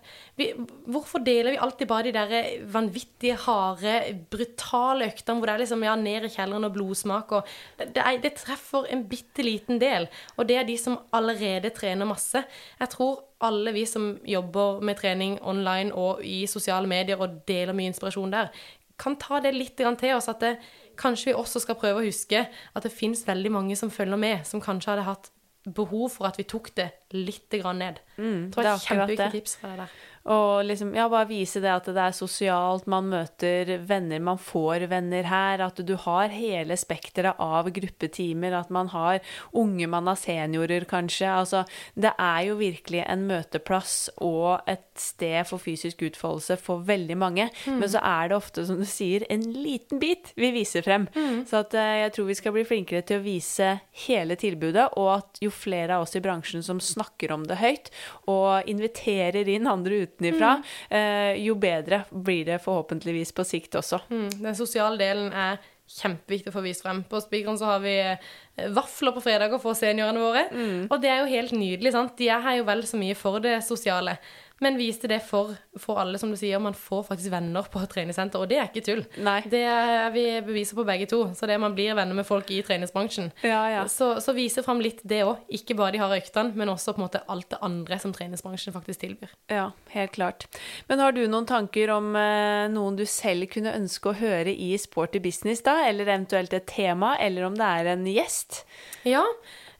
hvorfor 0.93 1.23
deler 1.25 1.55
vi 1.55 1.61
alltid 1.65 1.89
bare 1.89 2.11
de 2.11 2.13
der 2.13 2.67
vanvittige, 2.73 3.39
harde, 3.47 3.95
brutale 4.31 5.09
øktene 5.09 5.39
hvor 5.39 5.49
det 5.49 5.55
er 5.55 5.63
liksom 5.65 5.85
ja, 5.87 5.95
ned 5.97 6.29
i 6.29 6.33
kjelleren 6.33 6.69
og 6.69 6.75
blodsmak 6.75 7.33
og 7.39 7.53
det, 7.79 8.03
er, 8.03 8.19
det 8.21 8.35
treffer 8.43 8.89
en 8.93 9.07
bitte 9.09 9.47
liten 9.47 9.81
del, 9.81 10.09
og 10.37 10.49
det 10.49 10.61
er 10.61 10.69
de 10.69 10.77
som 10.81 10.99
allerede 11.17 11.73
trener 11.77 12.09
masse. 12.09 12.43
Jeg 12.81 12.93
tror 12.93 13.23
alle 13.45 13.73
vi 13.77 13.85
som 13.89 14.17
jobber 14.25 14.81
med 14.85 14.99
trening 15.01 15.39
online 15.43 15.93
og 15.95 16.25
i 16.25 16.47
sosiale 16.49 16.89
medier 16.89 17.21
og 17.21 17.43
deler 17.49 17.77
mye 17.77 17.93
inspirasjon 17.93 18.33
der, 18.33 18.51
kan 18.97 19.17
ta 19.21 19.43
det 19.45 19.53
litt 19.53 19.77
til 19.77 20.15
oss. 20.17 20.29
At 20.33 20.41
det, 20.41 20.57
kanskje 20.97 21.31
vi 21.31 21.37
også 21.37 21.61
skal 21.61 21.77
prøve 21.77 22.01
å 22.01 22.07
huske 22.07 22.47
at 22.49 22.85
det 22.87 22.95
fins 22.95 23.27
veldig 23.27 23.53
mange 23.53 23.77
som 23.77 23.93
følger 23.93 24.21
med, 24.21 24.47
som 24.49 24.63
kanskje 24.65 24.95
hadde 24.95 25.09
hatt 25.09 25.31
behov 25.67 26.11
for 26.15 26.29
at 26.29 26.39
vi 26.39 26.47
tok 26.47 26.71
det 26.79 26.91
litt 27.17 27.53
ned. 27.75 27.99
Mm, 28.17 28.53
tror 28.55 28.63
jeg 28.63 28.73
er 28.73 28.85
kjempeviktig 28.87 29.31
tips 29.33 29.57
fra 29.61 29.73
deg 29.73 29.83
der. 29.85 29.97
Og 30.27 30.65
liksom, 30.67 30.91
ja, 30.97 31.07
bare 31.11 31.29
vise 31.31 31.61
det 31.63 31.71
at 31.71 31.87
det 31.87 32.03
er 32.03 32.15
sosialt, 32.17 32.89
man 32.91 33.11
møter 33.13 33.77
venner, 33.87 34.23
man 34.23 34.41
får 34.43 34.87
venner 34.91 35.29
her. 35.31 35.63
At 35.63 35.79
du 35.87 35.95
har 36.03 36.33
hele 36.35 36.77
spekteret 36.79 37.39
av 37.43 37.71
gruppetimer. 37.75 38.57
At 38.59 38.73
man 38.75 38.91
har 38.95 39.21
unge, 39.57 39.87
man 39.91 40.11
har 40.11 40.19
seniorer, 40.19 40.87
kanskje. 40.91 41.31
Altså, 41.31 41.63
det 41.95 42.13
er 42.19 42.41
jo 42.49 42.59
virkelig 42.59 43.05
en 43.07 43.27
møteplass 43.31 43.97
og 44.25 44.67
et 44.71 44.85
sted 44.99 45.47
for 45.47 45.63
fysisk 45.63 46.03
utfoldelse 46.09 46.59
for 46.61 46.83
veldig 46.87 47.19
mange. 47.21 47.49
Mm. 47.67 47.79
Men 47.83 47.93
så 47.93 48.03
er 48.03 48.31
det 48.31 48.39
ofte, 48.39 48.67
som 48.67 48.81
du 48.81 48.87
sier, 48.89 49.27
en 49.31 49.45
liten 49.55 50.03
bit 50.03 50.33
vi 50.37 50.51
viser 50.57 50.85
frem. 50.87 51.07
Mm. 51.15 51.45
Så 51.47 51.63
at, 51.63 51.77
uh, 51.77 51.93
jeg 52.03 52.15
tror 52.17 52.31
vi 52.31 52.39
skal 52.41 52.57
bli 52.57 52.67
flinkere 52.67 53.05
til 53.07 53.21
å 53.21 53.27
vise 53.27 53.71
hele 54.07 54.39
tilbudet, 54.41 54.89
og 54.99 55.13
at 55.19 55.43
jo 55.45 55.53
flere 55.55 55.97
av 55.97 56.07
oss 56.07 56.17
i 56.19 56.25
bransjen 56.25 56.65
som 56.67 56.83
snakker 56.83 57.35
om 57.35 57.47
det 57.47 57.61
høyt, 57.61 57.93
og 58.31 58.67
inviterer 58.71 59.49
inn 59.53 59.71
andre 59.71 60.03
ute 60.07 60.16
utenifra, 60.17 60.57
mm. 60.91 61.39
jo 61.45 61.55
bedre 61.61 62.03
blir 62.11 62.47
det 62.49 62.61
forhåpentligvis 62.65 63.35
på 63.37 63.45
sikt 63.45 63.77
også. 63.79 64.01
Mm. 64.09 64.29
Den 64.41 64.57
sosiale 64.59 64.97
delen 65.01 65.33
er 65.33 65.61
kjempeviktig 65.87 66.51
å 66.51 66.57
få 66.57 66.65
vist 66.65 66.83
frem. 66.83 67.03
På 67.07 67.21
Spikeren 67.23 67.59
så 67.59 67.69
har 67.71 67.83
vi 67.85 67.95
eh, 68.03 68.33
vafler 68.75 69.15
på 69.15 69.23
fredager 69.23 69.63
for 69.63 69.79
seniorene 69.79 70.23
våre. 70.23 70.45
Mm. 70.51 70.89
Og 70.91 70.99
det 71.03 71.13
er 71.13 71.21
jo 71.23 71.31
helt 71.31 71.55
nydelig. 71.55 71.93
sant? 71.95 72.17
De 72.19 72.31
er 72.33 72.43
her 72.43 72.59
jo 72.61 72.67
vel 72.67 72.83
så 72.89 72.99
mye 73.01 73.19
for 73.19 73.39
det 73.45 73.61
sosiale. 73.67 74.17
Men 74.65 74.79
viste 74.81 75.09
det 75.11 75.19
for, 75.27 75.53
for, 75.77 75.99
alle, 76.01 76.17
som 76.21 76.31
du 76.33 76.37
sier. 76.41 76.61
Man 76.63 76.77
får 76.77 77.03
faktisk 77.11 77.29
venner 77.33 77.67
på 77.69 77.83
treningssenter, 77.93 78.41
og 78.41 78.49
det 78.49 78.57
er 78.61 78.71
ikke 78.71 78.85
tull. 78.87 79.03
Nei. 79.21 79.39
Det 79.53 79.61
er 79.69 80.09
vi 80.15 80.25
beviser 80.47 80.79
på 80.79 80.87
begge 80.89 81.09
to. 81.11 81.21
Så 81.37 81.49
det 81.49 81.59
man 81.61 81.75
blir 81.77 81.97
venner 81.99 82.17
med 82.17 82.25
folk 82.29 82.49
i 82.55 82.63
treningsbransjen. 82.65 83.29
Ja, 83.45 83.61
ja. 83.75 83.83
Så, 83.93 84.15
så 84.25 84.33
viser 84.37 84.65
fram 84.65 84.81
litt 84.81 85.03
det 85.05 85.23
òg. 85.27 85.45
Ikke 85.59 85.77
bare 85.77 85.93
de 85.93 86.01
harde 86.01 86.21
øktene, 86.23 86.57
men 86.57 86.73
også 86.73 86.95
på 86.97 87.03
en 87.03 87.05
måte 87.05 87.21
alt 87.33 87.51
det 87.53 87.61
andre 87.67 87.99
som 88.01 88.15
treningsbransjen 88.17 88.75
faktisk 88.77 89.03
tilbyr. 89.05 89.35
Ja, 89.53 89.69
helt 89.93 90.15
klart. 90.17 90.49
Men 90.89 91.05
har 91.05 91.13
du 91.13 91.23
noen 91.27 91.49
tanker 91.49 91.93
om 91.93 92.15
eh, 92.17 92.65
noen 92.73 92.97
du 92.97 93.05
selv 93.11 93.51
kunne 93.53 93.75
ønske 93.77 94.13
å 94.13 94.17
høre 94.17 94.55
i 94.55 94.73
Sporty 94.81 95.21
business, 95.21 95.61
da? 95.67 95.83
Eller 95.85 96.09
eventuelt 96.09 96.57
et 96.57 96.69
tema, 96.71 97.13
eller 97.21 97.51
om 97.51 97.59
det 97.59 97.69
er 97.81 97.93
en 97.93 98.09
gjest? 98.09 98.63
Ja. 99.05 99.27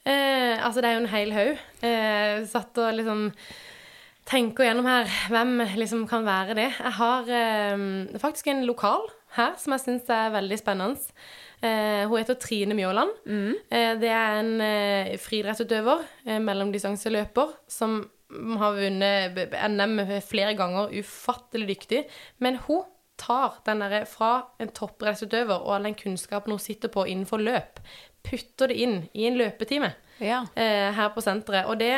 Eh, 0.05 0.61
altså, 0.61 0.83
det 0.83 0.91
er 0.91 0.99
jo 0.99 1.07
en 1.07 1.15
hel 1.15 1.33
haug. 1.35 1.65
Eh, 1.81 2.45
satt 2.53 2.83
og 2.83 2.93
liksom 3.01 3.31
tenker 4.27 4.67
gjennom 4.67 4.89
her 4.89 5.11
hvem 5.31 5.61
liksom 5.79 6.07
kan 6.11 6.27
være 6.27 6.57
det. 6.59 6.71
Jeg 6.75 6.95
har 6.99 7.31
eh, 7.31 7.87
faktisk 8.23 8.51
en 8.51 8.65
lokal 8.69 9.07
her 9.37 9.55
som 9.61 9.75
jeg 9.77 9.85
syns 9.85 10.11
er 10.13 10.35
veldig 10.35 10.59
spennende. 10.61 11.15
Eh, 11.65 12.03
hun 12.09 12.19
heter 12.19 12.39
Trine 12.41 12.77
Mjåland. 12.77 13.15
Mm. 13.27 13.55
Eh, 13.71 13.93
det 14.01 14.11
er 14.13 14.41
en 14.41 14.53
eh, 14.65 15.15
friidrettsutøver, 15.21 16.05
eh, 16.27 16.43
mellomdistanseløper, 16.43 17.55
som 17.69 18.03
har 18.59 18.75
vunnet 18.75 19.39
NM 19.71 20.01
flere 20.27 20.57
ganger, 20.59 20.91
ufattelig 20.99 21.69
dyktig. 21.71 22.03
Men 22.43 22.59
hun 22.67 22.83
tar 23.17 23.61
den 23.65 23.81
der 23.81 24.05
fra 24.11 24.51
en 24.61 24.73
toppidrettsutøver 24.75 25.63
og 25.63 25.77
all 25.77 25.87
den 25.89 25.97
kunnskapen 25.97 26.53
hun 26.53 26.61
sitter 26.61 26.93
på 26.93 27.07
innenfor 27.09 27.41
løp, 27.41 27.81
putter 28.27 28.69
det 28.73 28.77
inn 28.83 28.99
i 29.15 29.29
en 29.29 29.39
løpetime 29.39 29.93
ja. 30.19 30.43
eh, 30.59 30.91
her 30.97 31.15
på 31.15 31.23
senteret. 31.25 31.71
Og 31.71 31.79
det 31.81 31.95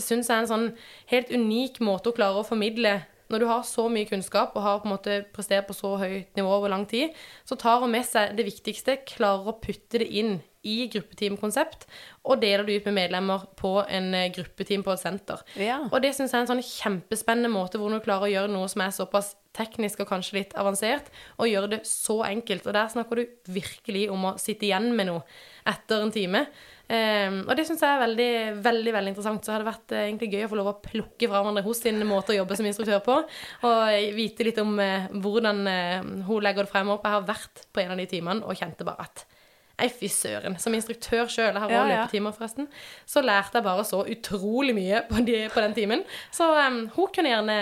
syns 0.00 0.30
er 0.30 0.42
en 0.42 0.50
sånn 0.50 0.68
helt 1.12 1.32
unik 1.32 1.82
måte 1.84 2.12
å 2.12 2.16
klare 2.16 2.40
å 2.40 2.46
formidle 2.46 3.00
når 3.32 3.42
du 3.42 3.48
har 3.48 3.64
så 3.64 3.86
mye 3.88 4.08
kunnskap 4.08 4.56
og 4.56 4.64
har 4.64 4.80
på 4.82 4.88
en 4.88 4.92
måte 4.92 5.18
prestert 5.32 5.64
på 5.68 5.76
så 5.76 5.94
høyt 6.00 6.36
nivå 6.36 6.52
over 6.52 6.72
lang 6.72 6.84
tid, 6.88 7.16
så 7.48 7.56
tar 7.56 7.80
hun 7.80 7.94
med 7.94 8.04
seg 8.04 8.34
det 8.36 8.44
viktigste, 8.44 8.98
klarer 9.08 9.48
å 9.48 9.58
putte 9.62 10.02
det 10.02 10.08
inn 10.20 10.40
i 10.62 10.86
gruppeteamkonsept, 10.92 11.88
og 12.28 12.42
deler 12.42 12.62
det 12.66 12.76
ut 12.78 12.84
med 12.90 12.94
medlemmer 13.00 13.48
på 13.58 13.72
en 13.82 14.12
eh, 14.14 14.28
gruppeteam 14.34 14.84
på 14.86 14.92
et 14.92 15.00
senter. 15.00 15.40
Ja. 15.58 15.80
Og 15.88 16.04
det 16.04 16.12
syns 16.14 16.30
jeg 16.30 16.38
er 16.38 16.44
en 16.44 16.50
sånn 16.52 16.62
kjempespennende 16.62 17.50
måte 17.50 17.80
hvor 17.82 17.90
du 17.90 17.98
klarer 18.04 18.28
å 18.28 18.30
gjøre 18.30 18.52
noe 18.52 18.68
som 18.70 18.84
er 18.84 18.94
såpass 18.94 19.32
teknisk 19.56 20.04
og 20.04 20.12
kanskje 20.12 20.38
litt 20.38 20.54
avansert, 20.58 21.10
og 21.40 21.50
gjøre 21.50 21.72
det 21.74 21.80
så 21.88 22.20
enkelt. 22.28 22.68
Og 22.68 22.76
der 22.78 22.92
snakker 22.94 23.18
du 23.18 23.54
virkelig 23.58 24.06
om 24.14 24.30
å 24.30 24.36
sitte 24.40 24.68
igjen 24.68 24.92
med 24.94 25.10
noe 25.10 25.26
etter 25.68 26.04
en 26.04 26.14
time. 26.14 26.46
Um, 26.92 27.38
og 27.46 27.54
det 27.56 27.64
syns 27.64 27.80
jeg 27.80 27.88
er 27.88 28.00
veldig 28.02 28.32
veldig, 28.64 28.94
veldig 28.96 29.12
interessant. 29.14 29.44
Så 29.44 29.54
har 29.54 29.62
det 29.62 29.70
vært 29.70 29.94
uh, 29.94 30.00
egentlig 30.04 30.32
gøy 30.34 30.46
å 30.46 30.50
få 30.50 30.58
lov 30.58 30.70
å 30.72 30.78
plukke 30.84 31.28
fra 31.28 31.40
hverandre 31.40 31.64
hos 31.66 31.82
sin 31.84 32.02
måte 32.08 32.34
å 32.34 32.40
jobbe 32.40 32.58
som 32.58 32.68
instruktør 32.68 33.04
på. 33.06 33.18
Og 33.68 34.16
vite 34.16 34.48
litt 34.48 34.60
om 34.62 34.74
uh, 34.80 35.06
hvordan 35.24 35.62
uh, 35.68 36.10
hun 36.28 36.42
legger 36.44 36.66
det 36.66 36.72
fremover. 36.74 37.06
Jeg 37.06 37.16
har 37.16 37.30
vært 37.30 37.64
på 37.72 37.84
en 37.84 37.94
av 37.94 38.02
de 38.02 38.08
timene 38.10 38.44
og 38.46 38.58
kjente 38.58 38.88
bare 38.88 39.08
at 39.08 39.26
Nei, 39.82 39.88
fy 39.90 40.06
søren. 40.12 40.54
Som 40.62 40.76
instruktør 40.76 41.26
sjøl, 41.32 41.48
jeg 41.48 41.58
har 41.58 41.64
også 41.64 41.74
ja, 41.74 41.86
ja. 41.88 42.02
løpetimer 42.04 42.34
forresten, 42.36 42.68
så 43.08 43.22
lærte 43.24 43.58
jeg 43.58 43.66
bare 43.66 43.86
så 43.88 44.02
utrolig 44.14 44.76
mye 44.76 45.00
på, 45.08 45.24
de, 45.26 45.40
på 45.50 45.64
den 45.64 45.74
timen. 45.74 46.04
Så 46.30 46.46
um, 46.54 46.84
hun 46.94 47.08
kunne 47.10 47.32
gjerne 47.32 47.56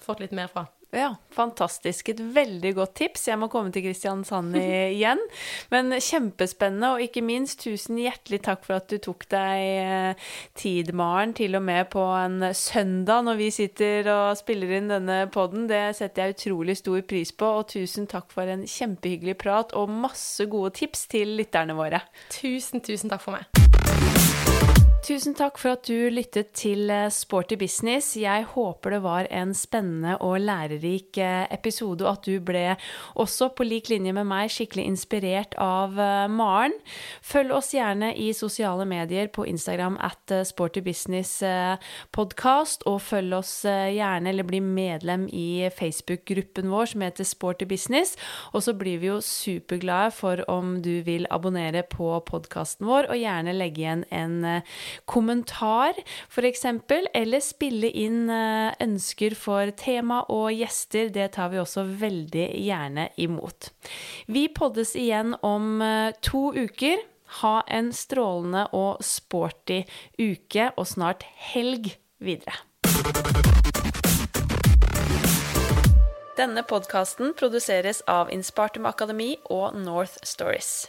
fått 0.00 0.22
litt 0.22 0.32
mer 0.38 0.48
fra. 0.52 0.68
Ja, 0.90 1.10
fantastisk. 1.30 2.08
Et 2.08 2.20
veldig 2.20 2.70
godt 2.78 2.94
tips. 2.96 3.26
Jeg 3.28 3.38
må 3.40 3.50
komme 3.52 3.72
til 3.74 3.84
Kristiansand 3.84 4.56
igjen. 4.60 5.20
Men 5.72 5.92
kjempespennende, 5.92 6.94
og 6.94 7.04
ikke 7.04 7.22
minst 7.24 7.60
tusen 7.66 8.00
hjertelig 8.00 8.40
takk 8.46 8.64
for 8.64 8.78
at 8.78 8.88
du 8.88 8.96
tok 9.04 9.26
deg 9.28 9.64
eh, 9.82 10.30
tid, 10.56 10.94
Maren, 10.96 11.36
til 11.36 11.58
og 11.58 11.66
med 11.68 11.90
på 11.92 12.06
en 12.16 12.48
søndag 12.56 13.26
når 13.28 13.40
vi 13.42 13.50
sitter 13.52 14.08
og 14.14 14.40
spiller 14.40 14.78
inn 14.78 14.88
denne 14.94 15.20
poden. 15.34 15.68
Det 15.68 15.84
setter 15.98 16.24
jeg 16.24 16.38
utrolig 16.38 16.78
stor 16.80 17.04
pris 17.08 17.34
på, 17.36 17.52
og 17.60 17.68
tusen 17.74 18.08
takk 18.08 18.32
for 18.32 18.48
en 18.48 18.64
kjempehyggelig 18.64 19.36
prat 19.44 19.76
og 19.76 19.92
masse 19.92 20.48
gode 20.48 20.72
tips 20.80 21.04
til 21.12 21.36
lytterne 21.36 21.76
våre. 21.76 22.00
Tusen, 22.32 22.80
tusen 22.80 23.12
takk 23.12 23.28
for 23.28 23.36
meg. 23.36 23.67
Tusen 25.08 25.32
takk 25.32 25.56
for 25.56 25.72
at 25.72 25.86
du 25.88 26.10
lyttet 26.12 26.50
til 26.58 26.90
eh, 26.92 27.06
Sporty 27.08 27.56
business. 27.56 28.10
Jeg 28.20 28.44
håper 28.50 28.92
det 28.92 28.98
var 29.00 29.28
en 29.32 29.54
spennende 29.56 30.18
og 30.20 30.34
lærerik 30.44 31.16
eh, 31.16 31.46
episode, 31.48 32.04
og 32.04 32.18
at 32.18 32.26
du 32.28 32.42
ble 32.44 32.74
også 33.16 33.48
på 33.56 33.64
lik 33.64 33.88
linje 33.88 34.12
med 34.12 34.28
meg 34.28 34.52
skikkelig 34.52 34.84
inspirert 34.84 35.56
av 35.64 35.96
eh, 35.96 36.26
Maren. 36.28 36.76
Følg 37.24 37.54
oss 37.56 37.72
gjerne 37.72 38.10
i 38.20 38.34
sosiale 38.36 38.84
medier 38.84 39.30
på 39.32 39.46
Instagram 39.48 39.96
at 39.96 40.34
Sporty 40.44 40.82
Business 40.84 41.40
Podcast, 42.12 42.84
og 42.84 43.00
følg 43.00 43.38
oss 43.38 43.54
gjerne, 43.64 44.28
eller 44.28 44.44
bli 44.44 44.60
medlem 44.60 45.24
i 45.32 45.70
Facebook-gruppen 45.72 46.68
vår 46.68 46.92
som 46.92 47.06
heter 47.06 47.24
Sporty 47.24 47.64
Business. 47.70 48.12
Og 48.52 48.66
så 48.66 48.76
blir 48.76 49.00
vi 49.00 49.08
jo 49.08 49.22
superglade 49.24 50.12
for 50.20 50.44
om 50.52 50.76
du 50.84 50.98
vil 51.08 51.24
abonnere 51.32 51.86
på 51.88 52.12
podkasten 52.28 52.84
vår, 52.92 53.08
og 53.08 53.24
gjerne 53.24 53.56
legge 53.56 53.86
igjen 53.86 54.04
en 54.12 54.60
kommentar, 55.06 55.98
f.eks., 56.28 56.64
eller 57.14 57.44
spille 57.44 57.90
inn 57.90 58.28
eh, 58.32 58.72
ønsker 58.82 59.36
for 59.38 59.70
tema 59.78 60.22
og 60.32 60.50
gjester. 60.56 61.12
Det 61.14 61.30
tar 61.36 61.52
vi 61.52 61.60
også 61.62 61.86
veldig 62.00 62.48
gjerne 62.64 63.08
imot. 63.16 63.70
Vi 64.26 64.48
poddes 64.54 64.96
igjen 64.98 65.36
om 65.42 65.82
eh, 65.82 66.10
to 66.22 66.50
uker. 66.56 67.04
Ha 67.42 67.58
en 67.68 67.92
strålende 67.92 68.64
og 68.72 69.04
sporty 69.04 69.82
uke, 70.16 70.70
og 70.76 70.88
snart 70.88 71.26
helg 71.52 71.92
videre. 72.24 72.56
Denne 76.38 76.62
podkasten 76.62 77.32
produseres 77.34 77.98
av 78.06 78.30
Inspartum 78.30 78.86
Akademi 78.86 79.32
og 79.50 79.74
North 79.74 80.22
Stories. 80.22 80.86